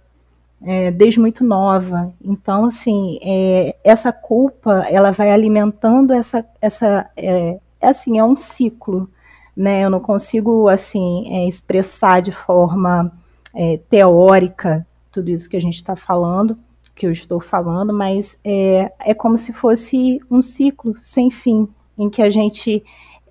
é, 0.59 0.89
desde 0.89 1.19
muito 1.19 1.43
nova. 1.43 2.11
Então, 2.19 2.65
assim, 2.65 3.19
é, 3.21 3.75
essa 3.83 4.11
culpa, 4.11 4.87
ela 4.89 5.11
vai 5.11 5.29
alimentando 5.29 6.15
essa, 6.15 6.43
essa 6.59 7.07
é, 7.15 7.59
é 7.79 7.87
assim, 7.87 8.17
é 8.17 8.23
um 8.23 8.35
ciclo, 8.35 9.07
né? 9.55 9.83
Eu 9.83 9.91
não 9.91 9.99
consigo, 9.99 10.67
assim, 10.67 11.31
é, 11.31 11.47
expressar 11.47 12.23
de 12.23 12.31
forma 12.31 13.11
é, 13.53 13.79
teórica 13.87 14.83
tudo 15.11 15.29
isso 15.29 15.47
que 15.47 15.57
a 15.57 15.61
gente 15.61 15.75
está 15.75 15.95
falando, 15.95 16.57
que 16.99 17.07
eu 17.07 17.11
estou 17.13 17.39
falando, 17.39 17.93
mas 17.93 18.37
é, 18.43 18.91
é 18.99 19.13
como 19.13 19.37
se 19.37 19.53
fosse 19.53 20.19
um 20.29 20.41
ciclo 20.41 20.97
sem 20.97 21.31
fim, 21.31 21.65
em 21.97 22.09
que 22.09 22.21
a 22.21 22.29
gente 22.29 22.83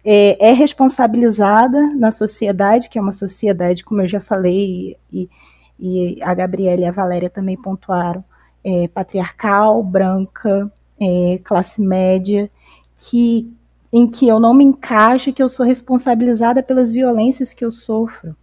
é, 0.02 0.48
é, 0.48 0.52
responsabilizada 0.54 1.94
na 1.94 2.10
sociedade, 2.10 2.88
que 2.88 2.98
é 2.98 3.02
uma 3.02 3.12
sociedade, 3.12 3.84
como 3.84 4.00
eu 4.00 4.08
já 4.08 4.20
falei, 4.20 4.96
e, 5.12 5.28
e 5.78 6.18
a 6.22 6.32
Gabriela 6.32 6.80
e 6.80 6.86
a 6.86 6.90
Valéria 6.90 7.28
também 7.28 7.60
pontuaram, 7.60 8.24
é, 8.64 8.88
patriarcal, 8.88 9.82
branca, 9.82 10.72
é, 10.98 11.38
classe 11.44 11.82
média, 11.82 12.50
que 12.96 13.52
em 13.92 14.06
que 14.06 14.26
eu 14.26 14.40
não 14.40 14.54
me 14.54 14.64
encaixo, 14.64 15.32
que 15.32 15.42
eu 15.42 15.48
sou 15.50 15.64
responsabilizada 15.66 16.62
pelas 16.62 16.90
violências 16.90 17.52
que 17.52 17.64
eu 17.64 17.70
sofro. 17.70 18.34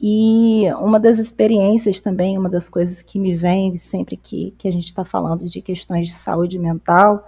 E 0.00 0.72
uma 0.74 1.00
das 1.00 1.18
experiências 1.18 2.00
também, 2.00 2.38
uma 2.38 2.48
das 2.48 2.68
coisas 2.68 3.02
que 3.02 3.18
me 3.18 3.34
vem 3.34 3.76
sempre 3.76 4.16
que, 4.16 4.54
que 4.56 4.68
a 4.68 4.70
gente 4.70 4.86
está 4.86 5.04
falando 5.04 5.46
de 5.46 5.60
questões 5.60 6.08
de 6.08 6.14
saúde 6.14 6.58
mental 6.58 7.24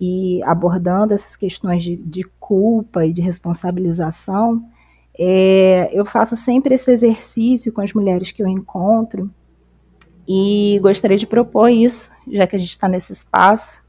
e 0.00 0.42
abordando 0.44 1.12
essas 1.12 1.36
questões 1.36 1.82
de, 1.82 1.96
de 1.96 2.24
culpa 2.40 3.04
e 3.04 3.12
de 3.12 3.20
responsabilização, 3.20 4.64
é, 5.16 5.90
eu 5.92 6.04
faço 6.04 6.34
sempre 6.34 6.74
esse 6.74 6.90
exercício 6.90 7.72
com 7.72 7.80
as 7.80 7.92
mulheres 7.92 8.32
que 8.32 8.42
eu 8.42 8.48
encontro 8.48 9.30
e 10.26 10.78
gostaria 10.82 11.18
de 11.18 11.26
propor 11.26 11.68
isso, 11.68 12.10
já 12.26 12.46
que 12.46 12.56
a 12.56 12.58
gente 12.58 12.70
está 12.70 12.88
nesse 12.88 13.12
espaço, 13.12 13.80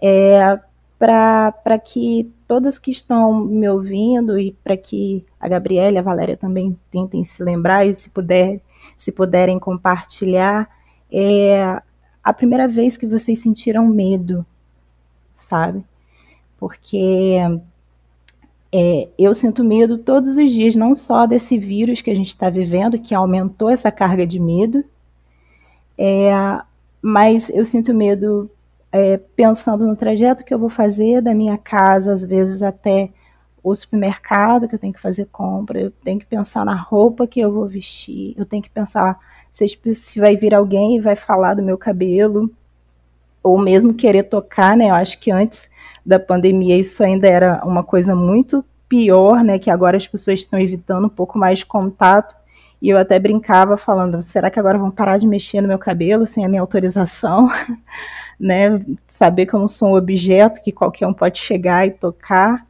é, 0.00 0.58
para 0.98 1.78
que 1.78 2.32
todas 2.46 2.78
que 2.78 2.90
estão 2.90 3.44
me 3.44 3.68
ouvindo 3.68 4.38
e 4.38 4.52
para 4.62 4.76
que 4.76 5.24
a 5.40 5.48
Gabriela 5.48 5.96
e 5.96 5.98
a 5.98 6.02
Valéria 6.02 6.36
também 6.36 6.78
tentem 6.90 7.24
se 7.24 7.42
lembrar 7.42 7.86
e 7.86 7.94
se 7.94 8.10
puder, 8.10 8.60
se 8.96 9.10
puderem 9.10 9.58
compartilhar, 9.58 10.68
é 11.10 11.80
a 12.22 12.32
primeira 12.32 12.66
vez 12.66 12.96
que 12.96 13.06
vocês 13.06 13.40
sentiram 13.40 13.86
medo, 13.86 14.44
sabe? 15.36 15.84
Porque 16.58 17.38
é, 18.72 19.08
eu 19.18 19.34
sinto 19.34 19.62
medo 19.64 19.98
todos 19.98 20.36
os 20.36 20.52
dias, 20.52 20.76
não 20.76 20.94
só 20.94 21.26
desse 21.26 21.58
vírus 21.58 22.00
que 22.00 22.10
a 22.10 22.14
gente 22.14 22.28
está 22.28 22.50
vivendo, 22.50 22.98
que 22.98 23.14
aumentou 23.14 23.70
essa 23.70 23.90
carga 23.90 24.26
de 24.26 24.38
medo, 24.38 24.84
é, 25.98 26.30
mas 27.00 27.50
eu 27.50 27.64
sinto 27.64 27.94
medo 27.94 28.50
é, 28.96 29.18
pensando 29.36 29.86
no 29.86 29.94
trajeto 29.94 30.42
que 30.42 30.54
eu 30.54 30.58
vou 30.58 30.70
fazer 30.70 31.20
da 31.20 31.34
minha 31.34 31.58
casa, 31.58 32.14
às 32.14 32.24
vezes 32.24 32.62
até 32.62 33.10
o 33.62 33.74
supermercado 33.74 34.66
que 34.66 34.74
eu 34.74 34.78
tenho 34.78 34.92
que 34.92 35.00
fazer 35.00 35.26
compra, 35.26 35.78
eu 35.78 35.90
tenho 35.90 36.18
que 36.18 36.24
pensar 36.24 36.64
na 36.64 36.74
roupa 36.74 37.26
que 37.26 37.38
eu 37.38 37.52
vou 37.52 37.66
vestir, 37.66 38.34
eu 38.38 38.46
tenho 38.46 38.62
que 38.62 38.70
pensar 38.70 39.18
se, 39.52 39.66
se 39.94 40.18
vai 40.18 40.34
vir 40.34 40.54
alguém 40.54 40.96
e 40.96 41.00
vai 41.00 41.14
falar 41.14 41.52
do 41.54 41.62
meu 41.62 41.76
cabelo, 41.76 42.50
ou 43.42 43.58
mesmo 43.58 43.92
querer 43.92 44.22
tocar, 44.24 44.76
né? 44.76 44.88
Eu 44.88 44.94
acho 44.94 45.18
que 45.20 45.30
antes 45.30 45.68
da 46.04 46.18
pandemia 46.18 46.78
isso 46.78 47.04
ainda 47.04 47.28
era 47.28 47.62
uma 47.66 47.84
coisa 47.84 48.14
muito 48.14 48.64
pior, 48.88 49.44
né? 49.44 49.58
Que 49.58 49.70
agora 49.70 49.98
as 49.98 50.06
pessoas 50.06 50.40
estão 50.40 50.58
evitando 50.58 51.04
um 51.04 51.10
pouco 51.10 51.38
mais 51.38 51.58
de 51.58 51.66
contato. 51.66 52.34
E 52.80 52.90
eu 52.90 52.98
até 52.98 53.18
brincava 53.18 53.76
falando, 53.76 54.22
será 54.22 54.50
que 54.50 54.60
agora 54.60 54.78
vão 54.78 54.90
parar 54.90 55.16
de 55.16 55.26
mexer 55.26 55.60
no 55.60 55.68
meu 55.68 55.78
cabelo 55.78 56.26
sem 56.26 56.44
a 56.44 56.48
minha 56.48 56.60
autorização? 56.60 57.48
né? 58.38 58.84
Saber 59.08 59.46
que 59.46 59.54
eu 59.54 59.60
não 59.60 59.68
sou 59.68 59.90
um 59.90 59.96
objeto 59.96 60.62
que 60.62 60.72
qualquer 60.72 61.06
um 61.06 61.14
pode 61.14 61.38
chegar 61.38 61.86
e 61.86 61.90
tocar. 61.90 62.66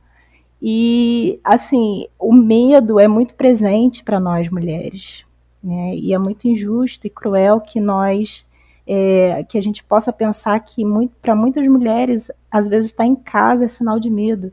E, 0.63 1.39
assim, 1.45 2.07
o 2.19 2.33
medo 2.33 2.99
é 2.99 3.09
muito 3.09 3.35
presente 3.35 4.03
para 4.03 4.19
nós 4.19 4.49
mulheres, 4.49 5.25
né? 5.63 5.95
E 5.95 6.15
é 6.15 6.19
muito 6.19 6.49
injusto 6.49 7.07
e 7.07 7.11
cruel 7.11 7.61
que 7.61 7.79
nós, 7.81 8.47
é, 8.87 9.45
que 9.45 9.59
a 9.59 9.61
gente 9.61 9.85
possa 9.85 10.13
pensar 10.13 10.59
que 10.61 10.83
para 11.21 11.35
muitas 11.35 11.67
mulheres, 11.67 12.31
às 12.51 12.69
vezes 12.69 12.91
estar 12.91 13.05
tá 13.05 13.09
em 13.09 13.17
casa 13.17 13.65
é 13.67 13.69
sinal 13.69 14.01
de 14.01 14.09
medo, 14.09 14.53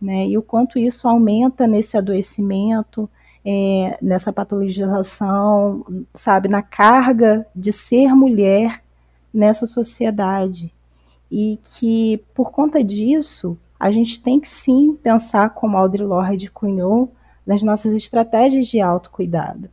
né? 0.00 0.26
E 0.28 0.38
o 0.38 0.42
quanto 0.42 0.78
isso 0.78 1.08
aumenta 1.08 1.66
nesse 1.66 1.96
adoecimento, 1.96 3.10
é, 3.50 3.96
nessa 4.02 4.30
patologização, 4.30 5.82
sabe, 6.12 6.50
na 6.50 6.60
carga 6.60 7.46
de 7.56 7.72
ser 7.72 8.14
mulher 8.14 8.82
nessa 9.32 9.66
sociedade. 9.66 10.70
E 11.32 11.58
que, 11.62 12.22
por 12.34 12.50
conta 12.50 12.84
disso, 12.84 13.56
a 13.80 13.90
gente 13.90 14.20
tem 14.20 14.38
que 14.38 14.48
sim 14.48 14.94
pensar, 15.02 15.48
como 15.54 15.78
Audre 15.78 16.04
Lorde 16.04 16.50
cunhou, 16.50 17.10
nas 17.46 17.62
nossas 17.62 17.94
estratégias 17.94 18.66
de 18.66 18.82
autocuidado. 18.82 19.70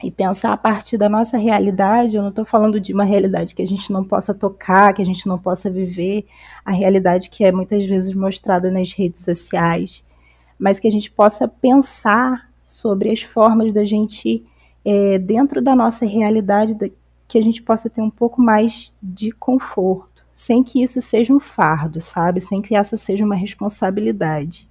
E 0.00 0.08
pensar 0.08 0.52
a 0.52 0.56
partir 0.56 0.96
da 0.96 1.08
nossa 1.08 1.36
realidade, 1.36 2.14
eu 2.14 2.22
não 2.22 2.28
estou 2.28 2.44
falando 2.44 2.78
de 2.78 2.92
uma 2.92 3.04
realidade 3.04 3.56
que 3.56 3.62
a 3.62 3.66
gente 3.66 3.92
não 3.92 4.04
possa 4.04 4.32
tocar, 4.32 4.94
que 4.94 5.02
a 5.02 5.06
gente 5.06 5.26
não 5.26 5.36
possa 5.36 5.68
viver, 5.68 6.26
a 6.64 6.70
realidade 6.70 7.28
que 7.28 7.42
é 7.42 7.50
muitas 7.50 7.84
vezes 7.86 8.14
mostrada 8.14 8.70
nas 8.70 8.92
redes 8.92 9.22
sociais, 9.22 10.04
mas 10.56 10.78
que 10.78 10.86
a 10.86 10.92
gente 10.92 11.10
possa 11.10 11.48
pensar 11.48 12.53
sobre 12.64 13.10
as 13.10 13.22
formas 13.22 13.72
da 13.72 13.84
gente, 13.84 14.44
é, 14.84 15.18
dentro 15.18 15.60
da 15.60 15.74
nossa 15.74 16.06
realidade, 16.06 16.76
que 17.26 17.38
a 17.38 17.42
gente 17.42 17.62
possa 17.62 17.90
ter 17.90 18.00
um 18.00 18.10
pouco 18.10 18.40
mais 18.40 18.92
de 19.02 19.30
conforto, 19.32 20.24
sem 20.34 20.62
que 20.62 20.82
isso 20.82 21.00
seja 21.00 21.32
um 21.32 21.40
fardo, 21.40 22.00
sabe? 22.00 22.40
Sem 22.40 22.60
que 22.60 22.74
essa 22.74 22.96
seja 22.96 23.24
uma 23.24 23.34
responsabilidade. 23.34 24.68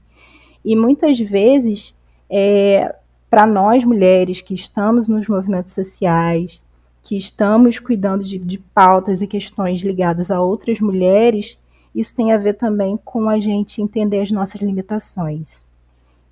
E 0.63 0.75
muitas 0.75 1.19
vezes, 1.19 1.95
é, 2.29 2.95
para 3.29 3.45
nós 3.45 3.83
mulheres 3.83 4.41
que 4.41 4.53
estamos 4.53 5.07
nos 5.07 5.27
movimentos 5.27 5.73
sociais, 5.73 6.61
que 7.01 7.17
estamos 7.17 7.79
cuidando 7.79 8.23
de, 8.23 8.37
de 8.39 8.57
pautas 8.57 9.21
e 9.21 9.27
questões 9.27 9.81
ligadas 9.81 10.31
a 10.31 10.41
outras 10.41 10.79
mulheres, 10.79 11.57
isso 11.93 12.15
tem 12.15 12.31
a 12.31 12.37
ver 12.37 12.53
também 12.53 12.97
com 13.03 13.29
a 13.29 13.39
gente 13.39 13.81
entender 13.81 14.21
as 14.21 14.31
nossas 14.31 14.61
limitações. 14.61 15.65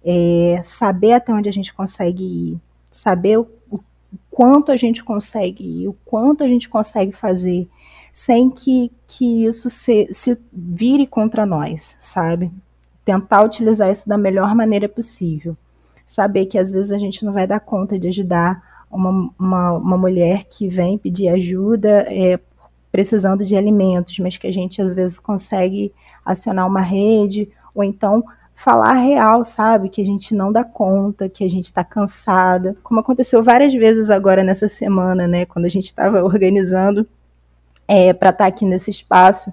É, 0.04 0.62
saber 0.64 1.14
até 1.14 1.32
onde 1.32 1.48
a 1.48 1.52
gente 1.52 1.74
consegue 1.74 2.24
ir, 2.24 2.62
saber 2.90 3.38
o 3.38 3.48
quanto 4.32 4.72
a 4.72 4.78
gente 4.78 5.04
consegue 5.04 5.64
ir, 5.64 5.88
o 5.88 5.96
quanto 6.06 6.44
a 6.44 6.48
gente 6.48 6.68
consegue 6.68 7.12
fazer 7.12 7.68
sem 8.14 8.50
que, 8.50 8.92
que 9.08 9.46
isso 9.46 9.70
se, 9.70 10.08
se 10.12 10.38
vire 10.52 11.08
contra 11.08 11.46
nós, 11.46 11.96
sabe? 12.00 12.52
Tentar 13.06 13.44
utilizar 13.44 13.92
isso 13.92 14.08
da 14.08 14.18
melhor 14.18 14.54
maneira 14.56 14.90
possível. 14.90 15.56
Saber 16.06 16.46
que 16.46 16.58
às 16.58 16.72
vezes 16.72 16.92
a 16.92 16.98
gente 16.98 17.24
não 17.24 17.32
vai 17.32 17.48
dar 17.48 17.60
conta 17.60 17.98
de 17.98 18.08
ajudar 18.08 18.62
uma, 18.92 19.32
uma, 19.40 19.72
uma 19.74 19.98
mulher 19.98 20.44
que 20.44 20.68
vem 20.68 20.98
pedir 20.98 21.30
ajuda 21.30 22.06
é, 22.10 22.40
precisando 22.92 23.46
de 23.46 23.56
alimentos, 23.56 24.20
mas 24.20 24.38
que 24.38 24.48
a 24.48 24.52
gente 24.52 24.82
às 24.82 24.94
vezes 24.94 25.18
consegue 25.18 25.94
acionar 26.26 26.68
uma 26.68 26.82
rede, 26.82 27.50
ou 27.74 27.84
então 27.84 28.24
falar 28.62 28.94
real, 28.94 29.44
sabe? 29.44 29.90
Que 29.90 30.02
a 30.02 30.06
gente 30.06 30.36
não 30.36 30.52
dá 30.52 30.64
conta, 30.64 31.28
que 31.28 31.44
a 31.44 31.50
gente 31.50 31.66
está 31.66 31.84
cansada, 31.84 32.78
como 32.84 33.00
aconteceu 33.00 33.42
várias 33.42 33.74
vezes 33.74 34.10
agora 34.10 34.44
nessa 34.44 34.68
semana, 34.70 35.28
né? 35.28 35.46
Quando 35.46 35.66
a 35.66 35.70
gente 35.70 35.88
estava 35.88 36.22
organizando 36.24 37.08
é, 37.88 38.14
para 38.14 38.30
estar 38.30 38.44
tá 38.44 38.48
aqui 38.48 38.64
nesse 38.66 38.92
espaço. 38.92 39.52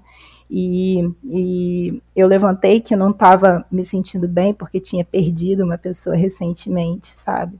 E, 0.51 1.11
e 1.25 2.03
eu 2.15 2.27
levantei 2.27 2.81
que 2.81 2.97
não 2.97 3.11
estava 3.11 3.65
me 3.71 3.85
sentindo 3.85 4.29
bem 4.29 4.53
porque 4.53 4.81
tinha 4.81 5.05
perdido 5.05 5.65
uma 5.65 5.79
pessoa 5.79 6.15
recentemente, 6.15 7.17
sabe? 7.17 7.59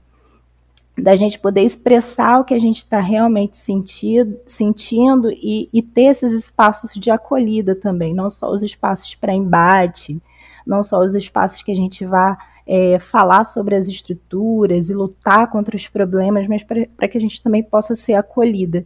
Da 0.97 1.17
gente 1.17 1.39
poder 1.39 1.63
expressar 1.63 2.41
o 2.41 2.45
que 2.45 2.55
a 2.55 2.59
gente 2.59 2.79
está 2.79 3.01
realmente 3.01 3.57
sentido, 3.57 4.39
sentindo 4.45 5.31
e, 5.31 5.69
e 5.73 5.81
ter 5.81 6.07
esses 6.07 6.33
espaços 6.33 6.93
de 6.93 7.11
acolhida 7.11 7.75
também, 7.75 8.13
não 8.13 8.31
só 8.31 8.51
os 8.51 8.63
espaços 8.63 9.15
para 9.15 9.35
embate, 9.35 10.21
não 10.69 10.85
só 10.85 11.01
os 11.01 11.15
espaços 11.15 11.63
que 11.63 11.73
a 11.73 11.75
gente 11.75 12.05
vá 12.05 12.37
é, 12.67 12.99
falar 12.99 13.45
sobre 13.45 13.75
as 13.75 13.89
estruturas 13.89 14.91
e 14.91 14.95
lutar 14.95 15.51
contra 15.51 15.75
os 15.75 15.89
problemas, 15.89 16.47
mas 16.47 16.63
para 16.63 17.09
que 17.09 17.17
a 17.17 17.21
gente 17.21 17.43
também 17.43 17.63
possa 17.63 17.95
ser 17.97 18.13
acolhida 18.15 18.85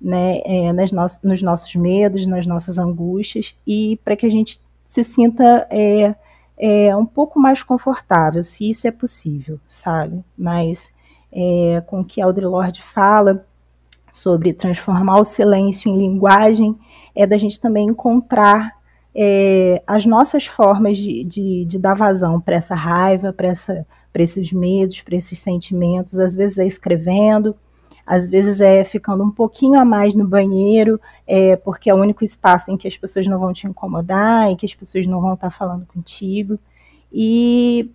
né, 0.00 0.40
é, 0.44 0.72
nas 0.72 0.92
no 0.92 1.04
nos 1.24 1.42
nossos 1.42 1.74
medos, 1.74 2.26
nas 2.26 2.46
nossas 2.46 2.78
angústias 2.78 3.56
e 3.66 3.98
para 4.04 4.14
que 4.14 4.26
a 4.26 4.30
gente 4.30 4.60
se 4.86 5.02
sinta 5.02 5.66
é, 5.68 6.14
é, 6.56 6.96
um 6.96 7.04
pouco 7.04 7.40
mais 7.40 7.62
confortável, 7.62 8.44
se 8.44 8.70
isso 8.70 8.86
é 8.86 8.92
possível, 8.92 9.58
sabe? 9.68 10.24
Mas 10.38 10.92
é, 11.32 11.82
com 11.86 12.00
o 12.00 12.04
que 12.04 12.20
Audre 12.20 12.46
Lorde 12.46 12.80
fala 12.80 13.44
sobre 14.12 14.52
transformar 14.52 15.20
o 15.20 15.24
silêncio 15.24 15.90
em 15.90 15.98
linguagem, 15.98 16.76
é 17.14 17.26
da 17.26 17.36
gente 17.36 17.60
também 17.60 17.88
encontrar 17.88 18.76
é, 19.18 19.82
as 19.86 20.04
nossas 20.04 20.44
formas 20.44 20.98
de, 20.98 21.24
de, 21.24 21.64
de 21.64 21.78
dar 21.78 21.94
vazão 21.94 22.38
para 22.38 22.56
essa 22.56 22.74
raiva, 22.74 23.32
para 23.32 23.50
esses 24.22 24.52
medos, 24.52 25.00
para 25.00 25.16
esses 25.16 25.38
sentimentos, 25.38 26.20
às 26.20 26.34
vezes 26.34 26.58
é 26.58 26.66
escrevendo, 26.66 27.56
às 28.06 28.28
vezes 28.28 28.60
é 28.60 28.84
ficando 28.84 29.24
um 29.24 29.30
pouquinho 29.30 29.80
a 29.80 29.86
mais 29.86 30.14
no 30.14 30.28
banheiro, 30.28 31.00
é, 31.26 31.56
porque 31.56 31.88
é 31.88 31.94
o 31.94 31.98
único 31.98 32.22
espaço 32.22 32.70
em 32.70 32.76
que 32.76 32.86
as 32.86 32.96
pessoas 32.98 33.26
não 33.26 33.38
vão 33.38 33.54
te 33.54 33.66
incomodar, 33.66 34.50
em 34.50 34.56
que 34.56 34.66
as 34.66 34.74
pessoas 34.74 35.06
não 35.06 35.22
vão 35.22 35.32
estar 35.32 35.50
falando 35.50 35.86
contigo. 35.86 36.58
E, 37.10 37.90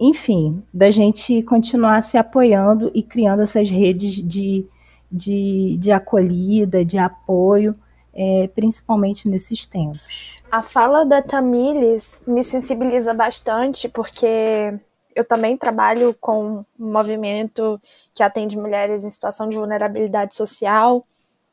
enfim, 0.00 0.62
da 0.72 0.90
gente 0.90 1.42
continuar 1.42 2.02
se 2.02 2.16
apoiando 2.16 2.90
e 2.94 3.02
criando 3.02 3.42
essas 3.42 3.68
redes 3.68 4.14
de, 4.14 4.64
de, 5.12 5.76
de 5.78 5.92
acolhida, 5.92 6.82
de 6.82 6.96
apoio, 6.96 7.74
é, 8.14 8.48
principalmente 8.54 9.28
nesses 9.28 9.66
tempos. 9.66 10.42
A 10.54 10.62
fala 10.62 11.04
da 11.04 11.20
Tamires 11.20 12.22
me 12.24 12.44
sensibiliza 12.44 13.12
bastante, 13.12 13.88
porque 13.88 14.72
eu 15.12 15.24
também 15.24 15.56
trabalho 15.56 16.16
com 16.20 16.64
um 16.78 16.92
movimento 16.92 17.82
que 18.14 18.22
atende 18.22 18.56
mulheres 18.56 19.04
em 19.04 19.10
situação 19.10 19.48
de 19.48 19.56
vulnerabilidade 19.56 20.36
social 20.36 21.04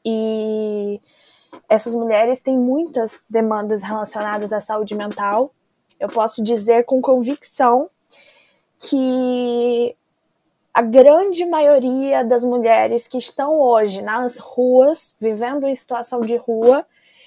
e 0.06 1.02
essas 1.68 1.95
mulheres 1.95 2.41
têm 2.41 2.56
muitas 2.56 3.20
demandas 3.28 3.82
relacionadas 3.82 4.54
à 4.54 4.60
saúde 4.60 4.93
mental. 4.93 5.52
Eu 5.99 6.08
posso 6.08 6.43
dizer 6.43 6.84
com 6.84 7.02
convicção 7.02 7.89
que 8.78 9.95
a 10.72 10.84
grande 10.84 11.43
maioria 11.43 12.24
das 12.24 12.43
mulheres 12.43 13.08
que 13.08 13.18
estão 13.18 13.60
hoje 13.60 13.99
nas 14.04 14.38
ruas, 14.38 15.16
vivendo 15.20 15.68
em 15.68 15.76
situação 15.76 16.22
de 16.22 16.36
rua, 16.36 16.86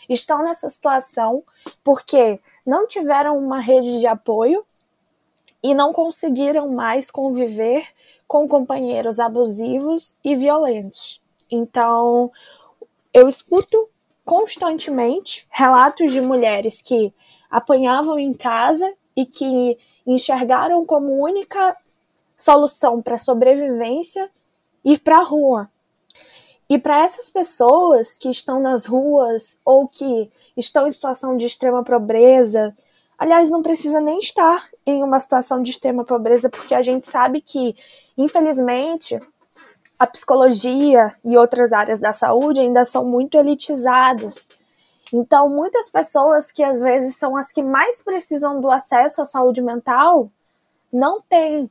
estão 0.08 0.42
nessa 0.42 0.68
situação 0.68 1.42
porque 1.82 2.40
não 2.66 2.86
tiveram 2.86 3.38
uma 3.38 3.60
rede 3.60 3.98
de 3.98 4.06
apoio 4.06 4.64
e 5.62 5.74
não 5.74 5.92
conseguiram 5.92 6.68
mais 6.68 7.10
conviver 7.10 7.86
com 8.26 8.48
companheiros 8.48 9.18
abusivos 9.18 10.16
e 10.22 10.34
violentos. 10.34 11.22
Então, 11.50 12.30
eu 13.12 13.28
escuto 13.28 13.88
constantemente 14.24 15.46
relatos 15.50 16.12
de 16.12 16.20
mulheres 16.20 16.80
que 16.82 17.14
apanhavam 17.50 18.18
em 18.18 18.32
casa 18.32 18.92
e 19.14 19.24
que 19.24 19.78
enxergaram 20.06 20.84
como 20.84 21.22
única 21.22 21.76
solução 22.36 23.00
para 23.00 23.16
sobrevivência 23.16 24.30
ir 24.84 24.98
para 24.98 25.18
a 25.18 25.22
rua. 25.22 25.70
E 26.68 26.78
para 26.78 27.04
essas 27.04 27.28
pessoas 27.28 28.14
que 28.14 28.30
estão 28.30 28.60
nas 28.60 28.86
ruas 28.86 29.58
ou 29.64 29.86
que 29.86 30.30
estão 30.56 30.86
em 30.86 30.90
situação 30.90 31.36
de 31.36 31.46
extrema 31.46 31.84
pobreza, 31.84 32.74
Aliás, 33.16 33.50
não 33.50 33.62
precisa 33.62 34.00
nem 34.00 34.18
estar 34.18 34.68
em 34.84 35.02
uma 35.02 35.20
situação 35.20 35.62
de 35.62 35.70
extrema 35.70 36.04
pobreza, 36.04 36.50
porque 36.50 36.74
a 36.74 36.82
gente 36.82 37.06
sabe 37.06 37.40
que, 37.40 37.76
infelizmente, 38.18 39.20
a 39.98 40.06
psicologia 40.06 41.14
e 41.24 41.36
outras 41.36 41.72
áreas 41.72 41.98
da 42.00 42.12
saúde 42.12 42.60
ainda 42.60 42.84
são 42.84 43.04
muito 43.04 43.38
elitizadas. 43.38 44.48
Então, 45.12 45.48
muitas 45.48 45.88
pessoas 45.88 46.50
que 46.50 46.64
às 46.64 46.80
vezes 46.80 47.16
são 47.16 47.36
as 47.36 47.52
que 47.52 47.62
mais 47.62 48.02
precisam 48.02 48.60
do 48.60 48.68
acesso 48.68 49.22
à 49.22 49.24
saúde 49.24 49.62
mental 49.62 50.28
não 50.92 51.20
têm. 51.20 51.70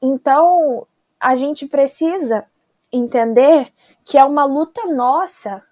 Então, 0.00 0.86
a 1.20 1.36
gente 1.36 1.66
precisa 1.66 2.44
entender 2.92 3.72
que 4.04 4.18
é 4.18 4.24
uma 4.24 4.44
luta 4.44 4.86
nossa 4.86 5.62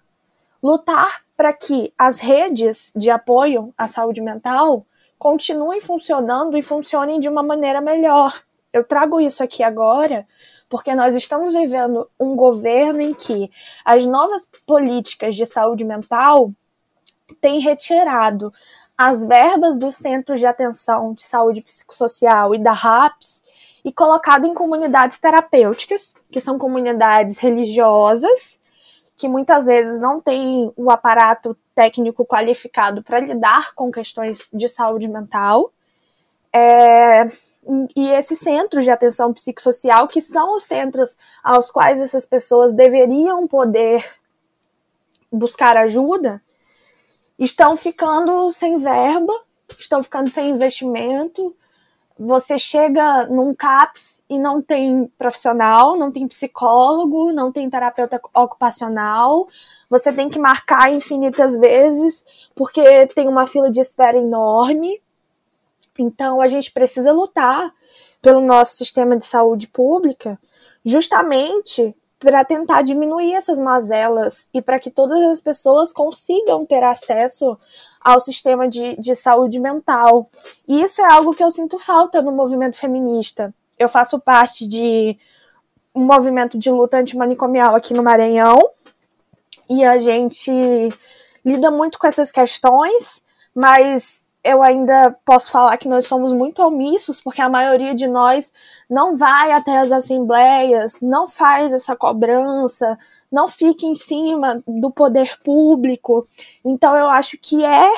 lutar 0.61 1.23
para 1.35 1.53
que 1.53 1.93
as 1.97 2.19
redes 2.19 2.91
de 2.95 3.09
apoio 3.09 3.73
à 3.77 3.87
saúde 3.87 4.21
mental 4.21 4.85
continuem 5.17 5.81
funcionando 5.81 6.57
e 6.57 6.61
funcionem 6.61 7.19
de 7.19 7.29
uma 7.29 7.43
maneira 7.43 7.81
melhor. 7.81 8.41
Eu 8.73 8.83
trago 8.83 9.19
isso 9.19 9.43
aqui 9.43 9.63
agora 9.63 10.27
porque 10.69 10.95
nós 10.95 11.15
estamos 11.15 11.53
vivendo 11.53 12.09
um 12.19 12.35
governo 12.35 13.01
em 13.01 13.13
que 13.13 13.51
as 13.83 14.05
novas 14.05 14.49
políticas 14.65 15.35
de 15.35 15.45
saúde 15.45 15.83
mental 15.83 16.51
têm 17.41 17.59
retirado 17.59 18.53
as 18.97 19.23
verbas 19.23 19.77
dos 19.77 19.95
centros 19.95 20.39
de 20.39 20.45
atenção 20.45 21.13
de 21.13 21.23
saúde 21.23 21.61
psicossocial 21.61 22.55
e 22.55 22.59
da 22.59 22.71
RAPS 22.71 23.40
e 23.83 23.91
colocado 23.91 24.45
em 24.45 24.53
comunidades 24.53 25.17
terapêuticas, 25.17 26.15
que 26.29 26.39
são 26.39 26.57
comunidades 26.57 27.37
religiosas, 27.37 28.59
que 29.15 29.27
muitas 29.27 29.65
vezes 29.65 29.99
não 29.99 30.19
têm 30.19 30.71
o 30.75 30.91
aparato 30.91 31.55
técnico 31.75 32.25
qualificado 32.25 33.03
para 33.03 33.19
lidar 33.19 33.73
com 33.75 33.91
questões 33.91 34.47
de 34.51 34.67
saúde 34.67 35.07
mental. 35.07 35.71
É, 36.53 37.23
e 37.95 38.09
esses 38.09 38.39
centros 38.39 38.83
de 38.83 38.91
atenção 38.91 39.33
psicossocial, 39.33 40.07
que 40.07 40.21
são 40.21 40.55
os 40.55 40.65
centros 40.65 41.17
aos 41.43 41.71
quais 41.71 42.01
essas 42.01 42.25
pessoas 42.25 42.73
deveriam 42.73 43.47
poder 43.47 44.03
buscar 45.31 45.77
ajuda, 45.77 46.41
estão 47.39 47.77
ficando 47.77 48.51
sem 48.51 48.77
verba, 48.77 49.33
estão 49.79 50.03
ficando 50.03 50.29
sem 50.29 50.49
investimento. 50.49 51.55
Você 52.23 52.59
chega 52.59 53.25
num 53.25 53.51
CAPS 53.51 54.23
e 54.29 54.37
não 54.37 54.61
tem 54.61 55.11
profissional, 55.17 55.97
não 55.97 56.11
tem 56.11 56.27
psicólogo, 56.27 57.33
não 57.33 57.51
tem 57.51 57.67
terapeuta 57.67 58.21
ocupacional, 58.35 59.47
você 59.89 60.13
tem 60.13 60.29
que 60.29 60.37
marcar 60.37 60.93
infinitas 60.93 61.57
vezes, 61.57 62.23
porque 62.55 63.07
tem 63.07 63.27
uma 63.27 63.47
fila 63.47 63.71
de 63.71 63.81
espera 63.81 64.19
enorme. 64.19 65.01
Então 65.97 66.39
a 66.41 66.47
gente 66.47 66.71
precisa 66.71 67.11
lutar 67.11 67.73
pelo 68.21 68.39
nosso 68.39 68.75
sistema 68.75 69.17
de 69.17 69.25
saúde 69.25 69.67
pública, 69.67 70.39
justamente 70.85 71.95
para 72.19 72.45
tentar 72.45 72.83
diminuir 72.83 73.33
essas 73.33 73.59
mazelas 73.59 74.47
e 74.53 74.61
para 74.61 74.79
que 74.79 74.91
todas 74.91 75.19
as 75.23 75.41
pessoas 75.41 75.91
consigam 75.91 76.67
ter 76.67 76.83
acesso 76.83 77.57
ao 78.03 78.19
sistema 78.19 78.67
de, 78.67 78.95
de 78.97 79.15
saúde 79.15 79.59
mental. 79.59 80.27
E 80.67 80.81
isso 80.81 81.01
é 81.01 81.11
algo 81.11 81.33
que 81.33 81.43
eu 81.43 81.51
sinto 81.51 81.77
falta 81.77 82.21
no 82.21 82.31
movimento 82.31 82.77
feminista. 82.77 83.53
Eu 83.77 83.87
faço 83.87 84.19
parte 84.19 84.65
de 84.67 85.17
um 85.93 86.03
movimento 86.03 86.57
de 86.57 86.71
luta 86.71 86.97
antimanicomial 86.97 87.75
aqui 87.75 87.93
no 87.93 88.03
Maranhão, 88.03 88.59
e 89.69 89.85
a 89.85 89.97
gente 89.97 90.51
lida 91.45 91.71
muito 91.71 91.97
com 91.97 92.05
essas 92.05 92.29
questões, 92.29 93.23
mas 93.55 94.21
eu 94.43 94.61
ainda 94.63 95.15
posso 95.23 95.51
falar 95.51 95.77
que 95.77 95.87
nós 95.87 96.07
somos 96.07 96.33
muito 96.33 96.61
omissos, 96.61 97.21
porque 97.21 97.41
a 97.41 97.49
maioria 97.49 97.93
de 97.93 98.07
nós 98.07 98.51
não 98.89 99.15
vai 99.15 99.51
até 99.51 99.77
as 99.77 99.91
assembleias, 99.91 100.99
não 101.01 101.27
faz 101.27 101.73
essa 101.73 101.95
cobrança, 101.95 102.97
não 103.31 103.47
fica 103.47 103.85
em 103.85 103.95
cima 103.95 104.61
do 104.67 104.91
poder 104.91 105.39
público. 105.43 106.27
Então 106.63 106.95
eu 106.95 107.07
acho 107.07 107.37
que 107.37 107.65
é 107.65 107.89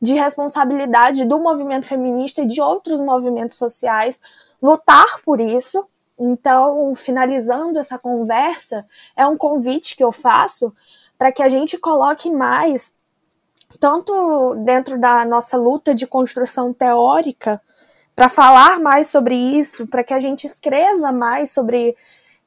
de 0.00 0.14
responsabilidade 0.14 1.24
do 1.24 1.38
movimento 1.38 1.86
feminista 1.86 2.42
e 2.42 2.46
de 2.46 2.60
outros 2.60 2.98
movimentos 3.00 3.56
sociais 3.56 4.20
lutar 4.60 5.20
por 5.24 5.40
isso 5.40 5.86
então, 6.24 6.94
finalizando 6.94 7.80
essa 7.80 7.98
conversa, 7.98 8.86
é 9.16 9.26
um 9.26 9.36
convite 9.36 9.96
que 9.96 10.04
eu 10.04 10.12
faço 10.12 10.72
para 11.18 11.32
que 11.32 11.42
a 11.42 11.48
gente 11.48 11.76
coloque 11.76 12.30
mais, 12.30 12.94
tanto 13.80 14.54
dentro 14.64 15.00
da 15.00 15.24
nossa 15.24 15.56
luta 15.56 15.92
de 15.92 16.06
construção 16.06 16.72
teórica, 16.72 17.60
para 18.14 18.28
falar 18.28 18.78
mais 18.78 19.08
sobre 19.08 19.34
isso, 19.34 19.86
para 19.86 20.04
que 20.04 20.14
a 20.14 20.20
gente 20.20 20.46
escreva 20.46 21.10
mais 21.10 21.50
sobre 21.50 21.96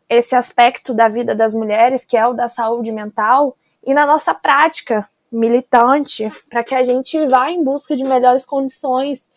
esse 0.10 0.36
aspecto 0.36 0.93
da 0.93 1.08
vida 1.08 1.34
das 1.36 1.53
mulheres, 1.53 2.06
que 2.06 2.18
é 2.18 2.28
o 2.28 2.34
da 2.34 2.47
saúde 2.47 2.91
mental, 2.91 3.58
e 3.84 3.93
na 3.93 4.06
nossa 4.06 4.34
prática 4.34 5.08
militante, 5.32 6.32
para 6.49 6.64
que 6.64 6.76
a 6.76 6.84
gente 6.84 7.26
vá 7.28 7.49
em 7.51 7.64
busca 7.64 7.95
de 7.95 8.03
melhores 8.03 8.45
condições 8.45 9.28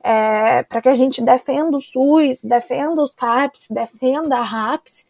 é, 0.00 0.62
para 0.62 0.80
que 0.80 0.88
a 0.88 0.94
gente 0.94 1.22
defenda 1.22 1.76
o 1.76 1.80
SUS, 1.80 2.40
defenda 2.42 3.02
os 3.02 3.14
CAPs, 3.14 3.66
defenda 3.70 4.36
a 4.36 4.42
RAPS 4.42 5.06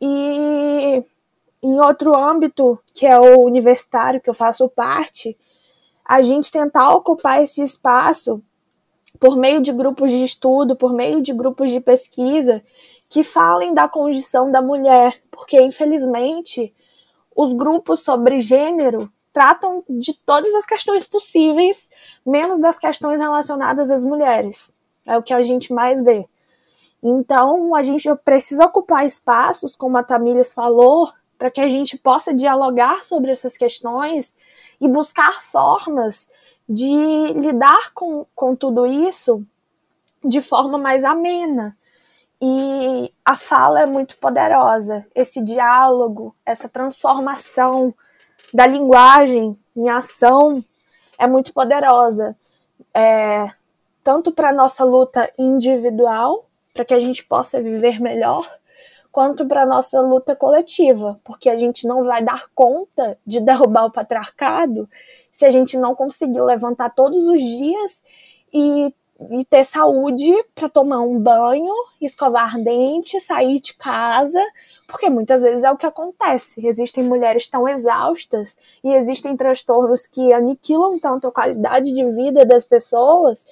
e 0.00 1.02
em 1.62 1.80
outro 1.80 2.16
âmbito, 2.16 2.78
que 2.94 3.06
é 3.06 3.18
o 3.18 3.40
universitário, 3.40 4.20
que 4.20 4.30
eu 4.30 4.34
faço 4.34 4.68
parte, 4.68 5.36
a 6.04 6.22
gente 6.22 6.50
tentar 6.50 6.94
ocupar 6.94 7.42
esse 7.42 7.62
espaço 7.62 8.42
por 9.18 9.36
meio 9.36 9.60
de 9.60 9.72
grupos 9.72 10.10
de 10.10 10.24
estudo, 10.24 10.74
por 10.74 10.94
meio 10.94 11.20
de 11.20 11.32
grupos 11.32 11.70
de 11.70 11.80
pesquisa 11.80 12.62
que 13.10 13.24
falem 13.24 13.74
da 13.74 13.88
condição 13.88 14.52
da 14.52 14.62
mulher, 14.62 15.20
porque 15.32 15.60
infelizmente 15.60 16.72
os 17.34 17.52
grupos 17.52 18.00
sobre 18.04 18.38
gênero 18.38 19.12
tratam 19.32 19.82
de 19.88 20.14
todas 20.14 20.54
as 20.54 20.64
questões 20.64 21.04
possíveis, 21.04 21.90
menos 22.24 22.60
das 22.60 22.78
questões 22.78 23.20
relacionadas 23.20 23.90
às 23.90 24.04
mulheres. 24.04 24.72
É 25.04 25.18
o 25.18 25.22
que 25.22 25.34
a 25.34 25.42
gente 25.42 25.72
mais 25.72 26.02
vê. 26.02 26.24
Então, 27.02 27.74
a 27.74 27.82
gente 27.82 28.08
precisa 28.24 28.64
ocupar 28.64 29.04
espaços, 29.04 29.74
como 29.74 29.96
a 29.96 30.04
Tamílias 30.04 30.52
falou, 30.52 31.10
para 31.36 31.50
que 31.50 31.60
a 31.60 31.68
gente 31.68 31.98
possa 31.98 32.32
dialogar 32.32 33.02
sobre 33.02 33.32
essas 33.32 33.56
questões 33.56 34.36
e 34.80 34.86
buscar 34.86 35.42
formas 35.42 36.30
de 36.68 37.32
lidar 37.34 37.92
com, 37.92 38.24
com 38.36 38.54
tudo 38.54 38.86
isso 38.86 39.44
de 40.24 40.40
forma 40.40 40.78
mais 40.78 41.04
amena. 41.04 41.76
E 42.42 43.12
a 43.24 43.36
fala 43.36 43.82
é 43.82 43.86
muito 43.86 44.16
poderosa, 44.16 45.06
esse 45.14 45.42
diálogo, 45.44 46.34
essa 46.44 46.68
transformação 46.68 47.94
da 48.52 48.66
linguagem 48.66 49.56
em 49.76 49.88
ação 49.90 50.62
é 51.18 51.26
muito 51.26 51.52
poderosa. 51.52 52.36
É, 52.94 53.46
tanto 54.02 54.32
para 54.32 54.48
a 54.50 54.54
nossa 54.54 54.84
luta 54.84 55.30
individual, 55.38 56.46
para 56.72 56.84
que 56.84 56.94
a 56.94 57.00
gente 57.00 57.24
possa 57.24 57.60
viver 57.60 58.00
melhor, 58.00 58.48
quanto 59.12 59.46
para 59.46 59.62
a 59.62 59.66
nossa 59.66 60.00
luta 60.00 60.36
coletiva, 60.36 61.20
porque 61.24 61.50
a 61.50 61.56
gente 61.56 61.86
não 61.86 62.04
vai 62.04 62.24
dar 62.24 62.48
conta 62.54 63.18
de 63.26 63.40
derrubar 63.40 63.86
o 63.86 63.90
patriarcado 63.90 64.88
se 65.30 65.44
a 65.44 65.50
gente 65.50 65.76
não 65.76 65.94
conseguir 65.94 66.40
levantar 66.42 66.90
todos 66.90 67.26
os 67.26 67.40
dias 67.40 68.02
e, 68.52 68.94
e 69.28 69.44
ter 69.44 69.64
saúde 69.64 70.32
para 70.54 70.68
tomar 70.68 71.00
um 71.00 71.18
banho, 71.18 71.74
escovar 72.00 72.58
dente, 72.58 73.20
sair 73.20 73.60
de 73.60 73.74
casa, 73.74 74.40
porque 74.86 75.10
muitas 75.10 75.42
vezes 75.42 75.62
é 75.62 75.70
o 75.70 75.76
que 75.76 75.84
acontece. 75.84 76.66
Existem 76.66 77.04
mulheres 77.04 77.46
tão 77.46 77.68
exaustas 77.68 78.56
e 78.82 78.94
existem 78.94 79.36
transtornos 79.36 80.06
que 80.06 80.32
aniquilam 80.32 80.98
tanto 80.98 81.28
a 81.28 81.32
qualidade 81.32 81.92
de 81.92 82.04
vida 82.12 82.46
das 82.46 82.64
pessoas 82.64 83.46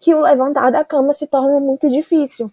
que 0.00 0.12
o 0.12 0.20
levantar 0.20 0.70
da 0.70 0.84
cama 0.84 1.12
se 1.12 1.26
torna 1.26 1.60
muito 1.60 1.88
difícil. 1.88 2.50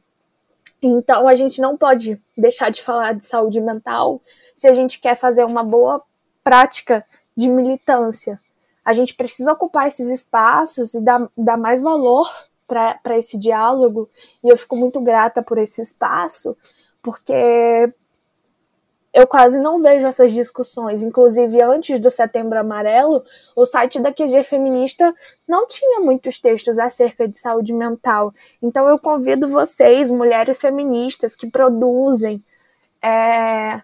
Então 0.81 1.27
a 1.27 1.33
gente 1.33 1.59
não 1.59 1.75
pode 1.75 2.21
deixar 2.37 2.69
de 2.69 2.81
falar 2.81 3.13
de 3.13 3.25
saúde 3.25 3.59
mental 3.59 4.21
se 4.55 4.67
a 4.67 4.73
gente 4.73 4.99
quer 4.99 5.15
fazer 5.15 5.43
uma 5.43 5.63
boa 5.63 6.03
prática 6.43 7.03
de 7.35 7.49
militância. 7.49 8.39
A 8.85 8.93
gente 8.93 9.15
precisa 9.15 9.53
ocupar 9.53 9.87
esses 9.87 10.09
espaços 10.09 10.93
e 10.93 11.01
dar, 11.01 11.27
dar 11.37 11.57
mais 11.57 11.81
valor 11.81 12.27
para 12.71 13.17
esse 13.17 13.37
diálogo, 13.37 14.09
e 14.41 14.49
eu 14.49 14.55
fico 14.55 14.77
muito 14.77 15.01
grata 15.01 15.43
por 15.43 15.57
esse 15.57 15.81
espaço, 15.81 16.55
porque 17.01 17.93
eu 19.13 19.27
quase 19.27 19.59
não 19.59 19.81
vejo 19.81 20.07
essas 20.07 20.31
discussões. 20.31 21.01
Inclusive, 21.01 21.61
antes 21.61 21.99
do 21.99 22.09
Setembro 22.09 22.57
Amarelo, 22.57 23.23
o 23.55 23.65
site 23.65 23.99
da 23.99 24.13
QG 24.13 24.43
Feminista 24.43 25.13
não 25.45 25.67
tinha 25.67 25.99
muitos 25.99 26.39
textos 26.39 26.79
acerca 26.79 27.27
de 27.27 27.37
saúde 27.37 27.73
mental. 27.73 28.33
Então, 28.61 28.87
eu 28.87 28.97
convido 28.97 29.49
vocês, 29.49 30.09
mulheres 30.09 30.61
feministas 30.61 31.35
que 31.35 31.47
produzem, 31.47 32.41
é, 33.01 33.81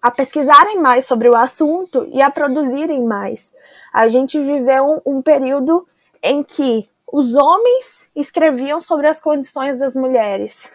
a 0.00 0.10
pesquisarem 0.10 0.80
mais 0.80 1.04
sobre 1.04 1.28
o 1.28 1.36
assunto 1.36 2.08
e 2.10 2.22
a 2.22 2.30
produzirem 2.30 3.04
mais. 3.04 3.52
A 3.92 4.08
gente 4.08 4.40
viveu 4.40 5.02
um, 5.06 5.18
um 5.18 5.22
período 5.22 5.86
em 6.22 6.42
que 6.42 6.88
os 7.12 7.34
homens 7.34 8.10
escreviam 8.16 8.80
sobre 8.80 9.06
as 9.06 9.20
condições 9.20 9.76
das 9.76 9.94
mulheres 9.94 10.70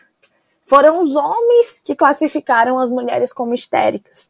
foram 0.64 1.02
os 1.02 1.16
homens 1.16 1.80
que 1.84 1.96
classificaram 1.96 2.78
as 2.78 2.92
mulheres 2.92 3.34
como 3.34 3.56
histéricas. 3.56 4.30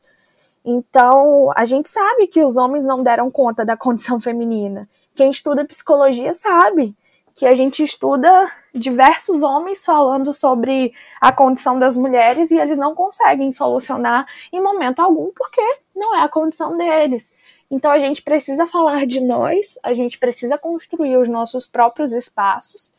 Então, 0.63 1.51
a 1.55 1.65
gente 1.65 1.89
sabe 1.89 2.27
que 2.27 2.43
os 2.43 2.55
homens 2.55 2.85
não 2.85 3.03
deram 3.03 3.29
conta 3.29 3.65
da 3.65 3.75
condição 3.75 4.19
feminina. 4.21 4.87
Quem 5.15 5.31
estuda 5.31 5.65
psicologia 5.65 6.33
sabe 6.33 6.95
que 7.35 7.45
a 7.45 7.53
gente 7.53 7.83
estuda 7.83 8.51
diversos 8.73 9.43
homens 9.43 9.83
falando 9.83 10.31
sobre 10.31 10.93
a 11.19 11.31
condição 11.31 11.77
das 11.77 11.97
mulheres 11.97 12.51
e 12.51 12.57
eles 12.57 12.77
não 12.77 12.95
conseguem 12.95 13.51
solucionar 13.51 14.25
em 14.51 14.61
momento 14.61 14.99
algum 14.99 15.31
porque 15.35 15.61
não 15.95 16.15
é 16.15 16.21
a 16.21 16.29
condição 16.29 16.77
deles. 16.77 17.31
Então 17.69 17.91
a 17.91 17.99
gente 17.99 18.21
precisa 18.21 18.65
falar 18.65 19.05
de 19.05 19.19
nós, 19.19 19.77
a 19.83 19.93
gente 19.93 20.17
precisa 20.17 20.57
construir 20.57 21.17
os 21.17 21.27
nossos 21.27 21.67
próprios 21.67 22.13
espaços. 22.13 22.93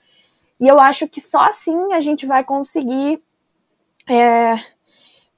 E 0.60 0.68
eu 0.68 0.78
acho 0.78 1.08
que 1.08 1.20
só 1.20 1.40
assim 1.40 1.92
a 1.92 2.00
gente 2.00 2.26
vai 2.26 2.44
conseguir 2.44 3.22
é, 4.08 4.54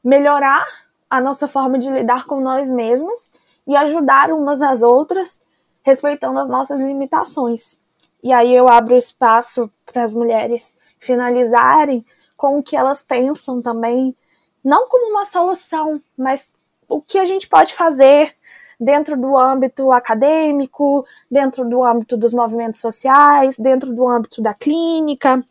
melhorar 0.02 0.66
a 1.08 1.20
nossa 1.20 1.46
forma 1.46 1.78
de 1.78 1.90
lidar 1.90 2.24
com 2.24 2.40
nós 2.40 2.70
mesmos 2.70 3.30
e 3.66 3.76
ajudar 3.76 4.32
umas 4.32 4.60
às 4.62 4.82
outras, 4.82 5.40
respeitando 5.82 6.38
as 6.38 6.48
nossas 6.48 6.80
limitações. 6.80 7.80
E 8.22 8.32
aí 8.32 8.54
eu 8.54 8.68
abro 8.68 8.96
espaço 8.96 9.70
para 9.84 10.02
as 10.02 10.14
mulheres 10.14 10.76
finalizarem 10.98 12.04
com 12.36 12.58
o 12.58 12.62
que 12.62 12.76
elas 12.76 13.02
pensam 13.02 13.60
também, 13.60 14.16
não 14.64 14.88
como 14.88 15.10
uma 15.10 15.24
solução, 15.24 16.00
mas 16.16 16.54
o 16.88 17.00
que 17.00 17.18
a 17.18 17.24
gente 17.24 17.48
pode 17.48 17.74
fazer 17.74 18.34
dentro 18.80 19.16
do 19.16 19.36
âmbito 19.36 19.92
acadêmico, 19.92 21.06
dentro 21.30 21.68
do 21.68 21.84
âmbito 21.84 22.16
dos 22.16 22.32
movimentos 22.32 22.80
sociais, 22.80 23.56
dentro 23.58 23.94
do 23.94 24.08
âmbito 24.08 24.40
da 24.40 24.54
clínica, 24.54 25.44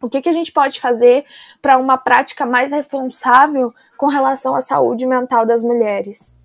o 0.00 0.08
que, 0.08 0.20
que 0.20 0.28
a 0.28 0.32
gente 0.32 0.52
pode 0.52 0.80
fazer 0.80 1.24
para 1.62 1.78
uma 1.78 1.96
prática 1.96 2.44
mais 2.44 2.72
responsável 2.72 3.74
com 3.96 4.06
relação 4.06 4.54
à 4.54 4.60
saúde 4.60 5.06
mental 5.06 5.46
das 5.46 5.62
mulheres? 5.62 6.38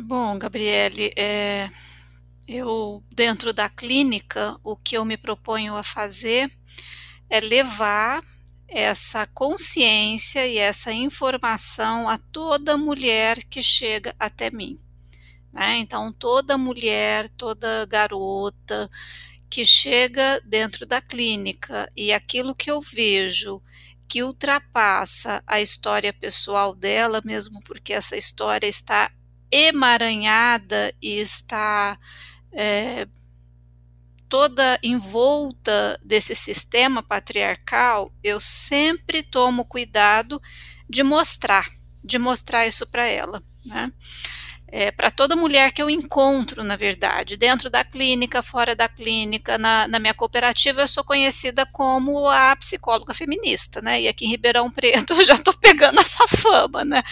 Bom, 0.00 0.36
Gabriele, 0.38 1.12
é, 1.16 1.68
eu 2.46 3.02
dentro 3.14 3.52
da 3.52 3.68
clínica, 3.68 4.56
o 4.64 4.76
que 4.76 4.96
eu 4.96 5.04
me 5.04 5.16
proponho 5.16 5.76
a 5.76 5.82
fazer 5.82 6.50
é 7.30 7.40
levar 7.40 8.22
essa 8.68 9.26
consciência 9.26 10.46
e 10.46 10.58
essa 10.58 10.92
informação 10.92 12.08
a 12.08 12.18
toda 12.18 12.76
mulher 12.76 13.42
que 13.44 13.62
chega 13.62 14.14
até 14.18 14.50
mim. 14.50 14.78
Né? 15.52 15.78
Então, 15.78 16.12
toda 16.12 16.58
mulher, 16.58 17.28
toda 17.30 17.86
garota 17.86 18.90
que 19.50 19.64
chega 19.64 20.40
dentro 20.44 20.84
da 20.84 21.00
clínica 21.00 21.90
e 21.96 22.12
aquilo 22.12 22.54
que 22.54 22.70
eu 22.70 22.80
vejo 22.80 23.62
que 24.06 24.22
ultrapassa 24.22 25.42
a 25.46 25.60
história 25.60 26.12
pessoal 26.12 26.74
dela, 26.74 27.20
mesmo 27.24 27.60
porque 27.64 27.92
essa 27.92 28.16
história 28.16 28.66
está 28.66 29.10
emaranhada 29.50 30.94
e 31.00 31.18
está 31.18 31.98
é, 32.52 33.06
toda 34.28 34.78
envolta 34.82 35.98
desse 36.04 36.34
sistema 36.34 37.02
patriarcal, 37.02 38.12
eu 38.22 38.38
sempre 38.38 39.22
tomo 39.22 39.64
cuidado 39.64 40.40
de 40.88 41.02
mostrar, 41.02 41.68
de 42.04 42.18
mostrar 42.18 42.66
isso 42.66 42.86
para 42.86 43.06
ela. 43.06 43.40
Né? 43.64 43.92
É, 44.70 44.90
para 44.90 45.10
toda 45.10 45.34
mulher 45.34 45.72
que 45.72 45.80
eu 45.80 45.88
encontro, 45.88 46.62
na 46.62 46.76
verdade, 46.76 47.38
dentro 47.38 47.70
da 47.70 47.82
clínica, 47.82 48.42
fora 48.42 48.76
da 48.76 48.86
clínica, 48.86 49.56
na, 49.56 49.88
na, 49.88 49.98
minha 49.98 50.12
cooperativa, 50.12 50.82
eu 50.82 50.88
sou 50.88 51.02
conhecida 51.02 51.64
como 51.64 52.28
a 52.28 52.54
psicóloga 52.54 53.14
feminista, 53.14 53.80
né? 53.80 54.02
E 54.02 54.08
aqui 54.08 54.26
em 54.26 54.28
Ribeirão 54.28 54.70
Preto 54.70 55.14
eu 55.14 55.24
já 55.24 55.34
estou 55.34 55.54
pegando 55.54 55.98
essa 56.00 56.28
fama, 56.28 56.84
né? 56.84 57.02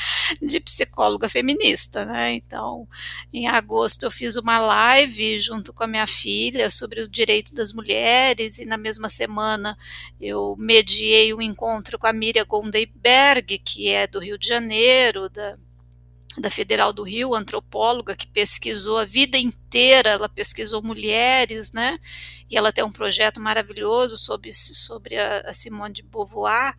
De 0.41 0.61
psicóloga 0.61 1.31
feminista, 1.31 2.05
né? 2.05 2.35
Então, 2.35 2.87
em 3.33 3.49
agosto 3.49 4.03
eu 4.03 4.11
fiz 4.11 4.37
uma 4.37 4.59
live 4.59 5.39
junto 5.39 5.73
com 5.73 5.83
a 5.83 5.89
minha 5.89 6.07
filha 6.07 6.69
sobre 6.69 7.01
o 7.01 7.09
direito 7.09 7.55
das 7.55 7.73
mulheres, 7.73 8.59
e 8.59 8.67
na 8.67 8.77
mesma 8.77 9.09
semana 9.09 9.77
eu 10.21 10.57
mediei 10.59 11.33
um 11.33 11.41
encontro 11.41 11.99
com 11.99 12.07
a 12.07 12.13
Miriam 12.13 12.45
Gondeiberg, 12.45 13.59
que 13.61 13.89
é 13.89 14.07
do 14.07 14.19
Rio 14.19 14.39
de 14.39 14.47
Janeiro, 14.47 15.31
da 15.31 15.57
da 16.39 16.51
Federal 16.51 16.93
do 16.93 17.03
Rio, 17.03 17.35
antropóloga 17.35 18.15
que 18.15 18.27
pesquisou 18.27 18.99
a 18.99 19.05
vida 19.05 19.39
inteira, 19.39 20.11
ela 20.11 20.29
pesquisou 20.29 20.83
mulheres, 20.83 21.73
né? 21.73 21.99
E 22.51 22.57
ela 22.57 22.73
tem 22.73 22.85
um 22.85 22.93
projeto 22.93 23.41
maravilhoso 23.41 24.17
sobre, 24.17 24.53
sobre 24.53 25.17
a, 25.17 25.41
a 25.41 25.53
Simone 25.53 25.95
de 25.95 26.03
Beauvoir. 26.03 26.77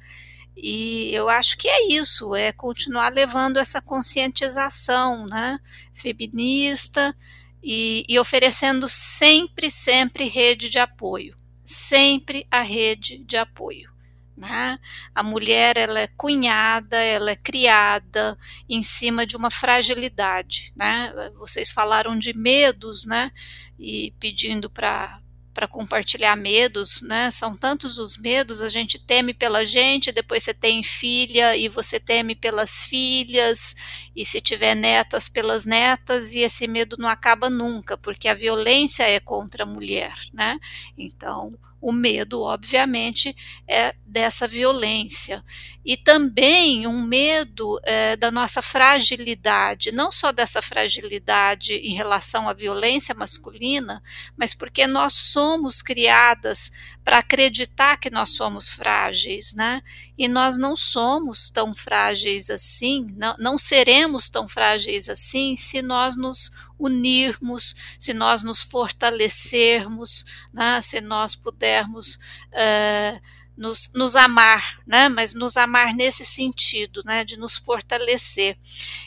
E 0.55 1.13
eu 1.13 1.29
acho 1.29 1.57
que 1.57 1.67
é 1.67 1.87
isso, 1.89 2.33
é 2.33 2.51
continuar 2.51 3.13
levando 3.13 3.57
essa 3.57 3.81
conscientização, 3.81 5.27
né? 5.27 5.59
Feminista 5.93 7.15
e, 7.61 8.05
e 8.07 8.17
oferecendo 8.19 8.87
sempre, 8.87 9.69
sempre 9.69 10.25
rede 10.25 10.69
de 10.69 10.79
apoio. 10.79 11.35
Sempre 11.65 12.47
a 12.49 12.61
rede 12.61 13.17
de 13.25 13.37
apoio. 13.37 13.96
Né? 14.37 14.77
A 15.15 15.23
mulher 15.23 15.77
ela 15.77 15.99
é 15.99 16.07
cunhada, 16.07 16.97
ela 16.97 17.31
é 17.31 17.35
criada 17.35 18.37
em 18.69 18.83
cima 18.83 19.25
de 19.25 19.35
uma 19.35 19.49
fragilidade. 19.49 20.71
Né? 20.75 21.11
Vocês 21.37 21.71
falaram 21.71 22.17
de 22.17 22.37
medos, 22.37 23.05
né? 23.05 23.31
E 23.79 24.13
pedindo 24.19 24.69
para 24.69 25.19
para 25.57 25.67
compartilhar 25.67 26.35
medos, 26.35 27.01
né? 27.01 27.31
São 27.31 27.57
tantos 27.57 27.97
os 27.97 28.15
medos, 28.15 28.61
a 28.61 28.69
gente 28.69 29.03
teme 29.03 29.33
pela 29.33 29.65
gente, 29.65 30.11
depois 30.11 30.43
você 30.43 30.53
tem 30.53 30.83
filha 30.83 31.57
e 31.57 31.67
você 31.67 31.99
teme 31.99 32.35
pelas 32.35 32.83
filhas, 32.83 33.73
e 34.15 34.23
se 34.23 34.39
tiver 34.39 34.75
netas 34.75 35.27
pelas 35.27 35.65
netas, 35.65 36.35
e 36.35 36.41
esse 36.41 36.67
medo 36.67 36.95
não 36.99 37.09
acaba 37.09 37.49
nunca, 37.49 37.97
porque 37.97 38.27
a 38.27 38.35
violência 38.35 39.09
é 39.09 39.19
contra 39.19 39.63
a 39.63 39.65
mulher, 39.65 40.13
né? 40.31 40.59
Então, 40.95 41.57
O 41.79 41.91
medo, 41.91 42.41
obviamente, 42.41 43.35
é 43.67 43.95
dessa 44.05 44.47
violência. 44.47 45.43
E 45.85 45.95
também 45.95 46.87
um 46.87 47.01
medo 47.01 47.79
é, 47.83 48.15
da 48.15 48.31
nossa 48.31 48.61
fragilidade, 48.61 49.91
não 49.91 50.11
só 50.11 50.31
dessa 50.31 50.61
fragilidade 50.61 51.73
em 51.73 51.93
relação 51.93 52.49
à 52.49 52.53
violência 52.53 53.13
masculina, 53.13 54.01
mas 54.35 54.53
porque 54.53 54.87
nós 54.87 55.13
somos 55.13 55.81
criadas 55.81 56.71
para 57.03 57.19
acreditar 57.19 57.97
que 57.97 58.09
nós 58.09 58.31
somos 58.31 58.73
frágeis, 58.73 59.53
né? 59.53 59.81
E 60.17 60.27
nós 60.27 60.57
não 60.57 60.75
somos 60.75 61.49
tão 61.49 61.73
frágeis 61.73 62.49
assim, 62.49 63.13
não, 63.15 63.35
não 63.37 63.57
seremos 63.57 64.29
tão 64.29 64.47
frágeis 64.47 65.07
assim 65.07 65.55
se 65.55 65.81
nós 65.81 66.17
nos 66.17 66.51
unirmos, 66.79 67.75
se 67.99 68.13
nós 68.13 68.43
nos 68.43 68.61
fortalecermos, 68.61 70.25
né, 70.53 70.79
se 70.81 71.01
nós 71.01 71.35
pudermos 71.35 72.15
uh, 72.53 73.19
nos, 73.55 73.91
nos, 73.93 74.15
amar, 74.15 74.79
né, 74.85 75.09
mas 75.09 75.33
nos 75.33 75.57
amar 75.57 75.93
nesse 75.93 76.23
sentido, 76.23 77.01
né, 77.05 77.23
de 77.23 77.37
nos 77.37 77.57
fortalecer. 77.57 78.57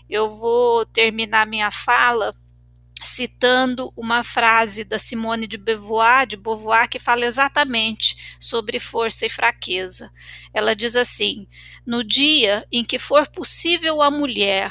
Eu 0.08 0.28
vou 0.28 0.84
terminar 0.86 1.46
minha 1.46 1.70
fala 1.70 2.34
citando 3.02 3.92
uma 3.96 4.22
frase 4.22 4.84
da 4.84 4.98
Simone 4.98 5.46
de 5.46 5.56
Beauvoir, 5.56 6.26
de 6.26 6.36
Beauvoir, 6.36 6.88
que 6.88 6.98
fala 6.98 7.24
exatamente 7.24 8.36
sobre 8.38 8.78
força 8.78 9.26
e 9.26 9.30
fraqueza. 9.30 10.10
Ela 10.52 10.74
diz 10.74 10.96
assim: 10.96 11.46
No 11.86 12.04
dia 12.04 12.66
em 12.70 12.84
que 12.84 12.98
for 12.98 13.26
possível 13.28 14.02
a 14.02 14.10
mulher 14.10 14.70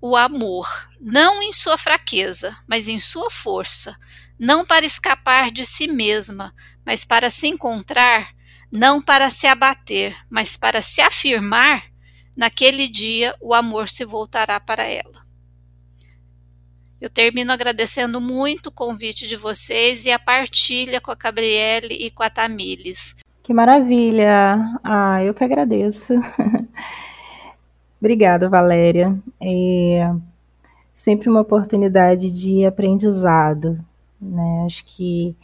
o 0.00 0.16
amor, 0.16 0.89
não 1.00 1.42
em 1.42 1.52
sua 1.52 1.78
fraqueza, 1.78 2.54
mas 2.68 2.86
em 2.86 3.00
sua 3.00 3.30
força, 3.30 3.96
não 4.38 4.64
para 4.64 4.84
escapar 4.84 5.50
de 5.50 5.64
si 5.64 5.88
mesma, 5.88 6.52
mas 6.84 7.04
para 7.04 7.30
se 7.30 7.48
encontrar, 7.48 8.32
não 8.70 9.00
para 9.00 9.30
se 9.30 9.46
abater, 9.46 10.14
mas 10.28 10.56
para 10.56 10.82
se 10.82 11.00
afirmar, 11.00 11.84
naquele 12.36 12.86
dia 12.86 13.34
o 13.40 13.54
amor 13.54 13.88
se 13.88 14.04
voltará 14.04 14.60
para 14.60 14.84
ela. 14.84 15.20
Eu 17.00 17.08
termino 17.08 17.50
agradecendo 17.50 18.20
muito 18.20 18.66
o 18.66 18.72
convite 18.72 19.26
de 19.26 19.34
vocês 19.34 20.04
e 20.04 20.12
a 20.12 20.18
partilha 20.18 21.00
com 21.00 21.10
a 21.10 21.14
Gabriele 21.14 21.94
e 21.94 22.10
com 22.10 22.22
a 22.22 22.28
Tamires. 22.28 23.16
Que 23.42 23.54
maravilha! 23.54 24.58
Ah, 24.84 25.24
eu 25.24 25.32
que 25.32 25.42
agradeço. 25.42 26.12
Obrigada, 27.98 28.50
Valéria. 28.50 29.12
Sempre 31.00 31.30
uma 31.30 31.40
oportunidade 31.40 32.30
de 32.30 32.64
aprendizado, 32.66 33.82
né? 34.20 34.64
Acho 34.66 34.84
que 34.84 35.34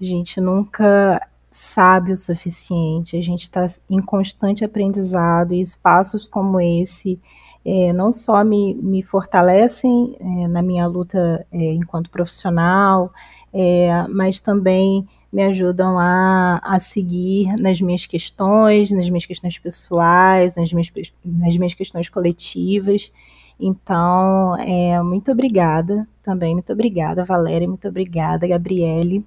a 0.00 0.04
gente 0.04 0.40
nunca 0.40 1.20
sabe 1.48 2.12
o 2.12 2.16
suficiente, 2.16 3.16
a 3.16 3.22
gente 3.22 3.42
está 3.42 3.64
em 3.88 4.02
constante 4.02 4.64
aprendizado 4.64 5.54
e 5.54 5.60
espaços 5.60 6.26
como 6.26 6.60
esse 6.60 7.20
é, 7.64 7.92
não 7.92 8.10
só 8.10 8.42
me, 8.42 8.74
me 8.74 9.02
fortalecem 9.04 10.16
é, 10.18 10.48
na 10.48 10.60
minha 10.60 10.86
luta 10.86 11.46
é, 11.52 11.72
enquanto 11.72 12.10
profissional, 12.10 13.12
é, 13.52 14.06
mas 14.08 14.40
também 14.40 15.06
me 15.32 15.44
ajudam 15.44 15.96
a, 15.96 16.60
a 16.62 16.78
seguir 16.80 17.56
nas 17.56 17.80
minhas 17.80 18.04
questões, 18.04 18.90
nas 18.90 19.08
minhas 19.08 19.24
questões 19.24 19.58
pessoais, 19.58 20.56
nas 20.56 20.72
minhas, 20.72 20.90
nas 21.24 21.56
minhas 21.56 21.74
questões 21.74 22.08
coletivas. 22.08 23.12
Então, 23.58 24.56
é, 24.58 25.00
muito 25.02 25.30
obrigada 25.30 26.06
também, 26.22 26.54
muito 26.54 26.72
obrigada, 26.72 27.24
Valéria, 27.24 27.68
muito 27.68 27.86
obrigada, 27.88 28.46
Gabriele, 28.46 29.24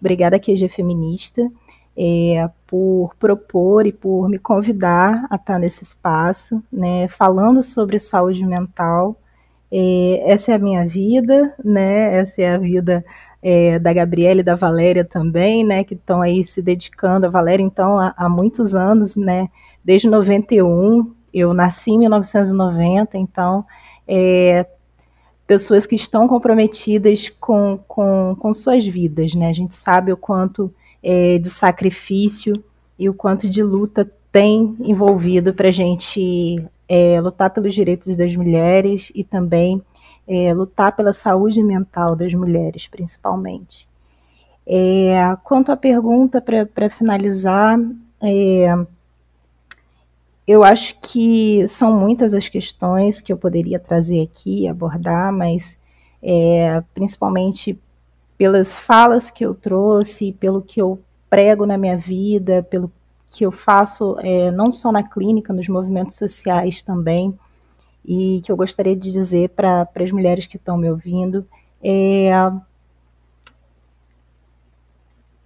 obrigada, 0.00 0.38
QG 0.38 0.68
Feminista, 0.68 1.50
é, 1.96 2.48
por 2.66 3.14
propor 3.18 3.86
e 3.86 3.92
por 3.92 4.28
me 4.28 4.38
convidar 4.38 5.26
a 5.30 5.36
estar 5.36 5.58
nesse 5.58 5.82
espaço, 5.82 6.62
né, 6.72 7.08
falando 7.08 7.62
sobre 7.62 7.98
saúde 7.98 8.44
mental. 8.44 9.16
É, 9.70 10.32
essa 10.32 10.52
é 10.52 10.54
a 10.54 10.58
minha 10.58 10.86
vida, 10.86 11.54
né, 11.64 12.16
essa 12.18 12.40
é 12.42 12.54
a 12.54 12.58
vida 12.58 13.04
é, 13.42 13.78
da 13.78 13.92
Gabriela 13.92 14.40
e 14.40 14.44
da 14.44 14.54
Valéria 14.54 15.04
também, 15.04 15.64
né, 15.64 15.84
que 15.84 15.94
estão 15.94 16.22
aí 16.22 16.44
se 16.44 16.62
dedicando. 16.62 17.26
A 17.26 17.30
Valéria, 17.30 17.62
então, 17.62 17.98
há, 17.98 18.14
há, 18.16 18.28
muitos 18.28 18.74
anos, 18.74 19.16
né, 19.16 19.48
desde 19.84 20.08
91, 20.08 21.12
eu 21.32 21.52
nasci 21.52 21.90
em 21.90 21.98
1990, 21.98 23.16
então, 23.18 23.64
é, 24.06 24.66
pessoas 25.46 25.86
que 25.86 25.96
estão 25.96 26.28
comprometidas 26.28 27.28
com, 27.40 27.78
com, 27.88 28.36
com 28.38 28.54
suas 28.54 28.86
vidas, 28.86 29.34
né, 29.34 29.48
a 29.48 29.52
gente 29.52 29.74
sabe 29.74 30.12
o 30.12 30.16
quanto 30.16 30.72
é, 31.02 31.38
de 31.38 31.48
sacrifício 31.48 32.52
e 32.98 33.08
o 33.08 33.14
quanto 33.14 33.48
de 33.48 33.62
luta 33.62 34.10
tem 34.30 34.76
envolvido 34.80 35.54
para 35.54 35.68
a 35.68 35.72
gente 35.72 36.62
é, 36.88 37.20
lutar 37.20 37.50
pelos 37.50 37.74
direitos 37.74 38.16
das 38.16 38.34
mulheres 38.34 39.10
e 39.14 39.22
também 39.22 39.82
é, 40.26 40.52
lutar 40.52 40.94
pela 40.94 41.12
saúde 41.12 41.62
mental 41.62 42.14
das 42.14 42.34
mulheres, 42.34 42.86
principalmente. 42.86 43.88
É, 44.66 45.14
quanto 45.42 45.72
à 45.72 45.76
pergunta, 45.76 46.42
para 46.42 46.90
finalizar, 46.90 47.78
é, 48.20 48.66
eu 50.48 50.64
acho 50.64 50.98
que 50.98 51.68
são 51.68 51.94
muitas 51.94 52.32
as 52.32 52.48
questões 52.48 53.20
que 53.20 53.30
eu 53.30 53.36
poderia 53.36 53.78
trazer 53.78 54.22
aqui 54.22 54.62
e 54.62 54.68
abordar, 54.68 55.30
mas 55.30 55.76
é, 56.22 56.82
principalmente 56.94 57.78
pelas 58.38 58.74
falas 58.74 59.28
que 59.28 59.44
eu 59.44 59.54
trouxe, 59.54 60.32
pelo 60.32 60.62
que 60.62 60.80
eu 60.80 60.98
prego 61.28 61.66
na 61.66 61.76
minha 61.76 61.98
vida, 61.98 62.62
pelo 62.62 62.90
que 63.30 63.44
eu 63.44 63.52
faço 63.52 64.16
é, 64.20 64.50
não 64.50 64.72
só 64.72 64.90
na 64.90 65.02
clínica, 65.02 65.52
nos 65.52 65.68
movimentos 65.68 66.16
sociais 66.16 66.82
também 66.82 67.38
e 68.02 68.40
que 68.42 68.50
eu 68.50 68.56
gostaria 68.56 68.96
de 68.96 69.10
dizer 69.10 69.50
para 69.50 69.86
as 69.96 70.10
mulheres 70.10 70.46
que 70.46 70.56
estão 70.56 70.78
me 70.78 70.90
ouvindo 70.90 71.46
é 71.82 72.30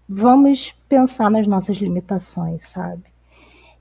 vamos 0.09 0.73
pensar 0.89 1.29
nas 1.29 1.49
nossas 1.49 1.79
limitações, 1.79 2.69
sabe? 2.69 3.12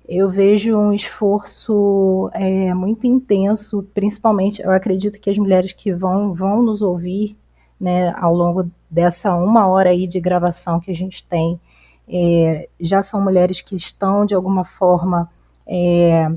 Eu 0.07 0.29
vejo 0.29 0.75
um 0.75 0.93
esforço 0.93 2.29
é, 2.33 2.73
muito 2.73 3.07
intenso, 3.07 3.87
principalmente, 3.93 4.61
eu 4.61 4.71
acredito 4.71 5.19
que 5.19 5.29
as 5.29 5.37
mulheres 5.37 5.73
que 5.73 5.93
vão, 5.93 6.33
vão 6.33 6.61
nos 6.61 6.81
ouvir 6.81 7.37
né, 7.79 8.13
ao 8.17 8.33
longo 8.33 8.69
dessa 8.89 9.35
uma 9.35 9.67
hora 9.67 9.89
aí 9.89 10.05
de 10.05 10.19
gravação 10.19 10.79
que 10.79 10.91
a 10.91 10.95
gente 10.95 11.23
tem, 11.23 11.59
é, 12.07 12.67
já 12.79 13.01
são 13.01 13.21
mulheres 13.21 13.61
que 13.61 13.75
estão, 13.75 14.25
de 14.25 14.35
alguma 14.35 14.65
forma, 14.65 15.29
é, 15.65 16.29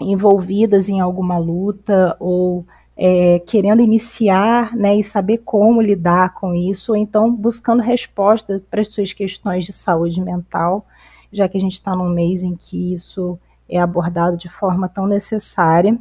envolvidas 0.00 0.88
em 0.88 1.00
alguma 1.00 1.38
luta 1.38 2.16
ou 2.20 2.66
é, 2.96 3.38
querendo 3.40 3.80
iniciar 3.80 4.76
né, 4.76 4.96
e 4.96 5.02
saber 5.02 5.38
como 5.38 5.80
lidar 5.80 6.34
com 6.34 6.54
isso, 6.54 6.92
ou 6.92 6.96
então 6.96 7.34
buscando 7.34 7.82
respostas 7.82 8.60
para 8.70 8.82
as 8.82 8.88
suas 8.88 9.12
questões 9.12 9.64
de 9.64 9.72
saúde 9.72 10.20
mental, 10.20 10.86
já 11.32 11.48
que 11.48 11.56
a 11.56 11.60
gente 11.60 11.74
está 11.74 11.92
num 11.92 12.08
mês 12.08 12.42
em 12.42 12.54
que 12.54 12.92
isso 12.92 13.38
é 13.68 13.78
abordado 13.78 14.36
de 14.36 14.48
forma 14.48 14.88
tão 14.88 15.06
necessária. 15.06 15.98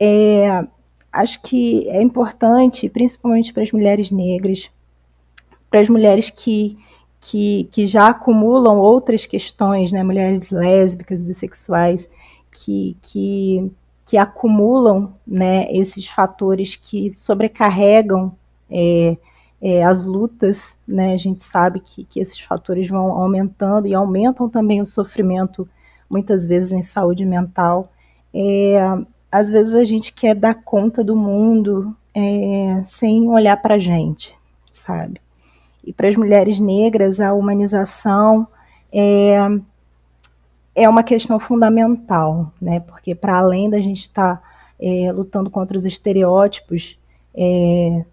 É, 0.00 0.66
acho 1.12 1.40
que 1.42 1.88
é 1.88 2.02
importante, 2.02 2.88
principalmente 2.88 3.52
para 3.52 3.62
as 3.62 3.72
mulheres 3.72 4.10
negras, 4.10 4.70
para 5.70 5.80
as 5.80 5.88
mulheres 5.88 6.30
que, 6.30 6.78
que, 7.20 7.68
que 7.70 7.86
já 7.86 8.08
acumulam 8.08 8.78
outras 8.78 9.26
questões, 9.26 9.92
né, 9.92 10.02
mulheres 10.02 10.50
lésbicas, 10.50 11.22
bissexuais, 11.22 12.08
que, 12.50 12.96
que, 13.02 13.70
que 14.06 14.16
acumulam 14.16 15.12
né, 15.26 15.70
esses 15.70 16.06
fatores 16.06 16.76
que 16.76 17.12
sobrecarregam 17.14 18.32
é, 18.70 19.16
é, 19.68 19.82
as 19.82 20.04
lutas, 20.04 20.78
né, 20.86 21.12
a 21.12 21.16
gente 21.16 21.42
sabe 21.42 21.80
que, 21.80 22.04
que 22.04 22.20
esses 22.20 22.38
fatores 22.38 22.88
vão 22.88 23.10
aumentando 23.10 23.88
e 23.88 23.94
aumentam 23.94 24.48
também 24.48 24.80
o 24.80 24.86
sofrimento, 24.86 25.68
muitas 26.08 26.46
vezes 26.46 26.70
em 26.70 26.82
saúde 26.82 27.24
mental. 27.24 27.92
É, 28.32 28.78
às 29.30 29.50
vezes 29.50 29.74
a 29.74 29.84
gente 29.84 30.12
quer 30.12 30.36
dar 30.36 30.54
conta 30.54 31.02
do 31.02 31.16
mundo 31.16 31.96
é, 32.14 32.80
sem 32.84 33.28
olhar 33.28 33.60
para 33.60 33.74
a 33.74 33.78
gente, 33.80 34.32
sabe? 34.70 35.20
E 35.84 35.92
para 35.92 36.08
as 36.10 36.14
mulheres 36.14 36.60
negras, 36.60 37.18
a 37.20 37.34
humanização 37.34 38.46
é, 38.92 39.36
é 40.76 40.88
uma 40.88 41.02
questão 41.02 41.40
fundamental, 41.40 42.52
né? 42.62 42.78
Porque 42.78 43.16
para 43.16 43.38
além 43.38 43.68
da 43.68 43.80
gente 43.80 44.02
estar 44.02 44.36
tá, 44.36 44.42
é, 44.80 45.10
lutando 45.10 45.50
contra 45.50 45.76
os 45.76 45.84
estereótipos 45.84 46.96
é, 47.34 48.04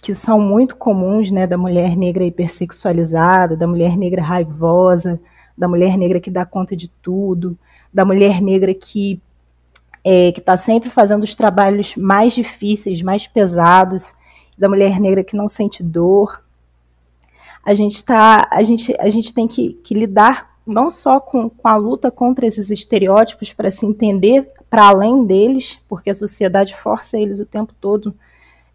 que 0.00 0.14
são 0.14 0.40
muito 0.40 0.76
comuns, 0.76 1.30
né, 1.30 1.46
da 1.46 1.58
mulher 1.58 1.96
negra 1.96 2.24
hipersexualizada, 2.24 3.56
da 3.56 3.66
mulher 3.66 3.96
negra 3.96 4.22
raivosa, 4.22 5.20
da 5.56 5.68
mulher 5.68 5.96
negra 5.98 6.20
que 6.20 6.30
dá 6.30 6.46
conta 6.46 6.74
de 6.74 6.88
tudo, 6.88 7.58
da 7.92 8.04
mulher 8.04 8.40
negra 8.40 8.72
que 8.72 9.20
é, 10.02 10.32
que 10.32 10.40
está 10.40 10.56
sempre 10.56 10.88
fazendo 10.88 11.24
os 11.24 11.34
trabalhos 11.34 11.94
mais 11.94 12.32
difíceis, 12.32 13.02
mais 13.02 13.26
pesados, 13.26 14.14
da 14.56 14.68
mulher 14.68 14.98
negra 14.98 15.22
que 15.22 15.36
não 15.36 15.48
sente 15.48 15.82
dor. 15.82 16.42
a 17.64 17.74
gente 17.74 18.02
tá, 18.02 18.48
a 18.50 18.62
gente, 18.62 18.94
a 18.98 19.10
gente 19.10 19.34
tem 19.34 19.46
que, 19.46 19.74
que 19.84 19.92
lidar 19.92 20.50
não 20.66 20.90
só 20.90 21.20
com, 21.20 21.50
com 21.50 21.68
a 21.68 21.76
luta 21.76 22.10
contra 22.10 22.46
esses 22.46 22.70
estereótipos 22.70 23.52
para 23.52 23.70
se 23.70 23.84
entender 23.84 24.50
para 24.70 24.88
além 24.88 25.26
deles, 25.26 25.78
porque 25.88 26.08
a 26.08 26.14
sociedade 26.14 26.74
força 26.76 27.18
eles 27.18 27.40
o 27.40 27.46
tempo 27.46 27.74
todo 27.78 28.14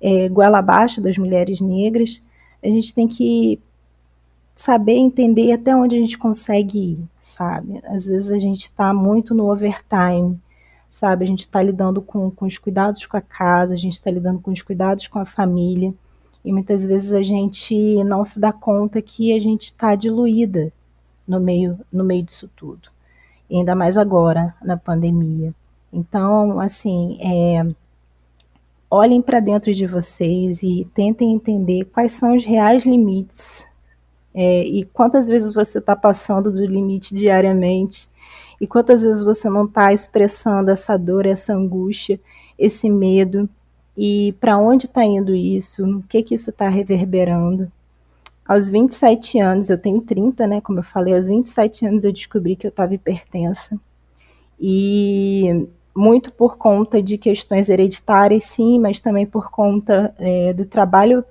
é, 0.06 0.30
goela 0.30 0.60
abaixo 0.60 1.02
das 1.02 1.18
mulheres 1.18 1.60
negras, 1.60 2.22
a 2.62 2.68
gente 2.68 2.94
tem 2.94 3.08
que 3.08 3.60
saber 4.54 4.94
entender 4.94 5.52
até 5.52 5.76
onde 5.76 5.96
a 5.96 6.00
gente 6.00 6.16
consegue 6.16 6.78
ir, 6.78 7.00
sabe? 7.24 7.82
Às 7.86 8.06
vezes 8.06 8.32
a 8.32 8.38
gente 8.38 8.66
está 8.66 8.94
muito 8.94 9.34
no 9.34 9.52
overtime, 9.52 10.40
sabe? 10.92 11.26
A 11.26 11.28
gente 11.28 11.40
está 11.40 11.60
lidando 11.60 12.04
com, 12.04 12.30
com 12.30 12.46
os 12.46 12.56
cuidados 12.60 13.04
com 13.08 13.18
a 13.18 13.22
casa, 13.22 13.74
a 13.74 13.78
gente 13.78 13.94
está 13.94 14.12
lidando 14.12 14.40
com 14.40 14.52
os 14.52 14.62
cuidados 14.62 15.08
com 15.08 15.18
a 15.18 15.26
família, 15.26 15.92
e 16.44 16.54
muitas 16.54 16.86
vezes 16.86 17.12
a 17.12 17.24
gente 17.24 18.04
não 18.04 18.24
se 18.24 18.40
dá 18.40 18.54
conta 18.54 19.02
que 19.02 19.34
a 19.34 19.40
gente 19.40 19.64
está 19.66 19.96
diluída 19.96 20.72
no 21.28 21.40
meio, 21.40 21.80
no 21.92 22.04
meio 22.04 22.22
disso 22.22 22.48
tudo. 22.56 22.90
E 23.50 23.58
ainda 23.58 23.74
mais 23.74 23.98
agora, 23.98 24.54
na 24.62 24.78
pandemia. 24.78 25.52
Então, 25.92 26.60
assim, 26.60 27.18
é, 27.20 27.66
olhem 28.96 29.22
para 29.22 29.42
dentro 29.42 29.74
de 29.74 29.86
vocês 29.86 30.64
e 30.64 30.88
tentem 30.94 31.34
entender 31.34 31.86
quais 31.86 32.14
são 32.14 32.36
os 32.36 32.46
reais 32.46 32.86
limites 32.86 33.66
é, 34.34 34.64
e 34.64 34.86
quantas 34.86 35.28
vezes 35.28 35.54
você 35.54 35.80
está 35.80 35.96
passando 35.96 36.50
do 36.50 36.66
limite 36.66 37.14
diariamente 37.14 38.08
e 38.60 38.66
quantas 38.66 39.04
vezes 39.04 39.24
você 39.24 39.50
não 39.50 39.66
está 39.66 39.92
expressando 39.92 40.72
essa 40.72 40.98
dor, 40.98 41.26
essa 41.26 41.54
angústia, 41.54 42.20
esse 42.58 42.90
medo 42.90 43.50
e 43.98 44.34
para 44.40 44.58
onde 44.58 44.86
está 44.86 45.04
indo 45.04 45.36
isso, 45.36 45.86
o 45.86 46.04
que 46.04 46.24
que 46.24 46.36
isso 46.36 46.50
está 46.50 46.70
reverberando. 46.70 47.70
Aos 48.48 48.70
27 48.70 49.40
anos, 49.40 49.70
eu 49.70 49.78
tenho 49.78 50.02
30, 50.02 50.46
né? 50.46 50.62
Como 50.62 50.80
eu 50.80 50.84
falei, 50.84 51.16
aos 51.16 51.28
27 51.28 51.86
anos 51.86 52.04
eu 52.04 52.14
descobri 52.14 52.56
que 52.56 52.68
eu 52.68 52.70
estava 52.70 52.94
hipertensa. 52.94 53.80
E 54.60 55.68
muito 55.96 56.32
por 56.34 56.58
conta 56.58 57.02
de 57.02 57.18
questões 57.18 57.70
hereditárias, 57.70 58.44
sim, 58.44 58.80
mas 58.80 59.00
também 59.00 59.26
por 59.26 59.50
conta 59.50 60.14
é, 60.20 60.52
do 60.52 60.66
trabalho 60.66 61.24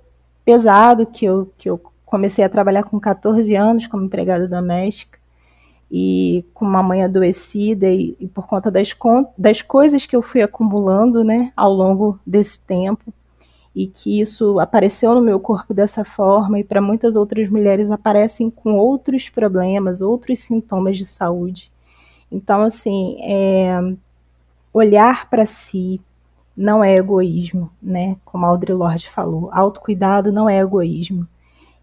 pesado 0.44 1.06
que 1.06 1.26
eu, 1.26 1.52
que 1.58 1.68
eu 1.68 1.80
comecei 2.04 2.44
a 2.44 2.48
trabalhar 2.48 2.84
com 2.84 2.98
14 2.98 3.54
anos 3.54 3.86
como 3.86 4.04
empregada 4.04 4.48
doméstica 4.48 5.18
e 5.90 6.44
com 6.54 6.64
uma 6.64 6.82
mãe 6.82 7.04
adoecida 7.04 7.88
e, 7.88 8.16
e 8.18 8.26
por 8.26 8.46
conta 8.46 8.70
das, 8.70 8.94
das 9.36 9.62
coisas 9.62 10.06
que 10.06 10.16
eu 10.16 10.22
fui 10.22 10.42
acumulando 10.42 11.22
né, 11.22 11.52
ao 11.54 11.72
longo 11.72 12.18
desse 12.26 12.58
tempo 12.58 13.12
e 13.74 13.86
que 13.86 14.20
isso 14.20 14.58
apareceu 14.60 15.14
no 15.14 15.20
meu 15.20 15.40
corpo 15.40 15.74
dessa 15.74 16.04
forma 16.04 16.60
e 16.60 16.64
para 16.64 16.80
muitas 16.80 17.16
outras 17.16 17.50
mulheres 17.50 17.90
aparecem 17.90 18.48
com 18.48 18.74
outros 18.74 19.28
problemas, 19.28 20.00
outros 20.00 20.40
sintomas 20.40 20.96
de 20.96 21.04
saúde. 21.04 21.70
Então, 22.30 22.62
assim, 22.62 23.18
é, 23.22 23.78
olhar 24.74 25.30
para 25.30 25.46
si 25.46 26.00
não 26.56 26.82
é 26.82 26.96
egoísmo, 26.96 27.70
né? 27.80 28.16
Como 28.24 28.44
a 28.44 28.48
Audre 28.48 28.72
Lorde 28.72 29.08
falou, 29.08 29.48
autocuidado 29.52 30.32
não 30.32 30.48
é 30.48 30.58
egoísmo, 30.58 31.26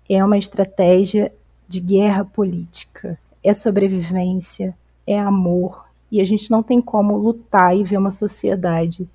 é 0.09 0.23
uma 0.23 0.37
estratégia 0.37 1.31
de 1.67 1.79
guerra 1.79 2.25
política, 2.25 3.17
é 3.41 3.53
sobrevivência, 3.53 4.75
é 5.07 5.17
amor, 5.17 5.85
e 6.11 6.19
a 6.19 6.25
gente 6.25 6.51
não 6.51 6.61
tem 6.61 6.81
como 6.81 7.17
lutar 7.17 7.75
e 7.75 7.83
ver 7.83 7.97
uma 7.97 8.11
sociedade 8.11 9.09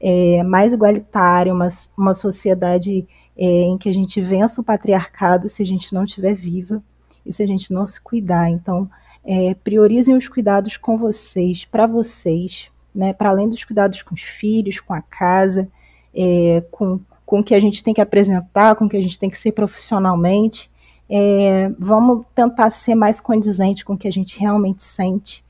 é, 0.00 0.42
mais 0.42 0.72
igualitária, 0.72 1.54
uma, 1.54 1.68
uma 1.96 2.14
sociedade 2.14 3.06
é, 3.36 3.44
em 3.44 3.78
que 3.78 3.88
a 3.88 3.94
gente 3.94 4.20
vença 4.20 4.60
o 4.60 4.64
patriarcado 4.64 5.48
se 5.48 5.62
a 5.62 5.66
gente 5.66 5.92
não 5.94 6.04
estiver 6.04 6.34
viva 6.34 6.82
e 7.24 7.32
se 7.32 7.42
a 7.42 7.46
gente 7.46 7.72
não 7.72 7.86
se 7.86 8.00
cuidar. 8.00 8.50
Então, 8.50 8.90
é, 9.24 9.54
priorizem 9.54 10.16
os 10.16 10.26
cuidados 10.26 10.76
com 10.76 10.98
vocês, 10.98 11.64
para 11.64 11.86
vocês, 11.86 12.70
né, 12.94 13.12
para 13.12 13.30
além 13.30 13.48
dos 13.48 13.64
cuidados 13.64 14.02
com 14.02 14.14
os 14.14 14.22
filhos, 14.22 14.80
com 14.80 14.92
a 14.92 15.00
casa, 15.00 15.68
é, 16.14 16.62
com, 16.70 17.00
com 17.24 17.40
o 17.40 17.44
que 17.44 17.54
a 17.54 17.60
gente 17.60 17.82
tem 17.84 17.94
que 17.94 18.00
apresentar, 18.00 18.74
com 18.76 18.86
o 18.86 18.88
que 18.88 18.96
a 18.96 19.02
gente 19.02 19.18
tem 19.18 19.30
que 19.30 19.38
ser 19.38 19.52
profissionalmente, 19.52 20.70
é, 21.08 21.70
vamos 21.78 22.24
tentar 22.34 22.70
ser 22.70 22.94
mais 22.94 23.20
condizente 23.20 23.84
com 23.84 23.94
o 23.94 23.98
que 23.98 24.08
a 24.08 24.12
gente 24.12 24.38
realmente 24.38 24.82
sente, 24.82 25.44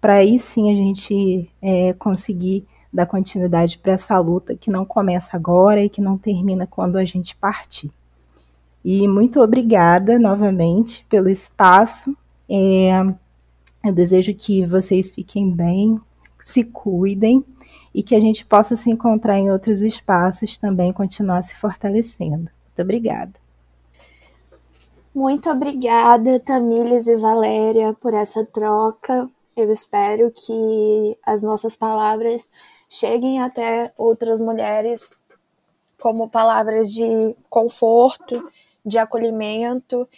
para 0.00 0.14
aí 0.14 0.38
sim 0.38 0.72
a 0.72 0.76
gente 0.76 1.50
é, 1.60 1.92
conseguir 1.94 2.64
dar 2.92 3.06
continuidade 3.06 3.78
para 3.78 3.92
essa 3.92 4.18
luta 4.18 4.54
que 4.54 4.70
não 4.70 4.84
começa 4.84 5.36
agora 5.36 5.82
e 5.82 5.88
que 5.88 6.00
não 6.00 6.16
termina 6.18 6.66
quando 6.66 6.96
a 6.96 7.04
gente 7.04 7.36
partir. 7.36 7.90
E 8.84 9.06
muito 9.06 9.40
obrigada 9.40 10.18
novamente 10.18 11.04
pelo 11.08 11.28
espaço. 11.28 12.16
É, 12.48 12.90
eu 13.84 13.92
desejo 13.92 14.34
que 14.34 14.64
vocês 14.66 15.12
fiquem 15.12 15.50
bem, 15.50 16.00
se 16.40 16.64
cuidem 16.64 17.44
e 17.94 18.02
que 18.02 18.14
a 18.14 18.20
gente 18.20 18.44
possa 18.44 18.76
se 18.76 18.90
encontrar 18.90 19.38
em 19.38 19.50
outros 19.50 19.82
espaços 19.82 20.58
também 20.58 20.92
continuar 20.92 21.42
se 21.42 21.54
fortalecendo. 21.56 22.50
Muito 22.66 22.82
obrigada. 22.82 23.32
Muito 25.12 25.50
obrigada, 25.50 26.38
Tamílis 26.38 27.08
e 27.08 27.16
Valéria, 27.16 27.92
por 28.00 28.14
essa 28.14 28.44
troca. 28.44 29.28
Eu 29.56 29.70
espero 29.72 30.30
que 30.30 31.18
as 31.26 31.42
nossas 31.42 31.74
palavras 31.74 32.48
cheguem 32.88 33.40
até 33.42 33.92
outras 33.96 34.40
mulheres 34.40 35.12
como 36.00 36.30
palavras 36.30 36.92
de 36.92 37.34
conforto, 37.48 38.50
de 38.86 38.98
acolhimento 38.98 40.08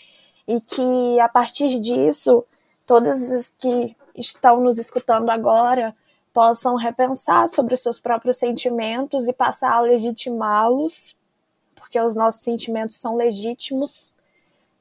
e 0.46 0.60
que 0.60 1.18
a 1.18 1.28
partir 1.28 1.80
disso 1.80 2.44
todas 2.86 3.32
as 3.32 3.54
que 3.58 3.96
estão 4.14 4.60
nos 4.60 4.78
escutando 4.78 5.30
agora 5.30 5.94
possam 6.32 6.76
repensar 6.76 7.48
sobre 7.48 7.74
os 7.74 7.82
seus 7.82 8.00
próprios 8.00 8.38
sentimentos 8.38 9.28
e 9.28 9.32
passar 9.32 9.72
a 9.72 9.80
legitimá-los, 9.80 11.16
porque 11.74 12.00
os 12.00 12.16
nossos 12.16 12.42
sentimentos 12.42 12.96
são 12.96 13.16
legítimos, 13.16 14.12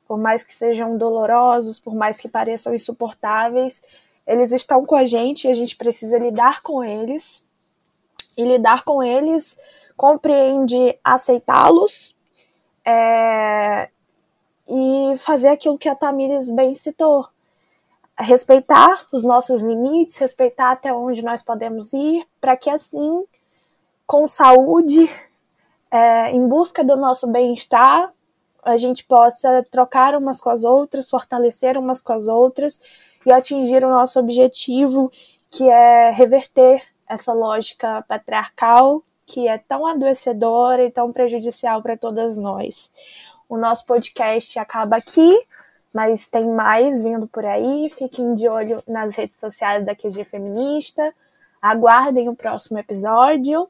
por 0.07 0.17
mais 0.17 0.43
que 0.43 0.53
sejam 0.53 0.97
dolorosos, 0.97 1.79
por 1.79 1.93
mais 1.93 2.19
que 2.19 2.29
pareçam 2.29 2.73
insuportáveis, 2.73 3.83
eles 4.25 4.51
estão 4.51 4.85
com 4.85 4.95
a 4.95 5.05
gente 5.05 5.47
e 5.47 5.51
a 5.51 5.53
gente 5.53 5.75
precisa 5.75 6.17
lidar 6.17 6.61
com 6.61 6.83
eles. 6.83 7.45
E 8.37 8.43
lidar 8.43 8.83
com 8.83 9.03
eles 9.03 9.57
compreende 9.97 10.97
aceitá-los 11.03 12.15
é, 12.85 13.89
e 14.67 15.17
fazer 15.17 15.49
aquilo 15.49 15.77
que 15.77 15.89
a 15.89 15.95
Tamires 15.95 16.49
bem 16.49 16.73
citou, 16.73 17.27
respeitar 18.21 19.07
os 19.11 19.23
nossos 19.23 19.61
limites, 19.61 20.17
respeitar 20.17 20.71
até 20.71 20.93
onde 20.93 21.23
nós 21.23 21.41
podemos 21.41 21.93
ir, 21.93 22.25
para 22.39 22.55
que 22.55 22.69
assim, 22.69 23.23
com 24.05 24.27
saúde, 24.27 25.09
é, 25.89 26.31
em 26.31 26.47
busca 26.47 26.83
do 26.83 26.95
nosso 26.95 27.27
bem-estar, 27.27 28.11
a 28.63 28.77
gente 28.77 29.03
possa 29.03 29.65
trocar 29.71 30.15
umas 30.15 30.39
com 30.39 30.49
as 30.49 30.63
outras, 30.63 31.09
fortalecer 31.09 31.77
umas 31.77 32.01
com 32.01 32.13
as 32.13 32.27
outras 32.27 32.79
e 33.25 33.31
atingir 33.31 33.83
o 33.83 33.89
nosso 33.89 34.19
objetivo, 34.19 35.11
que 35.49 35.69
é 35.69 36.11
reverter 36.11 36.81
essa 37.07 37.33
lógica 37.33 38.05
patriarcal 38.07 39.03
que 39.25 39.47
é 39.47 39.57
tão 39.57 39.87
adoecedora 39.87 40.83
e 40.83 40.91
tão 40.91 41.11
prejudicial 41.11 41.81
para 41.81 41.95
todas 41.95 42.37
nós. 42.37 42.91
O 43.47 43.57
nosso 43.57 43.85
podcast 43.85 44.59
acaba 44.59 44.97
aqui 44.97 45.41
mas 45.93 46.27
tem 46.27 46.47
mais 46.49 47.03
vindo 47.03 47.27
por 47.27 47.45
aí. 47.45 47.89
Fiquem 47.89 48.33
de 48.33 48.47
olho 48.47 48.83
nas 48.87 49.15
redes 49.15 49.39
sociais 49.39 49.85
da 49.85 49.95
QG 49.95 50.23
Feminista. 50.23 51.13
Aguardem 51.61 52.29
o 52.29 52.35
próximo 52.35 52.79
episódio. 52.79 53.67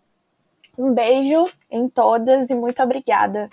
Um 0.77 0.93
beijo 0.93 1.45
em 1.69 1.89
todas 1.89 2.49
e 2.49 2.55
muito 2.55 2.81
obrigada. 2.81 3.49